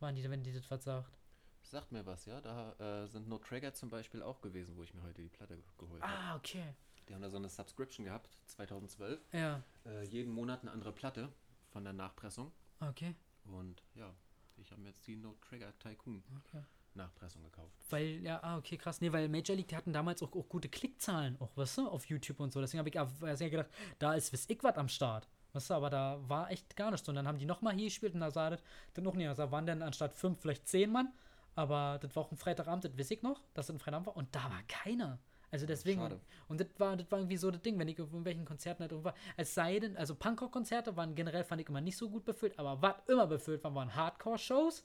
[0.00, 1.18] Waren die, wenn die das was sagt.
[1.62, 2.40] Sagt mir was, ja?
[2.40, 2.72] Da
[3.04, 6.02] äh, sind No Trigger zum Beispiel auch gewesen, wo ich mir heute die Platte geholt
[6.02, 6.12] habe.
[6.12, 6.74] Ah, okay.
[7.08, 9.20] Die haben da so eine Subscription gehabt, 2012.
[9.32, 11.30] Ja, Äh, jeden Monat eine andere Platte
[11.70, 12.52] von der Nachpressung.
[12.80, 13.14] okay.
[13.44, 14.10] Und ja,
[14.56, 16.62] ich habe mir jetzt die No Trigger Tycoon Okay.
[16.94, 17.74] Nachpressung gekauft.
[17.90, 19.00] Weil, ja, ah, okay, krass.
[19.00, 22.06] Nee, weil Major League, die hatten damals auch, auch gute Klickzahlen, auch, weißt du, auf
[22.06, 22.60] YouTube und so.
[22.60, 25.28] Deswegen habe ich deswegen gedacht, da ist wiss ich was am Start.
[25.54, 27.08] Weißt du, aber da war echt gar nichts.
[27.08, 29.28] Und dann haben die nochmal hier gespielt und da sah das dann noch nicht.
[29.28, 29.36] aus.
[29.36, 31.12] Da waren dann anstatt fünf vielleicht zehn Mann.
[31.54, 34.16] Aber das war auch ein Freitagabend, das weiß ich noch, dass das ein Freitagabend war.
[34.16, 35.18] Und da war keiner.
[35.52, 36.00] Also deswegen.
[36.00, 36.20] schade.
[36.48, 38.90] Und das war, das war irgendwie so das Ding, wenn ich auf irgendwelchen Konzerten halt
[38.90, 39.14] irgendwo war.
[39.36, 42.82] Es sei denn, also Punkrock-Konzerte waren generell, fand ich immer nicht so gut befüllt, aber
[42.82, 44.84] was immer befüllt war, waren Hardcore-Shows.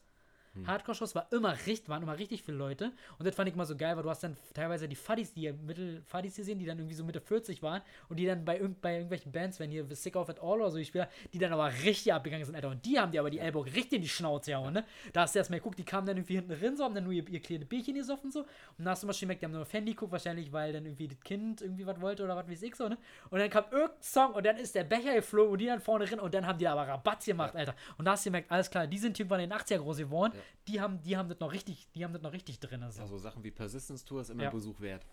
[0.67, 2.91] Hardcore-Shows war immer richtig, waren immer richtig viele Leute.
[3.17, 5.51] Und das fand ich immer so geil, weil du hast dann teilweise die Fuddies, die
[5.51, 8.81] Mittel Fuddies gesehen, die dann irgendwie so Mitte 40 waren und die dann bei, irgend,
[8.81, 11.71] bei irgendwelchen Bands, wenn hier Sick of It All oder so gespielt die dann aber
[11.83, 12.69] richtig abgegangen sind, Alter.
[12.69, 14.85] Und die haben die aber die Ellbogen richtig in die Schnauze gehauen, ne?
[15.13, 17.13] Da hast du erstmal geguckt, die kamen dann irgendwie hinten drin, so, haben dann nur
[17.13, 18.41] ihr, ihr kleines Bierchen gesoffen, so.
[18.41, 18.47] Und
[18.79, 21.07] dann hast du mal schon gemerkt, die haben nur Handy geguckt, wahrscheinlich, weil dann irgendwie
[21.07, 22.97] das Kind irgendwie was wollte oder was weiß ich so, ne?
[23.29, 26.05] Und dann kam irgendein Song und dann ist der Becher geflogen und die dann vorne
[26.05, 27.75] drin und dann haben die aber Rabatz gemacht, Alter.
[27.97, 30.33] Und da hast du gemerkt, alles klar, die sind irgendwann in den 80er groß geworden,
[30.35, 30.41] Ja.
[30.67, 33.01] Die haben, die haben das noch richtig, die haben das noch richtig drin, also.
[33.01, 34.49] Ja, so Sachen wie Persistence Tour ist immer Ja.
[34.49, 35.05] Besuch wert.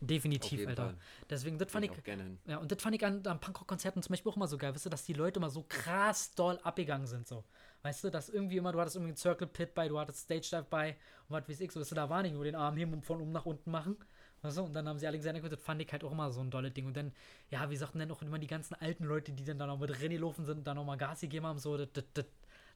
[0.00, 0.86] Definitiv, Alter.
[0.86, 0.96] Fall.
[1.30, 2.38] Deswegen, das fand ich ich, auch gerne hin.
[2.46, 4.86] ja, und das fand ich an, an Punkrock-Konzerten zum Beispiel auch immer so geil, weißt
[4.86, 7.44] du, dass die Leute immer so krass doll abgegangen sind, so.
[7.82, 10.48] Weißt du, dass irgendwie immer, du hattest irgendwie einen Circle Pit bei, du hattest Stage
[10.50, 10.96] Dive bei
[11.28, 13.04] und was weiß ich, so, weißt du, da war nicht nur den Arm heben und
[13.04, 13.96] von oben nach unten machen.
[14.42, 16.40] Weißt du, und dann haben sie alle gesagt, das fand ich halt auch immer so
[16.40, 16.86] ein dolles Ding.
[16.86, 17.12] Und dann,
[17.50, 19.90] ja, wie sagten dann auch immer die ganzen alten Leute, die dann da noch mit
[19.90, 22.26] René laufen sind und da nochmal Gas gegeben haben, so, das, das,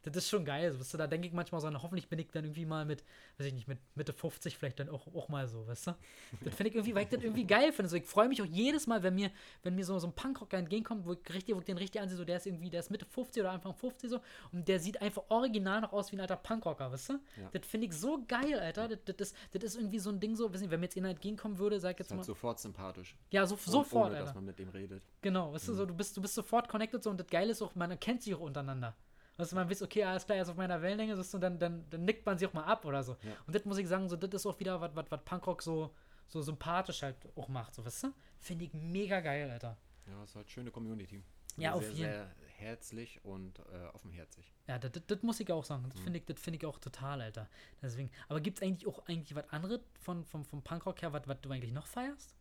[0.03, 0.73] das, ist schon geil.
[0.73, 2.85] So, weißt du, da denke ich manchmal so, na, hoffentlich bin ich dann irgendwie mal
[2.85, 3.05] mit,
[3.39, 5.95] weiß ich nicht, mit Mitte 50 vielleicht dann auch, auch mal so, weißt du?
[6.43, 7.89] Das finde ich irgendwie, weil ich das irgendwie geil finde.
[7.89, 9.31] So, ich freue mich auch jedes Mal, wenn mir,
[9.63, 12.17] wenn mir so, so ein Punkrocker entgegenkommt, wo ich, richtig, wo ich den richtig ansehe,
[12.17, 14.21] so der ist irgendwie, der ist Mitte 50 oder Anfang 50 so
[14.53, 17.13] und der sieht einfach original noch aus wie ein alter Punkrocker, weißt du?
[17.37, 17.49] Ja.
[17.53, 18.89] Das finde ich so geil, Alter.
[18.89, 20.97] Das, das, ist, das ist irgendwie so ein Ding so, weiß nicht, wenn mir jetzt
[20.97, 22.25] einer entgegenkommen würde, sag ich Ist jetzt halt mal.
[22.25, 23.17] sofort sympathisch.
[23.31, 24.27] ja, so, sofort, ohne, Alter.
[24.27, 25.03] dass man mit dem redet.
[25.23, 27.63] Genau, weißt du, so, du bist, du bist sofort connected so und das Geile ist
[27.63, 28.95] auch, man erkennt sich auch untereinander.
[29.39, 32.05] Du, man weiß, okay, alles klar, er ist auf meiner Wellenlänge, und dann, dann, dann
[32.05, 33.17] nickt man sich auch mal ab oder so.
[33.23, 33.37] Ja.
[33.47, 35.95] Und das muss ich sagen, so, das ist auch wieder, was was Punkrock so,
[36.27, 38.13] so sympathisch halt auch macht, so, weißt du?
[38.41, 39.77] Finde ich mega geil, Alter.
[40.07, 41.23] Ja, es ist halt schöne Community.
[41.57, 44.53] Ja, auf sehr, jeden- sehr herzlich und äh, offenherzig.
[44.67, 45.89] Ja, das, muss ich auch sagen.
[45.89, 47.49] Das finde ich, das finde ich auch total, Alter.
[47.81, 51.27] Deswegen, aber gibt es eigentlich auch eigentlich was anderes von, vom, vom Punkrock her, was
[51.27, 52.35] was du eigentlich noch feierst?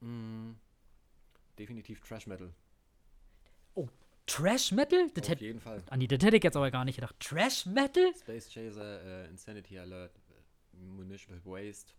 [0.00, 0.52] Mm,
[1.58, 2.52] definitiv Trash Metal.
[4.26, 5.08] Trash Metal?
[5.14, 5.82] Das Auf hätte, jeden Fall.
[5.88, 7.14] an die, das hätte ich jetzt aber gar nicht gedacht.
[7.20, 8.12] Trash Metal?
[8.18, 10.12] Space Chaser, äh, Insanity Alert,
[10.72, 11.92] Municipal Waste.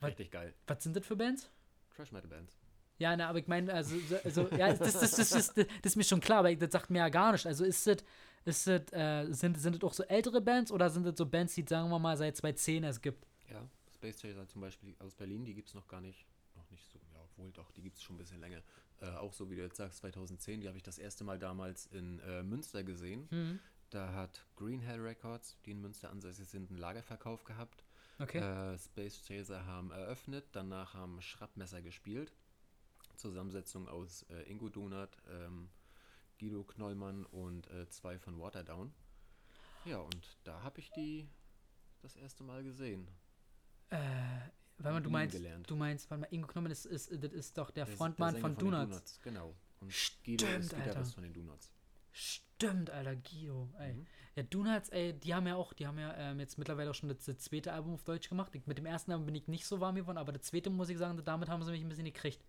[0.00, 0.10] Was?
[0.10, 0.54] Richtig geil.
[0.66, 1.50] Was sind das für Bands?
[1.94, 2.56] Trash Metal Bands.
[2.98, 6.04] Ja, ne, aber ich meine, also, so- also ja, das, das, das, das ist mir
[6.04, 7.46] schon klar, aber das sagt mir ja gar nicht.
[7.46, 7.98] Also ist das,
[8.44, 11.54] ist das, äh, sind, sind das auch so ältere Bands oder sind das so Bands,
[11.54, 13.26] die, sagen wir mal, seit 2010 es gibt?
[13.50, 16.24] Ja, Space Chaser zum Beispiel aus Berlin, die gibt es noch gar nicht.
[16.54, 18.62] Noch nicht so, ja, obwohl doch, die gibt es schon ein bisschen länger.
[19.00, 21.86] Äh, auch so wie du jetzt sagst, 2010, die habe ich das erste Mal damals
[21.86, 23.28] in äh, Münster gesehen.
[23.30, 23.58] Mhm.
[23.90, 27.84] Da hat Green Hell Records, die in Münster ansässig sind, einen Lagerverkauf gehabt.
[28.18, 28.38] Okay.
[28.38, 32.32] Äh, Space Chaser haben eröffnet, danach haben Schrappmesser gespielt.
[33.16, 35.68] Zusammensetzung aus äh, Ingo Donat, ähm,
[36.38, 38.92] Guido Knollmann und äh, zwei von Waterdown.
[39.84, 41.28] Ja, und da habe ich die
[42.02, 43.08] das erste Mal gesehen.
[43.90, 43.98] Äh,
[44.78, 45.70] weil man, du meinst, gelernt.
[45.70, 48.40] du meinst, warte mal, Ingo Knollmann ist, ist, das ist doch der Der- Frontmann der
[48.40, 49.20] von Sänger den Donuts.
[49.22, 49.54] Genau.
[49.80, 51.04] Und Stimmt, Guido ist Alter.
[51.04, 51.70] Von den Donuts.
[52.12, 53.94] Stimmt, Alter, Guido, ey.
[53.94, 54.06] Mhm.
[54.36, 57.08] Ja, Donuts, ey, die haben ja auch, die haben ja ähm, jetzt mittlerweile auch schon
[57.08, 58.54] das, das zweite Album auf Deutsch gemacht.
[58.54, 60.88] Ich, mit dem ersten Album bin ich nicht so warm geworden, aber das zweite muss
[60.88, 62.44] ich sagen, damit haben sie mich ein bisschen gekriegt.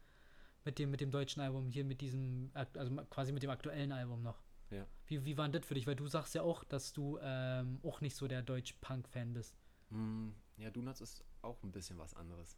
[0.66, 4.22] Mit dem, mit dem deutschen Album, hier mit diesem, also quasi mit dem aktuellen Album
[4.22, 4.42] noch.
[4.70, 4.86] Ja.
[5.06, 5.88] Wie, wie war denn das für dich?
[5.88, 9.56] Weil du sagst ja auch, dass du ähm, auch nicht so der Deutsch-Punk-Fan bist.
[9.90, 12.58] Mm, ja, Donuts ist auch ein bisschen was anderes.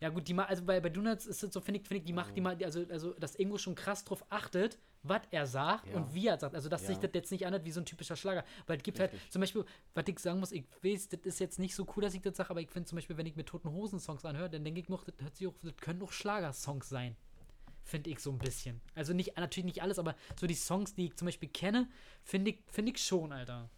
[0.00, 2.12] Ja gut, die also bei, bei Donuts ist es so, finde ich, finde ich, die
[2.12, 5.96] macht die mal, also, also dass Ingo schon krass drauf achtet, was er sagt Ja.
[5.96, 6.54] und wie er sagt.
[6.54, 7.02] Also dass sich Ja.
[7.02, 8.44] das jetzt nicht anhört wie so ein typischer Schlager.
[8.66, 9.30] Weil es gibt halt, Richtig.
[9.30, 12.14] zum Beispiel, was ich sagen muss, ich weiß, das ist jetzt nicht so cool, dass
[12.14, 14.48] ich das sage, aber ich finde zum Beispiel, wenn ich mir Toten Hosen Songs anhöre,
[14.48, 17.16] dann denke ich noch, das, hört sich auch, das können auch Schlagersongs sein.
[17.82, 18.80] Finde ich so ein bisschen.
[18.94, 21.88] Also nicht, natürlich nicht alles, aber so die Songs, die ich zum Beispiel kenne,
[22.22, 23.68] finde ich, finde ich schon, Alter.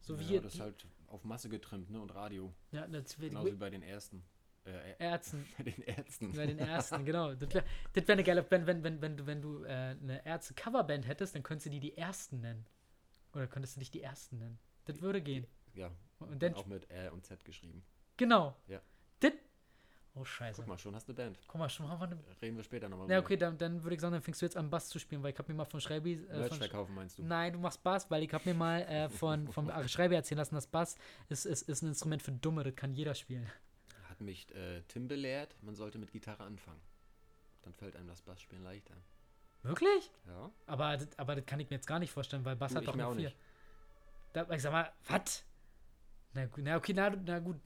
[0.00, 0.40] So wie ja, hier.
[0.42, 2.00] das ist halt auf Masse getrimmt, ne?
[2.00, 2.52] Und Radio.
[2.72, 4.24] ja, das, Genauso wie bei den ersten.
[4.64, 5.46] Äh, Ärzten.
[5.58, 6.32] bei den Ärzten.
[6.32, 7.34] Bei den ersten, genau.
[7.34, 10.24] Das wäre das wär eine geile, wenn, wenn, wenn, wenn du, wenn du äh, eine
[10.24, 12.64] Ärzte-Coverband hättest, dann könntest du die die Ersten nennen.
[13.34, 14.58] Oder könntest du dich die Ersten nennen.
[14.84, 15.46] Das würde gehen.
[15.74, 17.82] Ja, Und dann, auch mit Ä und Z geschrieben.
[18.16, 18.56] genau.
[18.68, 18.80] Ja.
[20.14, 20.60] Oh, scheiße.
[20.60, 21.38] Guck mal, schon hast du eine Band.
[21.46, 22.18] Guck mal, schon haben wir eine.
[22.42, 23.10] Reden wir später nochmal.
[23.10, 25.22] Ja, okay, dann, dann würde ich sagen, dann fängst du jetzt an, Bass zu spielen,
[25.22, 26.12] weil ich habe mir mal von Schreibi.
[26.12, 27.22] Äh, Merch von, verkaufen meinst du?
[27.24, 30.54] Nein, du machst Bass, weil ich habe mir mal äh, von, vom Schreiber erzählen lassen,
[30.54, 30.96] dass Bass
[31.30, 33.50] ist, ist, ist ein Instrument für Dumme, das kann jeder spielen.
[34.10, 36.80] Hat mich äh, Tim belehrt, man sollte mit Gitarre anfangen.
[37.62, 38.94] Dann fällt einem das Bassspielen leichter.
[39.62, 40.10] Wirklich?
[40.26, 40.50] Ja?
[40.66, 42.82] Aber, das- aber das kann ich mir jetzt gar nicht vorstellen, weil Bass Du, hat
[42.82, 43.28] ich doch mir nur auch vier.
[43.28, 43.36] nicht.
[44.34, 45.42] Da, ich sag mal, was?
[46.34, 47.56] Na gut, na okay, na, na gut.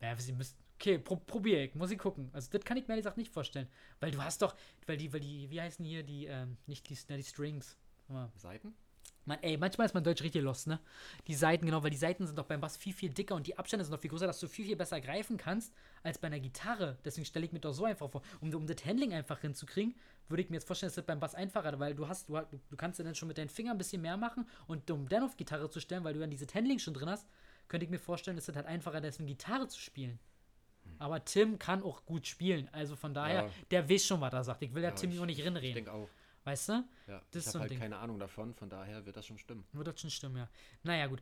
[0.00, 0.56] Ja, sie müssen.
[0.80, 2.30] Okay, pro, probier ich, muss ich gucken.
[2.32, 3.68] Also das kann ich mir ehrlich gesagt nicht vorstellen.
[4.00, 4.56] Weil du hast doch,
[4.86, 7.76] weil die, weil die, wie heißen hier die, ähm, nicht die, na, die Strings.
[8.34, 8.74] Seiten?
[9.26, 10.80] Man, ey, manchmal ist man Deutsch richtig lost, ne?
[11.26, 13.58] Die Seiten, genau, weil die Seiten sind doch beim Bass viel, viel dicker und die
[13.58, 16.40] Abstände sind noch viel größer, dass du viel, viel besser greifen kannst als bei einer
[16.40, 16.96] Gitarre.
[17.04, 18.22] Deswegen stelle ich mir doch so einfach vor.
[18.40, 19.94] Um, um das Handling einfach hinzukriegen,
[20.28, 22.76] würde ich mir jetzt vorstellen, dass das beim Bass einfacher, weil du hast, du, du
[22.76, 25.36] kannst ja dann schon mit deinen Fingern ein bisschen mehr machen und um dann auf
[25.36, 27.28] Gitarre zu stellen, weil du dann dieses Handling schon drin hast,
[27.68, 30.18] könnte ich mir vorstellen, dass es halt einfacher ist, eine Gitarre zu spielen.
[31.00, 33.50] Aber Tim kann auch gut spielen, also von daher, Ja.
[33.70, 34.62] der weiß schon, was er sagt.
[34.62, 36.08] Ich will ja, Ja, Tim ich- auch nicht Ich rinreden, denke auch.
[36.44, 36.72] weißt du?
[37.08, 37.22] Ja.
[37.30, 37.78] Das ich habe so halt Ding.
[37.80, 39.64] keine Ahnung davon, von daher wird das schon stimmen.
[39.72, 40.48] Wird das schon stimmen, ja.
[40.82, 41.20] Naja, gut.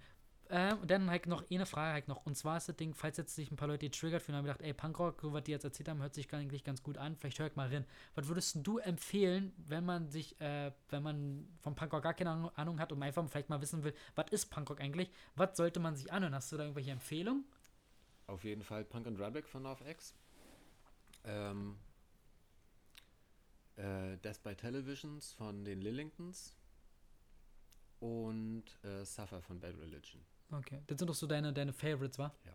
[0.50, 2.24] Ähm, und dann halt noch eine Frage halt noch.
[2.24, 4.62] Und zwar ist das Ding, falls jetzt sich ein paar Leute getriggert fühlen, haben gedacht,
[4.62, 7.16] ey, Punkrock, so was die jetzt erzählt haben, hört sich eigentlich ganz gut an.
[7.16, 7.84] Vielleicht hör ich mal rein.
[8.14, 12.50] Was würdest du empfehlen, wenn man sich, äh, wenn man vom Punkrock gar keine Ahnung-
[12.56, 15.10] Ahnung hat und einfach vielleicht mal wissen will, was ist Punkrock eigentlich?
[15.36, 16.34] Was sollte man sich anhören?
[16.34, 17.44] Hast du da irgendwelche Empfehlungen?
[18.28, 20.14] Auf jeden Fall Punk and Rubbick von NorthX.
[21.24, 21.76] Ähm,
[23.76, 26.54] äh, Death by Televisions von den Lillingtons.
[28.00, 30.22] Und äh, Suffer von Bad Religion.
[30.52, 30.82] Okay.
[30.86, 32.32] Das sind doch so deine, deine Favorites, wa?
[32.44, 32.52] Ja.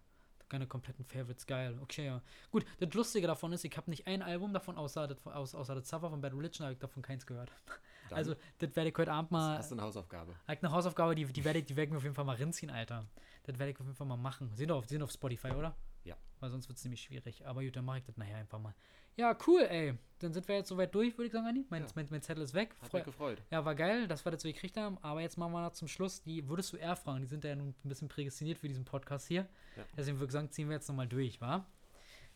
[0.47, 1.77] Keine kompletten Favorites, geil.
[1.81, 2.21] Okay, ja.
[2.51, 5.75] Gut, das Lustige davon ist, ich habe nicht ein Album davon, außer das, außer, außer
[5.75, 7.51] das Suffer von Bad Religion, habe ich davon keins gehört.
[8.09, 9.57] Dann Also, das werde ich heute Abend mal.
[9.57, 10.35] hast du eine Hausaufgabe.
[10.47, 12.35] Halt eine Hausaufgabe, die, die werde ich, die werd ich mir auf jeden Fall mal
[12.35, 13.05] rinziehen, Alter.
[13.43, 14.49] Das werde ich auf jeden Fall mal machen.
[14.49, 15.75] Sie sind auf, sind auf Spotify, oder?
[16.05, 16.15] Ja.
[16.39, 17.45] Weil sonst wird es nämlich schwierig.
[17.45, 18.73] Aber gut, dann mache ich das nachher einfach mal.
[19.15, 19.97] Ja, cool, ey.
[20.19, 21.65] Dann sind wir jetzt soweit durch, würde ich sagen, Andi.
[21.69, 21.87] Mein, Ja.
[21.95, 22.75] mein, mein Zettel ist weg.
[22.81, 23.41] Hat Freu mich gefreut.
[23.51, 24.97] ja, war geil, dass wir das so gekriegt haben.
[25.01, 26.21] Aber jetzt machen wir noch zum Schluss.
[26.23, 27.21] Die würdest du eher fragen.
[27.21, 29.47] Die sind ja nun ein bisschen prädestiniert für diesen Podcast hier.
[29.77, 29.83] Ja.
[29.95, 31.65] Deswegen würde ich sagen, ziehen wir jetzt nochmal durch, wa?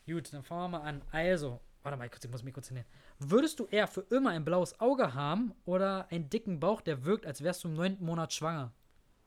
[0.06, 1.02] Gut, dann fangen wir mal an.
[1.10, 2.88] Also, warte mal, kurz, ich muss mich kurz hinnehmen.
[3.18, 7.26] Würdest du eher für immer ein blaues Auge haben oder einen dicken Bauch, der wirkt,
[7.26, 8.72] als wärst du im neunten Monat schwanger?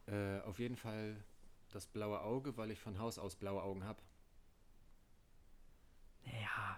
[0.07, 1.17] Äh, auf jeden Fall
[1.71, 4.01] das blaue Auge, weil ich von Haus aus blaue Augen habe.
[6.25, 6.77] Ja.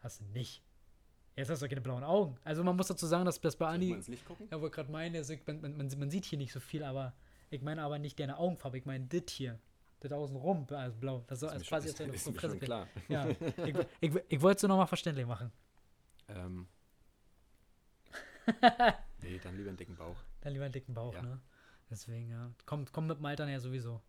[0.00, 0.62] Hast du nicht.
[1.36, 2.36] Jetzt hast du keine blauen Augen.
[2.44, 4.48] Also man muss dazu sagen, dass das bei mal ins Licht gucken?
[4.50, 7.14] Ja, wollte gerade meinen, also man, man, man, sieht hier nicht so viel, aber
[7.50, 9.58] ich meine aber nicht deine Augenfarbe, ich meine das hier.
[10.00, 11.24] Das außen rum, also blau.
[11.26, 12.88] Das soll Ist als mir quasi schon- ist mir klar.
[13.08, 13.28] Ja,
[13.64, 15.52] ich, ich, ich wollte es nur nochmal verständlich machen.
[16.28, 16.68] Ähm,
[19.22, 20.16] nee, dann lieber einen dicken Bauch.
[20.40, 21.22] Dann lieber einen dicken Bauch, Ja.
[21.22, 21.40] ne?
[21.90, 22.52] Deswegen, ja.
[22.66, 24.00] Kommt, kommt mit dem Alter ja sowieso.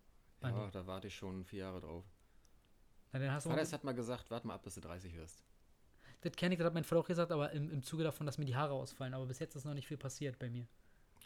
[0.41, 0.71] Ja, Andi.
[0.71, 2.05] da warte ich schon vier Jahre drauf.
[3.11, 5.43] Na, dann hast du Vater hat mal gesagt, warte mal ab, bis du 30 wirst.
[6.21, 8.37] das kenne ich, das hat mein Vater auch gesagt, aber im, im Zuge davon, dass
[8.37, 9.13] mir die Haare ausfallen.
[9.13, 10.67] Aber bis jetzt ist noch nicht viel passiert bei mir.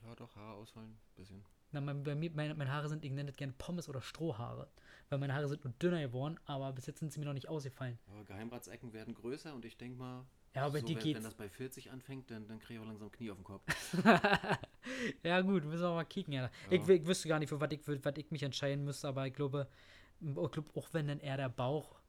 [0.03, 1.43] Ja, doch, Haare ausfallen, bisschen.
[1.71, 4.69] Na, mein, bei mir, meine, meine Haare sind, ich nenne das gerne Pommes oder Strohhaare.
[5.09, 7.49] Weil meine Haare sind nur dünner geworden, aber bis jetzt sind sie mir noch nicht
[7.49, 7.99] ausgefallen.
[8.07, 10.25] Aber Geheimratsecken werden größer und ich denke mal,
[10.55, 11.17] Ja, aber so, dir wenn, geht's.
[11.17, 13.63] wenn das bei 40 anfängt, dann, dann kriege ich auch langsam Knie auf den Kopf.
[15.23, 16.49] ja, gut, müssen wir mal kicken, ja.
[16.69, 19.27] Ich, ich wüsste gar nicht, für was ich, für was ich mich entscheiden müsste, aber
[19.27, 19.67] ich glaube,
[20.21, 21.99] ich glaube, auch wenn dann eher der Bauch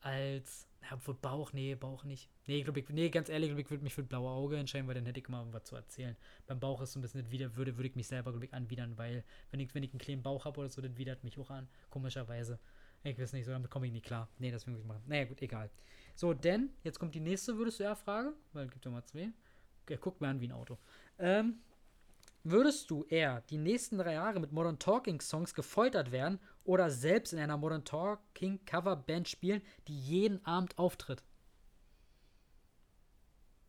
[0.00, 0.66] als.
[0.82, 2.30] Ja, obwohl Bauch, nee, Bauch nicht.
[2.46, 4.94] Nee, ich glaube, ich, nee, ganz ehrlich, ich würde mich für blaue Auge entscheiden, weil
[4.94, 6.16] dann hätte ich immer irgendwas zu erzählen.
[6.46, 8.54] Beim Bauch ist so ein bisschen das wieder, würde, würde ich mich selber, glaube ich,
[8.54, 11.38] anwidern, weil, wenn ich, wenn ich einen kleinen Bauch habe oder so, das widert mich
[11.38, 12.58] auch an, komischerweise.
[13.02, 14.30] Ich weiß nicht, so damit komme ich nicht klar.
[14.38, 15.02] Nee, das will ich machen.
[15.06, 15.70] Naja, gut, egal.
[16.20, 19.02] So, denn, jetzt kommt die nächste, würdest du eher fragen, weil es gibt ja mal
[19.06, 19.32] zwei.
[19.84, 20.76] Okay, guck mir an wie ein Auto.
[21.18, 21.60] Ähm,
[22.44, 27.32] Würdest du eher die nächsten drei Jahre mit Modern Talking Songs gefoltert werden oder selbst
[27.32, 31.22] in einer Modern Talking Coverband spielen, die jeden Abend auftritt?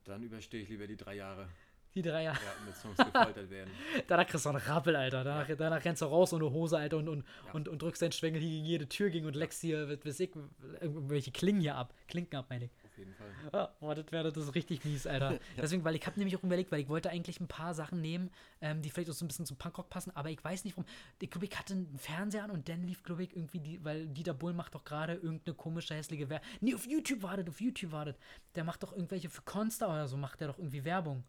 [0.04, 1.47] Dann überstehe ich lieber die drei Jahre,
[1.94, 2.38] Die drei Jahre.
[2.38, 3.70] ja, mit Songs gefoltert werden.
[4.08, 5.24] Danach kriegst du einen Rappel, Alter.
[5.26, 7.52] Danach, danach rennst du raus ohne Hose, Alter, und, und, Ja.
[7.52, 10.32] und, und drückst deinen Schwengel hier gegen jede Tür gegen und leckst hier, weiß ich,
[10.80, 11.94] irgendwelche Klingen hier ab.
[12.08, 12.72] Klinken ab, meine ich.
[12.86, 13.28] Auf jeden Fall.
[13.54, 15.39] Ja, boah, das wäre das richtig mies, Alter.
[15.58, 18.30] Deswegen, weil ich habe nämlich auch überlegt, weil ich wollte eigentlich ein paar Sachen nehmen,
[18.62, 20.86] ähm, die vielleicht auch so ein bisschen zum Punkrock passen, aber ich weiß nicht warum.
[21.20, 24.08] Ich glaube, ich hatte einen Fernseher an und dann lief, glaube ich, irgendwie die, weil
[24.08, 26.48] Dieter Bull macht doch gerade irgendeine komische, hässliche Werbung.
[26.62, 28.18] Nee, auf YouTube wartet, auf YouTube wartet.
[28.56, 31.24] Der macht doch irgendwelche für Consta oder so, macht der doch irgendwie Werbung.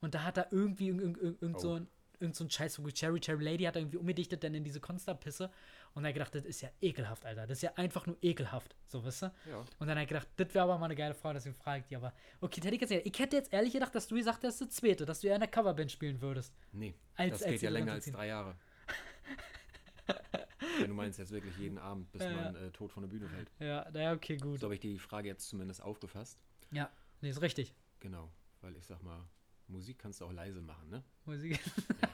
[0.00, 1.60] Und da hat er irgendwie irgend, irgend, irgend, Oh.
[1.60, 1.88] so ein
[2.18, 4.80] irgend so ein Scheiß, wo Cherry Cherry Lady hat er irgendwie umgedichtet dann in diese
[4.80, 5.50] Consta-Pisse.
[5.92, 7.46] Und er hat gedacht, das ist ja ekelhaft, Alter.
[7.46, 8.74] Das ist ja einfach nur ekelhaft.
[8.86, 9.26] So, weißt du?
[9.50, 9.58] Ja.
[9.78, 11.86] Und dann hat er gedacht, das wäre aber mal eine geile Frau, deswegen frage ich
[11.88, 12.14] die aber.
[12.40, 15.26] Okay, hätte ich hätte jetzt ehrlich gedacht, dass du gesagt hast, das zweite, dass du
[15.28, 16.54] ja in der Coverband spielen würdest.
[16.72, 18.56] Nee, Als- das als geht ja länger als drei Jahre.
[20.78, 23.28] Wenn du meinst jetzt wirklich jeden Abend, bis Ja, man äh, tot von der Bühne
[23.28, 23.50] fällt.
[23.58, 24.60] Ja, naja, okay, gut.
[24.60, 26.38] So habe ich die Frage jetzt zumindest aufgefasst.
[26.70, 26.90] Ja,
[27.20, 27.74] nee, ist richtig.
[28.00, 28.30] Genau,
[28.62, 29.22] weil ich sag mal,
[29.68, 31.02] Musik kannst du auch leise machen, ne?
[31.24, 31.58] Musik.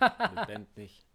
[0.00, 1.07] Ja, mit Band nicht.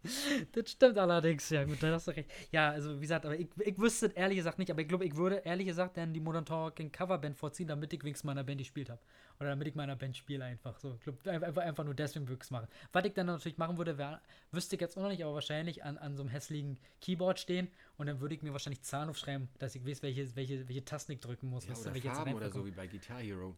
[0.52, 2.30] das stimmt allerdings, ja gut, dann hast du recht.
[2.52, 5.04] Ja, also wie gesagt, aber ich, ich wüsste es ehrlich gesagt nicht, aber ich glaube,
[5.04, 8.58] ich würde ehrlich gesagt dann die Modern Talking Coverband vorziehen, damit ich wenigstens meiner Band
[8.58, 9.00] gespielt habe.
[9.40, 10.78] Oder damit ich meiner Band spiele einfach.
[10.78, 12.68] So, ich glaub, einfach, einfach nur deswegen würde ich es machen.
[12.92, 14.22] Was ich dann natürlich machen würde, wär,
[14.52, 17.68] wüsste ich jetzt auch noch nicht, aber wahrscheinlich an, an so einem hässlichen Keyboard stehen
[17.96, 21.12] und dann würde ich mir wahrscheinlich Zahlen aufschreiben, dass ich weiß, welche, welche, welche Tasten
[21.12, 21.66] ich drücken muss.
[21.66, 23.56] Ja, du, oder jetzt Farben oder so wie bei Guitar Hero.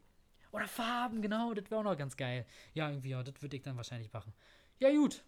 [0.53, 2.46] Oder Farben, genau, das wäre auch noch ganz geil.
[2.74, 4.32] Ja, irgendwie, ja, das würde ich dann wahrscheinlich machen.
[4.78, 5.22] Ja, gut.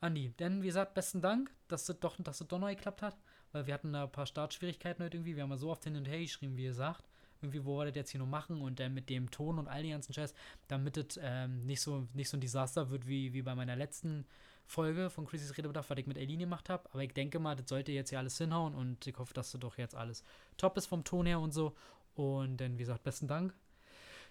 [0.00, 3.16] Andi, denn wie gesagt, besten Dank, dass das doch, dass das doch noch geklappt hat,
[3.52, 5.36] weil wir hatten da ein paar Startschwierigkeiten heute irgendwie.
[5.36, 7.04] Wir haben mal so oft hin und her geschrieben, wie gesagt.
[7.40, 9.82] Irgendwie, wo wir das jetzt hier noch machen und dann mit dem Ton und all
[9.82, 10.34] den ganzen Scheiß,
[10.68, 14.26] damit es ähm, nicht, so, nicht so ein Desaster wird wie, wie bei meiner letzten
[14.66, 16.88] Folge von Chrissys Redebedarf, was ich mit Eileen gemacht habe.
[16.92, 19.60] Aber ich denke mal, das sollte jetzt ja alles hinhauen und ich hoffe, dass das
[19.60, 20.24] doch jetzt alles
[20.56, 21.74] top ist vom Ton her und so.
[22.14, 23.54] Und dann, wie gesagt, besten Dank.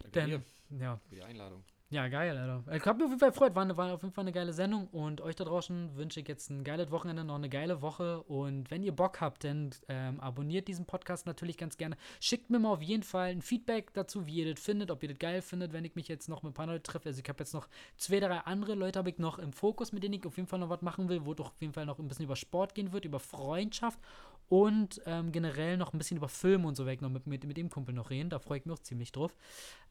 [0.04, 0.42] Danke Denn, dir
[0.80, 1.64] ja, für die Einladung.
[1.90, 2.64] ja, geil, Alter.
[2.76, 3.56] Ich hab mich auf jeden Fall gefreut.
[3.56, 4.88] War, eine, war auf jeden Fall eine geile Sendung.
[4.88, 8.24] Und euch da draußen wünsche ich jetzt ein geiles Wochenende, noch eine geile Woche.
[8.24, 11.96] Und wenn ihr Bock habt, dann ähm, abonniert diesen Podcast natürlich ganz gerne.
[12.20, 15.10] Schickt mir mal auf jeden Fall ein Feedback dazu, wie ihr das findet, ob ihr
[15.10, 17.10] das geil findet, wenn ich mich jetzt noch mit ein paar Leuten treffe.
[17.10, 20.02] Also ich habe jetzt noch zwei, drei andere Leute habe ich noch im Fokus, mit
[20.02, 22.00] denen ich auf jeden Fall noch was machen will, wo es auf jeden Fall noch
[22.00, 24.00] ein bisschen über Sport gehen wird, über Freundschaft
[24.50, 27.58] und ähm, generell noch ein bisschen über Film und so weg noch mit, mit, mit
[27.58, 28.30] dem Kumpel noch reden.
[28.30, 29.36] Da freue ich mich auch ziemlich drauf.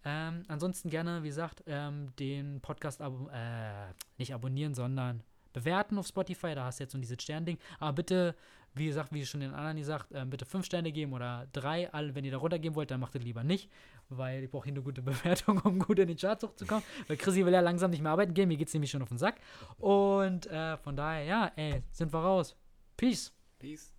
[0.05, 5.23] Ähm, ansonsten gerne, wie gesagt, ähm, den Podcast abo äh, nicht abonnieren, sondern
[5.53, 6.55] bewerten auf Spotify.
[6.55, 7.59] Da hast du jetzt so dieses Sternding.
[7.79, 8.35] Aber bitte,
[8.75, 11.93] wie gesagt, wie schon den anderen gesagt, ähm, bitte fünf Sterne geben oder drei.
[11.93, 13.71] Alle, wenn ihr da runtergehen wollt, dann macht das lieber nicht,
[14.09, 16.85] weil ich brauche hier eine gute Bewertung, um gut in den Charts hochzukommen.
[17.07, 18.49] weil Chrissy will ja langsam nicht mehr arbeiten gehen.
[18.49, 19.41] Mir geht es nämlich schon auf den Sack.
[19.79, 22.57] Und äh, von daher, ja, ey, sind wir raus.
[22.97, 23.33] Peace.
[23.59, 23.92] Peace.